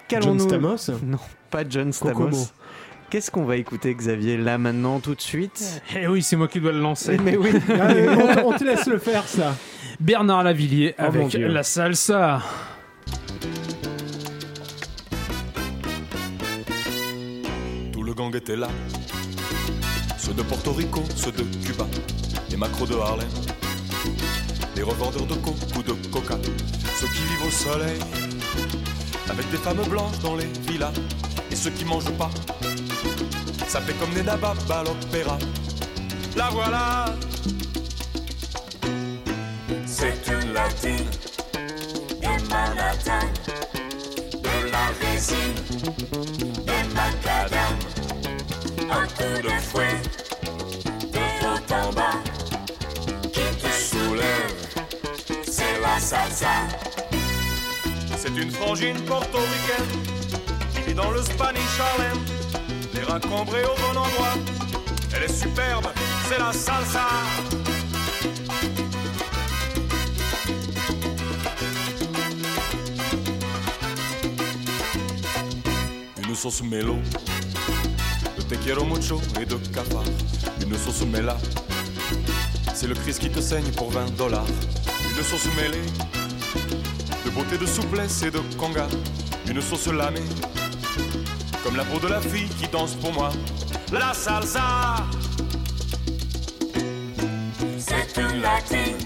John 0.10 0.22
Qu'allons-nous- 0.22 0.48
Stamos? 0.48 1.00
Non, 1.04 1.18
pas 1.50 1.64
John 1.68 1.94
Stamos. 1.94 2.14
Kokomo. 2.14 2.48
Qu'est-ce 3.10 3.32
qu'on 3.32 3.46
va 3.46 3.56
écouter, 3.58 3.94
Xavier, 3.94 4.36
là, 4.38 4.58
maintenant, 4.58 5.00
tout 5.00 5.16
de 5.16 5.22
suite? 5.22 5.82
Eh 5.96 6.08
oui, 6.08 6.22
c'est 6.24 6.36
moi 6.36 6.48
qui 6.48 6.60
dois 6.60 6.72
le 6.74 6.82
lancer. 6.82 7.18
Mais 7.24 7.38
oui, 7.38 7.52
Allez, 7.80 8.10
on, 8.10 8.48
on 8.50 8.58
te 8.58 8.64
laisse 8.64 8.88
le 8.88 8.98
faire 8.98 9.28
ça. 9.28 9.56
Bernard 10.00 10.44
Lavillier 10.44 10.96
Oh, 11.00 11.04
avec 11.04 11.34
la 11.34 11.64
salsa. 11.64 12.42
Tout 17.92 18.04
le 18.04 18.14
gang 18.14 18.36
était 18.36 18.56
là. 18.56 18.68
Ceux 20.18 20.34
de 20.34 20.42
Porto 20.44 20.72
Rico, 20.74 21.04
ceux 21.16 21.32
de 21.32 21.44
Cuba, 21.66 21.86
les 22.50 22.58
macros 22.58 22.88
de 22.88 22.96
Harlem, 22.96 23.28
les 24.76 24.82
revendeurs 24.84 25.26
de 25.28 25.36
coke 25.36 25.56
ou 25.78 25.84
de 25.84 25.94
coca, 26.12 26.36
ceux 27.00 27.08
qui 27.08 27.22
vivent 27.22 27.48
au 27.48 27.52
soleil, 27.52 28.00
avec 29.30 29.50
des 29.52 29.58
femmes 29.58 29.84
blanches 29.90 30.20
dans 30.24 30.36
les 30.36 30.48
villas, 30.68 30.94
et 31.52 31.56
ceux 31.56 31.70
qui 31.70 31.86
mangent 31.86 32.12
pas, 32.18 32.32
ça 33.68 33.82
fait 33.82 33.94
comme 33.94 34.14
des 34.14 34.24
nababs 34.24 34.58
à 34.72 34.84
l'opéra. 34.84 35.38
La 36.36 36.50
voilà, 36.50 37.06
c'est 39.86 40.28
une 40.28 40.54
latine, 40.54 41.10
et 42.22 42.42
Manhattan, 42.50 43.28
de 44.34 44.72
la 44.72 44.86
résine, 45.02 45.56
des 46.66 46.84
macadam, 46.94 47.76
un 48.90 49.06
coup 49.08 49.42
de 49.42 49.50
fouet, 49.62 50.02
de 51.12 51.20
haut 51.46 51.74
en 51.74 51.94
bas, 51.94 52.20
qui 53.34 53.48
te 53.58 53.72
soulève, 53.72 54.56
c'est 55.44 55.80
la 55.82 56.00
salsa. 56.00 56.56
C'est 58.18 58.36
une 58.38 58.52
frangine 58.52 59.00
portoricaine 59.02 59.92
qui 60.74 60.82
vit 60.82 60.94
dans 60.96 61.12
le 61.12 61.22
Spanish 61.22 61.80
Harlem, 61.80 62.18
les 62.94 63.02
reins 63.02 63.20
cambrés 63.20 63.64
au 63.64 63.76
bon 63.76 64.00
endroit. 64.00 64.36
Elle 65.16 65.24
est 65.24 65.34
superbe, 65.34 65.88
c'est 66.28 66.40
la 66.40 66.52
salsa. 66.52 67.08
Sauce 76.52 76.62
mélo, 76.62 77.00
de 78.38 78.44
te 78.44 78.56
quiero 78.58 78.86
mucho 78.86 79.20
et 79.42 79.48
de 79.48 79.56
cafard. 79.74 80.06
Une 80.62 80.78
sauce 80.78 81.02
méla, 81.02 81.38
c'est 82.72 82.86
le 82.86 82.94
Christ 82.94 83.20
qui 83.20 83.32
te 83.32 83.42
saigne 83.42 83.72
pour 83.72 83.90
20 83.90 84.16
dollars. 84.16 84.46
Une 85.10 85.24
sauce 85.24 85.48
mêlée, 85.58 85.82
de 87.26 87.32
beauté, 87.32 87.58
de 87.58 87.66
souplesse 87.66 88.22
et 88.22 88.30
de 88.30 88.38
conga. 88.58 88.88
Une 89.48 89.60
sauce 89.60 89.88
lamée, 89.88 90.22
comme 91.64 91.76
la 91.78 91.84
peau 91.84 91.98
de 91.98 92.10
la 92.10 92.22
fille 92.22 92.50
qui 92.60 92.68
danse 92.68 92.94
pour 92.94 93.12
moi. 93.12 93.32
La 93.92 94.14
salsa, 94.14 94.98
c'est 97.80 98.22
une 98.22 98.42
latine, 98.42 98.98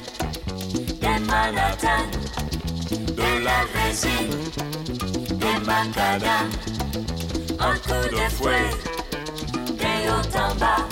des 1.00 1.26
Manhattan, 1.26 2.04
de 2.92 3.44
la 3.46 3.62
résine, 3.76 4.30
des 5.38 5.66
macadam, 5.66 6.50
un 7.60 7.76
coup 7.76 8.10
de 8.10 8.30
fouet, 8.32 8.70
des 9.74 10.10
hauts 10.10 10.38
en 10.38 10.56
bas, 10.56 10.88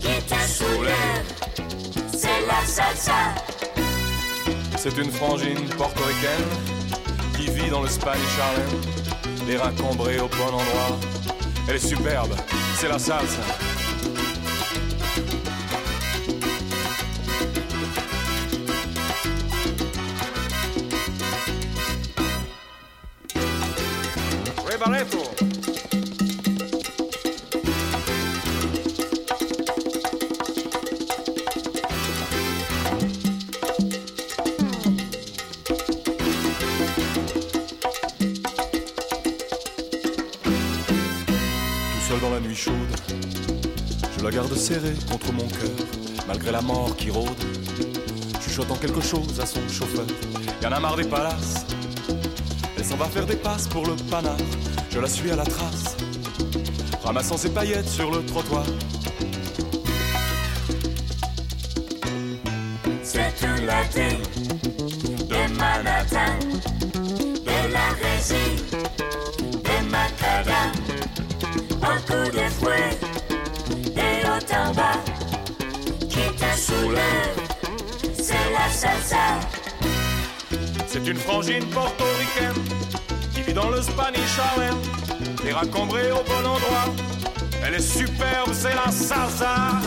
qui 0.00 0.22
te 0.22 0.34
soulève, 0.46 1.24
c'est 2.12 2.46
la 2.46 2.66
salsa. 2.66 3.34
C'est 4.76 4.96
une 4.98 5.10
frangine 5.10 5.68
portoricaine 5.76 6.48
qui 7.36 7.50
vit 7.50 7.70
dans 7.70 7.82
le 7.82 7.88
Spanish 7.88 8.38
Harlem, 8.38 8.80
les 9.46 9.56
cambrés 9.80 10.20
au 10.20 10.28
bon 10.28 10.46
endroit. 10.46 10.98
Elle 11.68 11.76
est 11.76 11.86
superbe, 11.86 12.34
c'est 12.76 12.88
la 12.88 12.98
salsa. 12.98 13.40
Quelque 48.94 49.08
chose 49.08 49.40
à 49.40 49.46
son 49.46 49.60
chauffeur, 49.68 50.06
y 50.62 50.66
en 50.66 50.72
a 50.72 50.78
marre 50.78 50.96
des 50.96 51.04
palaces. 51.04 51.66
Elle 52.76 52.84
s'en 52.84 52.96
va 52.96 53.06
faire 53.06 53.26
des 53.26 53.36
passes 53.36 53.66
pour 53.66 53.84
le 53.86 53.94
panard, 54.08 54.36
je 54.90 55.00
la 55.00 55.08
suis 55.08 55.30
à 55.30 55.36
la 55.36 55.44
trace, 55.44 55.96
ramassant 57.02 57.36
ses 57.36 57.50
paillettes 57.50 57.88
sur 57.88 58.10
le 58.10 58.24
trottoir. 58.24 58.64
C'est 63.02 63.34
une 63.42 63.66
latine 63.66 64.22
de 65.28 65.56
Manhattan, 65.56 66.38
de 66.92 67.72
la 67.72 67.88
résine, 68.02 68.62
des 69.64 69.90
macadam, 69.90 70.72
un 71.82 71.96
coup 72.06 72.30
de 72.30 72.48
fouet, 72.50 72.98
et 73.96 74.26
au 74.26 74.54
en 74.54 74.74
bas, 74.74 75.00
qui 76.08 76.26
te 76.36 77.53
la. 78.54 79.40
C'est 80.86 81.06
une 81.06 81.16
frangine 81.16 81.64
portoricaine 81.66 82.54
qui 83.34 83.42
vit 83.42 83.52
dans 83.52 83.68
le 83.68 83.82
Spanish 83.82 84.38
Harlem, 84.38 84.76
les 85.44 85.52
reins 85.52 85.66
cambrés 85.66 86.12
au 86.12 86.22
bon 86.22 86.48
endroit. 86.48 86.94
Elle 87.66 87.74
est 87.74 87.80
superbe, 87.80 88.50
c'est 88.52 88.74
la 88.74 88.90
salsa. 88.92 89.80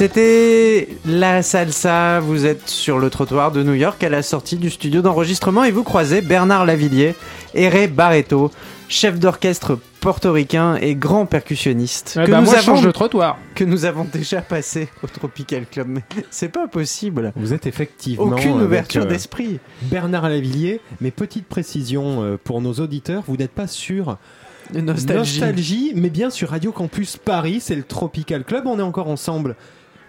C'était 0.00 0.88
la 1.04 1.42
salsa. 1.42 2.20
Vous 2.20 2.46
êtes 2.46 2.70
sur 2.70 2.98
le 2.98 3.10
trottoir 3.10 3.52
de 3.52 3.62
New 3.62 3.74
York 3.74 4.02
à 4.02 4.08
la 4.08 4.22
sortie 4.22 4.56
du 4.56 4.70
studio 4.70 5.02
d'enregistrement 5.02 5.62
et 5.62 5.70
vous 5.70 5.84
croisez 5.84 6.22
Bernard 6.22 6.64
Lavillier 6.64 7.14
et 7.52 7.68
Ray 7.68 7.86
Barreto, 7.86 8.50
chef 8.88 9.18
d'orchestre 9.18 9.78
portoricain 10.00 10.76
et 10.76 10.94
grand 10.94 11.26
percussionniste. 11.26 12.18
Eh 12.18 12.30
ben, 12.30 12.40
moi, 12.40 12.56
je 12.56 12.62
change 12.62 12.80
de 12.80 12.90
trottoir. 12.90 13.36
Que 13.54 13.62
nous 13.62 13.84
avons 13.84 14.04
déjà 14.10 14.40
passé 14.40 14.88
au 15.02 15.06
Tropical 15.06 15.66
Club. 15.70 15.88
Mais 15.88 16.02
c'est 16.30 16.48
pas 16.48 16.66
possible. 16.66 17.34
Vous 17.36 17.52
êtes 17.52 17.66
effectivement. 17.66 18.24
Aucune 18.24 18.62
ouverture 18.62 19.02
euh, 19.02 19.06
d'esprit. 19.06 19.60
Bernard 19.82 20.30
Lavillier, 20.30 20.80
mais 21.02 21.10
petite 21.10 21.46
précision 21.46 22.22
euh, 22.22 22.38
pour 22.42 22.62
nos 22.62 22.72
auditeurs, 22.72 23.22
vous 23.26 23.36
n'êtes 23.36 23.52
pas 23.52 23.66
sur 23.66 24.16
nostalgie. 24.72 25.40
Nostalgie, 25.40 25.92
mais 25.94 26.08
bien 26.08 26.30
sur 26.30 26.48
Radio 26.48 26.72
Campus 26.72 27.18
Paris, 27.18 27.60
c'est 27.60 27.76
le 27.76 27.82
Tropical 27.82 28.44
Club, 28.44 28.66
on 28.66 28.78
est 28.78 28.82
encore 28.82 29.08
ensemble 29.08 29.56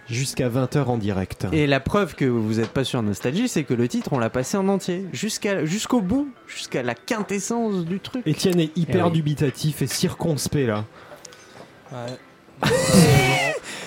jusqu'à 0.08 0.48
20h 0.48 0.84
en 0.84 0.98
direct. 0.98 1.46
Et 1.52 1.66
la 1.66 1.80
preuve 1.80 2.14
que 2.14 2.24
vous 2.24 2.54
n'êtes 2.54 2.70
pas 2.70 2.84
sur 2.84 3.02
Nostalgie, 3.02 3.48
c'est 3.48 3.64
que 3.64 3.74
le 3.74 3.88
titre, 3.88 4.12
on 4.12 4.18
l'a 4.18 4.30
passé 4.30 4.56
en 4.56 4.68
entier. 4.68 5.06
Jusqu'à, 5.12 5.64
jusqu'au 5.64 6.00
bout. 6.00 6.28
Jusqu'à 6.46 6.82
la 6.82 6.94
quintessence 6.94 7.84
du 7.84 8.00
truc. 8.00 8.22
Étienne 8.26 8.60
est 8.60 8.76
hyper 8.76 9.06
Eh 9.06 9.08
oui. 9.08 9.12
dubitatif 9.14 9.82
et 9.82 9.86
circonspect 9.86 10.66
là. 10.68 10.84
Ouais. 11.92 12.68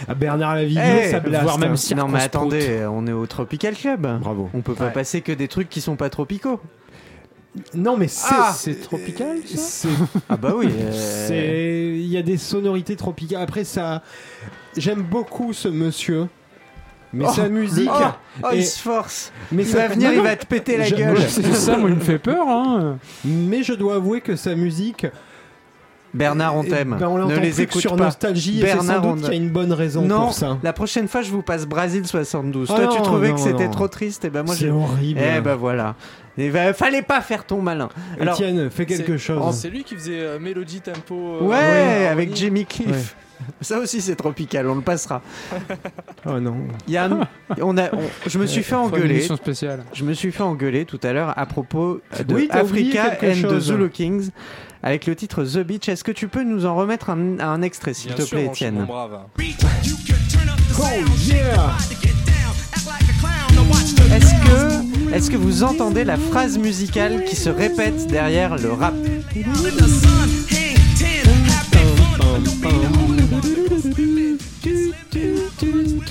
À 0.08 0.14
Bernard 0.14 0.56
Lavillier, 0.56 1.04
Eh, 1.06 1.10
ça 1.10 1.20
blaste. 1.20 1.44
voire 1.44 1.58
même 1.58 1.72
hein. 1.74 1.96
Non 1.96 2.08
mais 2.08 2.22
attendez, 2.22 2.86
on 2.92 3.08
est 3.08 3.12
au 3.14 3.26
Tropical 3.26 3.74
Club. 3.76 4.20
Bravo. 4.20 4.50
On 4.54 4.62
peut 4.62 4.76
pas 4.76 4.88
Ouais. 4.88 4.92
passer 4.92 5.22
que 5.22 5.32
des 5.32 5.48
trucs 5.48 5.70
qui 5.70 5.82
sont 5.82 5.96
pas 5.96 6.10
tropicaux. 6.10 6.60
Non 7.74 7.96
mais 7.96 8.08
c'est 8.10 8.28
Ah, 8.30 8.52
C'est 8.54 8.82
tropical, 8.82 9.38
ça? 9.48 9.88
Ah 10.30 10.36
bah 10.36 10.54
oui. 10.56 10.68
euh, 11.32 11.94
il 11.96 12.08
y 12.08 12.18
a 12.18 12.22
des 12.22 12.38
sonorités 12.38 12.96
tropicales. 12.98 13.42
Après 13.42 13.64
ça 13.64 14.04
j'aime 14.78 15.02
beaucoup 15.04 15.54
ce 15.54 15.68
monsieur. 15.68 16.28
Mais 17.14 17.26
Oh, 17.28 17.32
sa 17.34 17.48
musique 17.48 17.90
Oh, 17.94 18.04
oh, 18.44 18.48
et- 18.52 18.58
il 18.58 18.66
se 18.66 18.80
force. 18.82 19.32
mais 19.52 19.64
il 19.64 19.70
ça- 19.70 19.78
va 19.78 19.88
venir, 19.88 20.10
non, 20.12 20.16
il 20.18 20.22
va 20.22 20.36
te 20.36 20.46
péter 20.46 20.76
la 20.76 20.84
Je- 20.86 20.96
gueule. 20.96 21.18
C'est 21.30 21.44
ça, 21.54 21.78
moi, 21.78 21.90
il 21.90 21.96
me 21.96 22.02
fait 22.02 22.20
peur. 22.20 22.48
Hein. 22.50 22.98
mais 23.24 23.64
je 23.64 23.74
dois 23.74 23.96
avouer 23.96 24.20
que 24.22 24.36
sa 24.36 24.54
musique 24.56 25.08
Bernard, 26.14 26.56
on 26.56 26.64
eh 26.64 26.70
t'aime. 26.70 26.96
ben, 27.00 27.08
on 27.08 27.26
ne 27.28 27.36
les 27.38 27.62
écoute 27.62 27.82
sur 27.82 27.96
pas. 27.96 28.06
nostalgie 28.06 28.62
Bernard, 28.62 29.02
sans 29.02 29.10
on- 29.10 29.14
doute 29.16 29.24
qu'il 29.26 29.34
y 29.34 29.38
a 29.38 29.42
une 29.42 29.50
bonne 29.50 29.74
raison 29.74 30.02
Non, 30.02 30.22
pour 30.28 30.34
ça. 30.34 30.58
la 30.64 30.72
prochaine 30.74 31.08
fois, 31.10 31.22
je 31.22 31.30
vous 31.32 31.42
passe 31.42 31.66
Brésil 31.66 32.06
72. 32.08 32.70
Oh 32.72 32.76
Toi, 32.76 32.88
tu 32.88 32.98
non, 33.00 33.04
trouvais 33.04 33.30
non, 33.30 33.36
que 33.36 33.42
c'était 33.42 33.70
trop 33.70 33.88
triste. 33.90 34.24
Et 34.26 34.30
ben 34.30 34.44
moi, 34.44 34.56
c'est 34.56 34.70
horrible. 34.70 35.20
Eh 35.22 35.42
ben 35.42 35.56
voilà. 35.56 35.96
Il 36.38 36.52
va- 36.52 36.74
fallait 36.74 37.02
pas 37.02 37.20
faire 37.22 37.46
ton 37.46 37.62
malin. 37.62 37.90
Alors, 38.20 38.34
Étienne, 38.36 38.70
fais 38.70 38.86
quelque 38.86 39.18
chose. 39.18 39.56
C'est 39.56 39.70
lui 39.70 39.84
qui 39.86 39.96
faisait 39.96 40.20
euh, 40.20 40.40
Mélodie 40.40 40.82
Tempo. 40.82 41.38
euh, 41.42 41.44
ouais, 41.46 42.08
avec 42.08 42.36
Jimmy 42.36 42.66
Cliff. 42.66 43.16
Ça 43.62 43.80
aussi, 43.80 44.02
c'est 44.02 44.16
tropical. 44.16 44.68
On 44.68 44.76
le 44.76 44.82
passera. 44.82 45.22
Oh 46.28 46.40
non. 46.40 46.56
Il 46.88 46.94
y 46.94 46.98
a 46.98 47.06
un- 47.06 47.28
on 47.62 47.78
a, 47.78 47.94
on- 47.94 48.00
je 48.26 48.40
me 48.40 48.48
suis 48.48 48.64
fait 48.70 48.74
engueuler. 48.74 49.16
émission 49.18 49.36
spéciale. 49.36 49.84
Je 49.94 50.04
me 50.04 50.14
suis 50.14 50.32
fait 50.32 50.42
engueuler 50.42 50.86
tout 50.86 51.00
à 51.04 51.14
l'heure 51.14 51.38
à 51.38 51.46
propos 51.46 52.02
de 52.28 52.34
Oui, 52.34 52.48
t'as 52.52 52.64
oublié 52.64 52.98
Africa 52.98 53.16
quelque 53.16 53.46
and 53.46 53.48
the 53.48 53.52
chose. 53.52 53.66
Zulu 53.68 53.90
Kings 53.92 54.30
avec 54.82 55.06
le 55.06 55.16
titre 55.16 55.44
The 55.44 55.60
Beach. 55.60 55.88
Est-ce 55.88 56.04
que 56.04 56.12
tu 56.12 56.28
peux 56.28 56.44
nous 56.44 56.66
en 56.66 56.76
remettre 56.76 57.12
un, 57.12 57.40
un 57.40 57.62
extrait, 57.62 57.94
s'il 57.94 58.08
Bien 58.08 58.18
te 58.18 58.22
sûr, 58.24 58.38
plaît, 58.38 58.46
mon 58.48 58.54
ch- 58.56 58.72
mon 58.74 58.82
Étienne 58.82 58.86
brave. 58.88 59.20
Oh 60.80 60.84
yeah 61.28 61.76
Est-ce 64.16 64.34
que, 64.34 65.14
est-ce 65.16 65.30
que 65.32 65.38
vous 65.38 65.64
entendez 65.64 66.04
la 66.04 66.18
phrase 66.18 66.58
musicale 66.58 67.24
qui 67.26 67.36
se 67.36 67.50
répète 67.50 68.08
derrière 68.08 68.58
le 68.58 68.72
rap? 68.72 68.94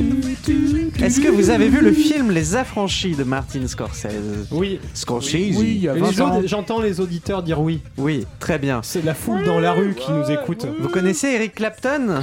Est-ce 0.01 1.21
que 1.21 1.29
vous 1.29 1.51
avez 1.51 1.69
vu 1.69 1.81
le 1.81 1.93
film 1.93 2.31
Les 2.33 2.57
Affranchis 2.57 3.15
de 3.15 3.23
Martin 3.25 3.67
Scorsese 3.69 4.49
Oui. 4.51 4.81
Scorsese 4.93 5.33
Oui, 5.35 5.75
il 5.77 5.83
y 5.85 5.89
a 5.89 5.95
Et 5.97 6.01
20 6.01 6.11
les 6.11 6.21
ans. 6.21 6.39
autres- 6.39 6.49
J'entends 6.49 6.81
les 6.81 7.01
auditeurs 7.01 7.43
dire 7.43 7.61
oui. 7.61 7.81
Oui, 7.97 8.27
très 8.41 8.59
bien. 8.59 8.81
C'est 8.83 9.05
la 9.05 9.15
foule 9.15 9.45
dans 9.45 9.61
la 9.61 9.73
rue 9.73 9.95
qui 9.95 10.11
nous 10.11 10.29
écoute. 10.31 10.67
Vous 10.81 10.89
connaissez 10.89 11.29
Eric 11.29 11.55
Clapton 11.55 12.23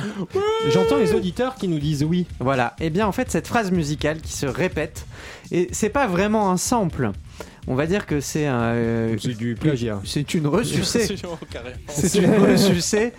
J'entends 0.70 0.98
les 0.98 1.14
auditeurs 1.14 1.56
qui 1.56 1.68
nous 1.70 1.80
disent 1.80 2.04
oui. 2.04 2.26
Voilà. 2.40 2.76
Et 2.82 2.90
bien 2.90 3.08
en 3.08 3.12
fait 3.14 3.32
cette 3.32 3.48
phrase 3.48 3.72
musicale 3.72 4.20
qui 4.22 4.34
se 4.34 4.46
répète 4.46 5.06
et 5.52 5.70
c'est 5.72 5.90
pas 5.90 6.08
vraiment 6.08 6.52
un 6.52 6.58
sample. 6.58 7.12
On 7.68 7.76
va 7.76 7.86
dire 7.86 8.08
que 8.08 8.20
c'est 8.22 8.48
un. 8.48 8.60
euh, 8.74 9.16
C'est 9.22 9.38
du 9.38 9.54
plagiat. 9.56 10.02
c'est 10.04 10.34
une 10.34 10.48
ressucée. 10.48 11.06
C'est 11.88 12.16
une 12.20 12.34
ressucée 12.34 13.14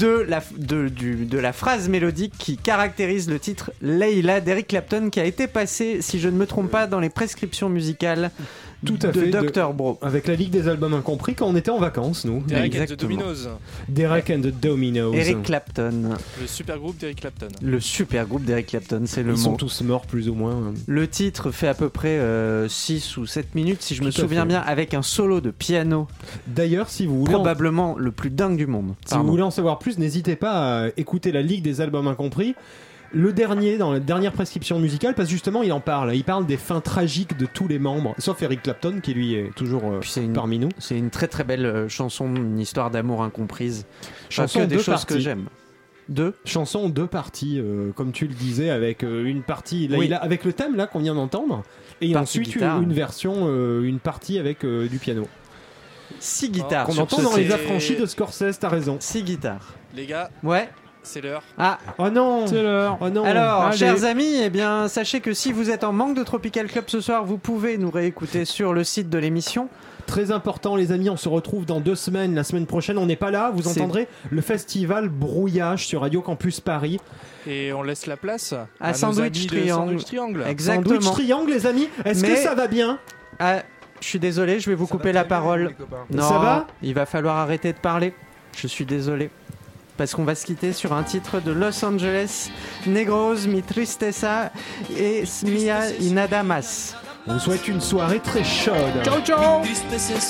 de 0.00 0.24
la, 0.28 0.42
de, 0.56 0.88
du- 0.88 1.26
de 1.26 1.38
la 1.38 1.52
phrase 1.52 1.88
mélodique 1.88 2.32
qui 2.38 2.56
caractérise 2.56 3.28
le 3.28 3.38
titre 3.38 3.72
Leila 3.82 4.40
d'Eric 4.40 4.68
Clapton 4.68 5.10
qui 5.10 5.20
a 5.20 5.24
été 5.24 5.46
passé, 5.46 5.98
si 6.00 6.18
je 6.18 6.28
ne 6.28 6.36
me 6.36 6.46
trompe 6.46 6.70
pas, 6.70 6.86
dans 6.86 7.00
les 7.00 7.10
prescriptions 7.10 7.68
musicales 7.68 8.30
Tout 8.84 8.98
à 9.02 9.08
de 9.08 9.20
fait, 9.20 9.30
Dr. 9.30 9.72
Bro. 9.72 9.98
Avec 10.02 10.26
la 10.26 10.34
Ligue 10.34 10.50
des 10.50 10.68
albums 10.68 10.94
incompris 10.94 11.34
quand 11.34 11.46
on 11.46 11.56
était 11.56 11.70
en 11.70 11.78
vacances, 11.78 12.24
nous. 12.24 12.40
Derek 12.42 12.74
and 12.76 12.84
the. 12.86 12.98
Dominos. 13.00 13.48
Derek 13.88 14.30
and 14.30 14.40
the 14.42 14.52
Dominos. 14.60 15.14
Eric 15.14 15.42
Clapton, 15.42 16.10
Le 16.40 16.46
super 16.46 16.78
groupe 16.78 16.96
d'Eric 16.98 17.20
Clapton. 17.20 17.48
le 17.62 17.80
super 17.80 18.26
groupe 18.26 18.44
d'Eric 18.44 18.66
Clapton, 18.66 19.02
c'est 19.06 19.22
le 19.22 19.32
Ils 19.32 19.38
sont 19.38 19.52
mot. 19.52 19.56
tous 19.56 19.82
morts 19.82 20.06
plus 20.06 20.28
ou 20.28 20.34
moins. 20.34 20.72
Le 20.86 21.08
titre 21.08 21.50
fait 21.50 21.68
à 21.68 21.74
peu 21.74 21.88
près 21.88 22.18
6 22.68 23.16
ou 23.16 23.26
7 23.26 23.54
minutes, 23.54 23.82
si 23.82 23.94
je 23.94 24.02
me 24.02 24.10
Tout 24.10 24.20
souviens 24.22 24.42
fait. 24.42 24.48
bien, 24.48 24.60
avec 24.60 24.94
un 24.94 25.02
solo 25.02 25.40
de 25.40 25.50
piano, 25.50 26.06
D'ailleurs, 26.46 26.88
si 26.90 27.06
vous 27.06 27.18
voulez 27.20 27.34
en- 27.34 27.38
probablement 27.38 27.96
le 27.98 28.10
plus 28.12 28.30
dingue 28.30 28.56
du 28.56 28.66
monde. 28.66 28.94
Si 29.06 29.14
vous 29.16 29.26
voulez 29.26 29.42
en 29.42 29.50
savoir 29.50 29.78
plus, 29.78 29.98
n'hésitez 29.98 30.36
pas 30.36 30.84
à 30.84 30.88
écouter 30.96 31.32
la 31.32 31.42
Ligue 31.42 31.62
des 31.62 31.80
albums 31.80 32.06
incompris. 32.08 32.54
Le 33.14 33.32
dernier, 33.32 33.78
dans 33.78 33.92
la 33.92 34.00
dernière 34.00 34.32
prescription 34.32 34.78
musicale, 34.80 35.14
parce 35.14 35.28
que 35.28 35.32
justement, 35.32 35.62
il 35.62 35.72
en 35.72 35.80
parle. 35.80 36.14
Il 36.16 36.24
parle 36.24 36.46
des 36.46 36.56
fins 36.56 36.80
tragiques 36.80 37.36
de 37.38 37.46
tous 37.46 37.68
les 37.68 37.78
membres, 37.78 38.14
sauf 38.18 38.42
Eric 38.42 38.62
Clapton, 38.62 38.98
qui 39.00 39.14
lui 39.14 39.34
est 39.34 39.54
toujours 39.54 39.84
euh, 39.84 40.00
Puis 40.00 40.10
c'est 40.10 40.24
une, 40.24 40.32
parmi 40.32 40.58
nous. 40.58 40.68
c'est 40.78 40.98
une 40.98 41.10
très 41.10 41.28
très 41.28 41.44
belle 41.44 41.64
euh, 41.64 41.88
chanson, 41.88 42.34
une 42.34 42.58
histoire 42.58 42.90
d'amour 42.90 43.22
incomprise. 43.22 43.86
Chanson 44.30 44.60
que 44.60 44.64
des 44.64 44.76
deux 44.76 44.82
choses 44.82 45.04
que 45.04 45.10
parties. 45.14 45.22
j'aime. 45.22 45.44
Deux? 46.08 46.34
Chanson 46.44 46.80
en 46.80 46.88
deux 46.90 47.06
parties, 47.06 47.58
euh, 47.60 47.92
comme 47.92 48.12
tu 48.12 48.26
le 48.26 48.34
disais, 48.34 48.68
avec 48.70 49.04
euh, 49.04 49.24
une 49.24 49.42
partie, 49.42 49.86
là, 49.88 49.96
Oui. 49.96 50.06
il 50.06 50.12
a- 50.14 50.18
avec 50.18 50.44
le 50.44 50.52
thème 50.52 50.74
là 50.76 50.86
qu'on 50.86 50.98
vient 50.98 51.14
d'entendre, 51.14 51.62
et 52.02 52.12
Partie 52.12 52.38
ensuite 52.40 52.46
une, 52.48 52.52
guitare. 52.60 52.82
une 52.82 52.92
version, 52.92 53.34
euh, 53.46 53.84
une 53.84 54.00
partie 54.00 54.38
avec 54.38 54.64
euh, 54.64 54.86
du 54.88 54.98
piano. 54.98 55.26
Six 56.18 56.50
guitares. 56.50 56.86
Qu'on 56.86 56.98
entend 56.98 57.22
dans 57.22 57.36
les 57.36 57.50
affranchis 57.52 57.96
de 57.96 58.04
Scorsese, 58.06 58.58
t'as 58.58 58.68
raison. 58.68 58.96
Six 59.00 59.22
guitares. 59.22 59.74
Les 59.94 60.04
gars, 60.06 60.30
Ouais. 60.42 60.68
C'est 61.04 61.20
l'heure. 61.20 61.42
Ah, 61.58 61.78
Oh 61.98 62.10
non 62.10 62.46
C'est 62.46 62.62
l'heure. 62.62 62.98
Oh 63.00 63.08
non 63.10 63.24
alors, 63.24 63.62
allez. 63.66 63.76
chers 63.76 64.04
amis, 64.04 64.40
eh 64.42 64.50
bien, 64.50 64.88
sachez 64.88 65.20
que 65.20 65.32
si 65.32 65.52
vous 65.52 65.70
êtes 65.70 65.84
en 65.84 65.92
manque 65.92 66.16
de 66.16 66.22
Tropical 66.24 66.66
Club 66.66 66.84
ce 66.88 67.00
soir, 67.00 67.24
vous 67.24 67.38
pouvez 67.38 67.78
nous 67.78 67.90
réécouter 67.90 68.44
sur 68.44 68.72
le 68.72 68.82
site 68.84 69.08
de 69.10 69.18
l'émission. 69.18 69.68
Très 70.06 70.32
important, 70.32 70.76
les 70.76 70.92
amis, 70.92 71.08
on 71.08 71.16
se 71.16 71.30
retrouve 71.30 71.64
dans 71.64 71.80
deux 71.80 71.94
semaines. 71.94 72.34
La 72.34 72.44
semaine 72.44 72.66
prochaine, 72.66 72.98
on 72.98 73.06
n'est 73.06 73.16
pas 73.16 73.30
là. 73.30 73.50
Vous 73.54 73.68
entendrez 73.68 74.06
le 74.30 74.40
festival 74.42 75.08
Brouillage 75.08 75.86
sur 75.86 76.02
Radio 76.02 76.20
Campus 76.20 76.60
Paris. 76.60 77.00
Et 77.46 77.72
on 77.72 77.82
laisse 77.82 78.06
la 78.06 78.18
place 78.18 78.54
À 78.80 78.92
Sandwich 78.92 79.36
amis 79.36 79.46
de 79.46 79.48
Triangle. 79.48 79.70
Sandwich 79.90 80.04
Triangle. 80.04 80.44
Exactement. 80.46 81.00
Sandwich 81.00 81.10
Triangle, 81.12 81.50
les 81.52 81.66
amis. 81.66 81.88
Est-ce 82.04 82.22
que 82.24 82.36
ça 82.36 82.54
va 82.54 82.66
bien? 82.66 82.98
Ah, 83.38 83.62
je 84.00 84.06
suis 84.06 84.18
désolé, 84.18 84.60
je 84.60 84.68
vais 84.68 84.76
vous 84.76 84.86
couper 84.86 85.12
la 85.12 85.24
parole. 85.24 85.74
Non, 86.10 86.28
Ça 86.28 86.38
va? 86.38 86.66
il 86.82 86.92
va 86.92 87.06
falloir 87.06 87.36
arrêter 87.38 87.72
de 87.72 87.78
parler. 87.78 88.12
Je 88.58 88.66
suis 88.66 88.84
désolé. 88.84 89.30
Parce 89.96 90.14
qu'on 90.14 90.24
va 90.24 90.34
se 90.34 90.44
quitter 90.44 90.72
sur 90.72 90.92
un 90.92 91.02
titre 91.02 91.40
de 91.40 91.52
Los 91.52 91.84
Angeles, 91.84 92.50
Negros, 92.86 93.46
Mi 93.46 93.62
Tristeza 93.62 94.50
et 94.98 95.24
Mia 95.44 95.90
y 96.00 96.10
Nada 96.10 96.42
Más. 96.42 96.96
On 97.26 97.34
vous 97.34 97.38
souhaite 97.38 97.68
une 97.68 97.80
soirée 97.80 98.20
très 98.20 98.44
chaude. 98.44 99.02
Ciao, 99.04 99.20
ciao. 99.20 99.62
Tristeza 99.62 100.24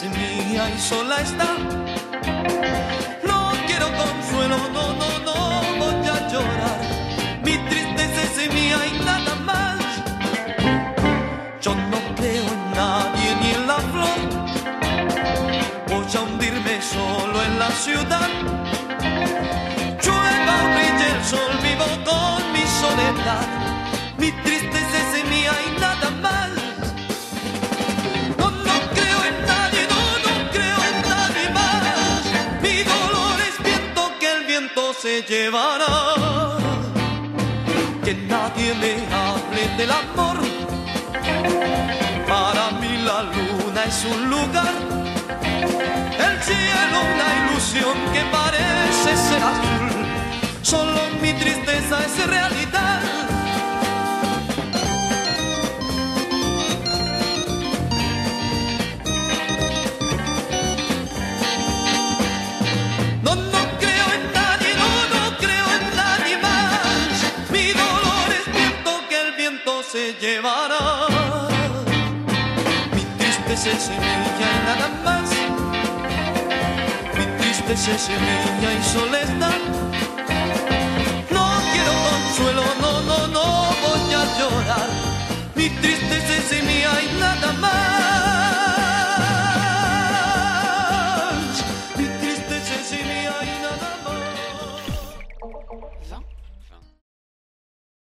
Que 38.02 38.14
nadie 38.14 38.72
me 38.80 38.94
hable 39.12 39.76
del 39.76 39.90
amor. 39.90 40.38
Para 42.26 42.70
mí 42.80 42.96
la 43.04 43.24
luna 43.24 43.84
es 43.84 44.06
un 44.06 44.30
lugar. 44.30 44.72
El 46.18 46.42
cielo 46.42 46.96
una 47.14 47.28
ilusión 47.42 47.94
que 48.14 48.22
parece 48.32 49.16
ser 49.28 49.42
azul. 49.42 49.90
Solo 50.62 51.10
mi 51.20 51.34
tristeza 51.34 51.98
es 52.06 52.26
realidad. 52.26 53.13
Tristeza 73.64 73.78
es 73.78 73.82
semilla 73.84 74.48
y 74.52 74.66
nada 74.66 74.88
más. 75.04 75.30
Mi 77.16 77.24
tristeza 77.38 77.92
es 77.94 78.02
semilla 78.02 78.70
y 78.72 78.82
soledad. 78.92 79.60
No 81.30 81.44
quiero 81.72 81.92
consuelo, 82.10 82.64
no, 82.82 83.02
no, 83.02 83.26
no 83.28 83.44
voy 83.82 84.12
a 84.12 84.24
llorar. 84.38 84.88
Mi 85.54 85.70
tristeza 85.70 86.34
es 86.36 86.44
semilla 86.44 86.92
y 87.00 87.18
nada 87.18 87.52
más. 87.54 87.93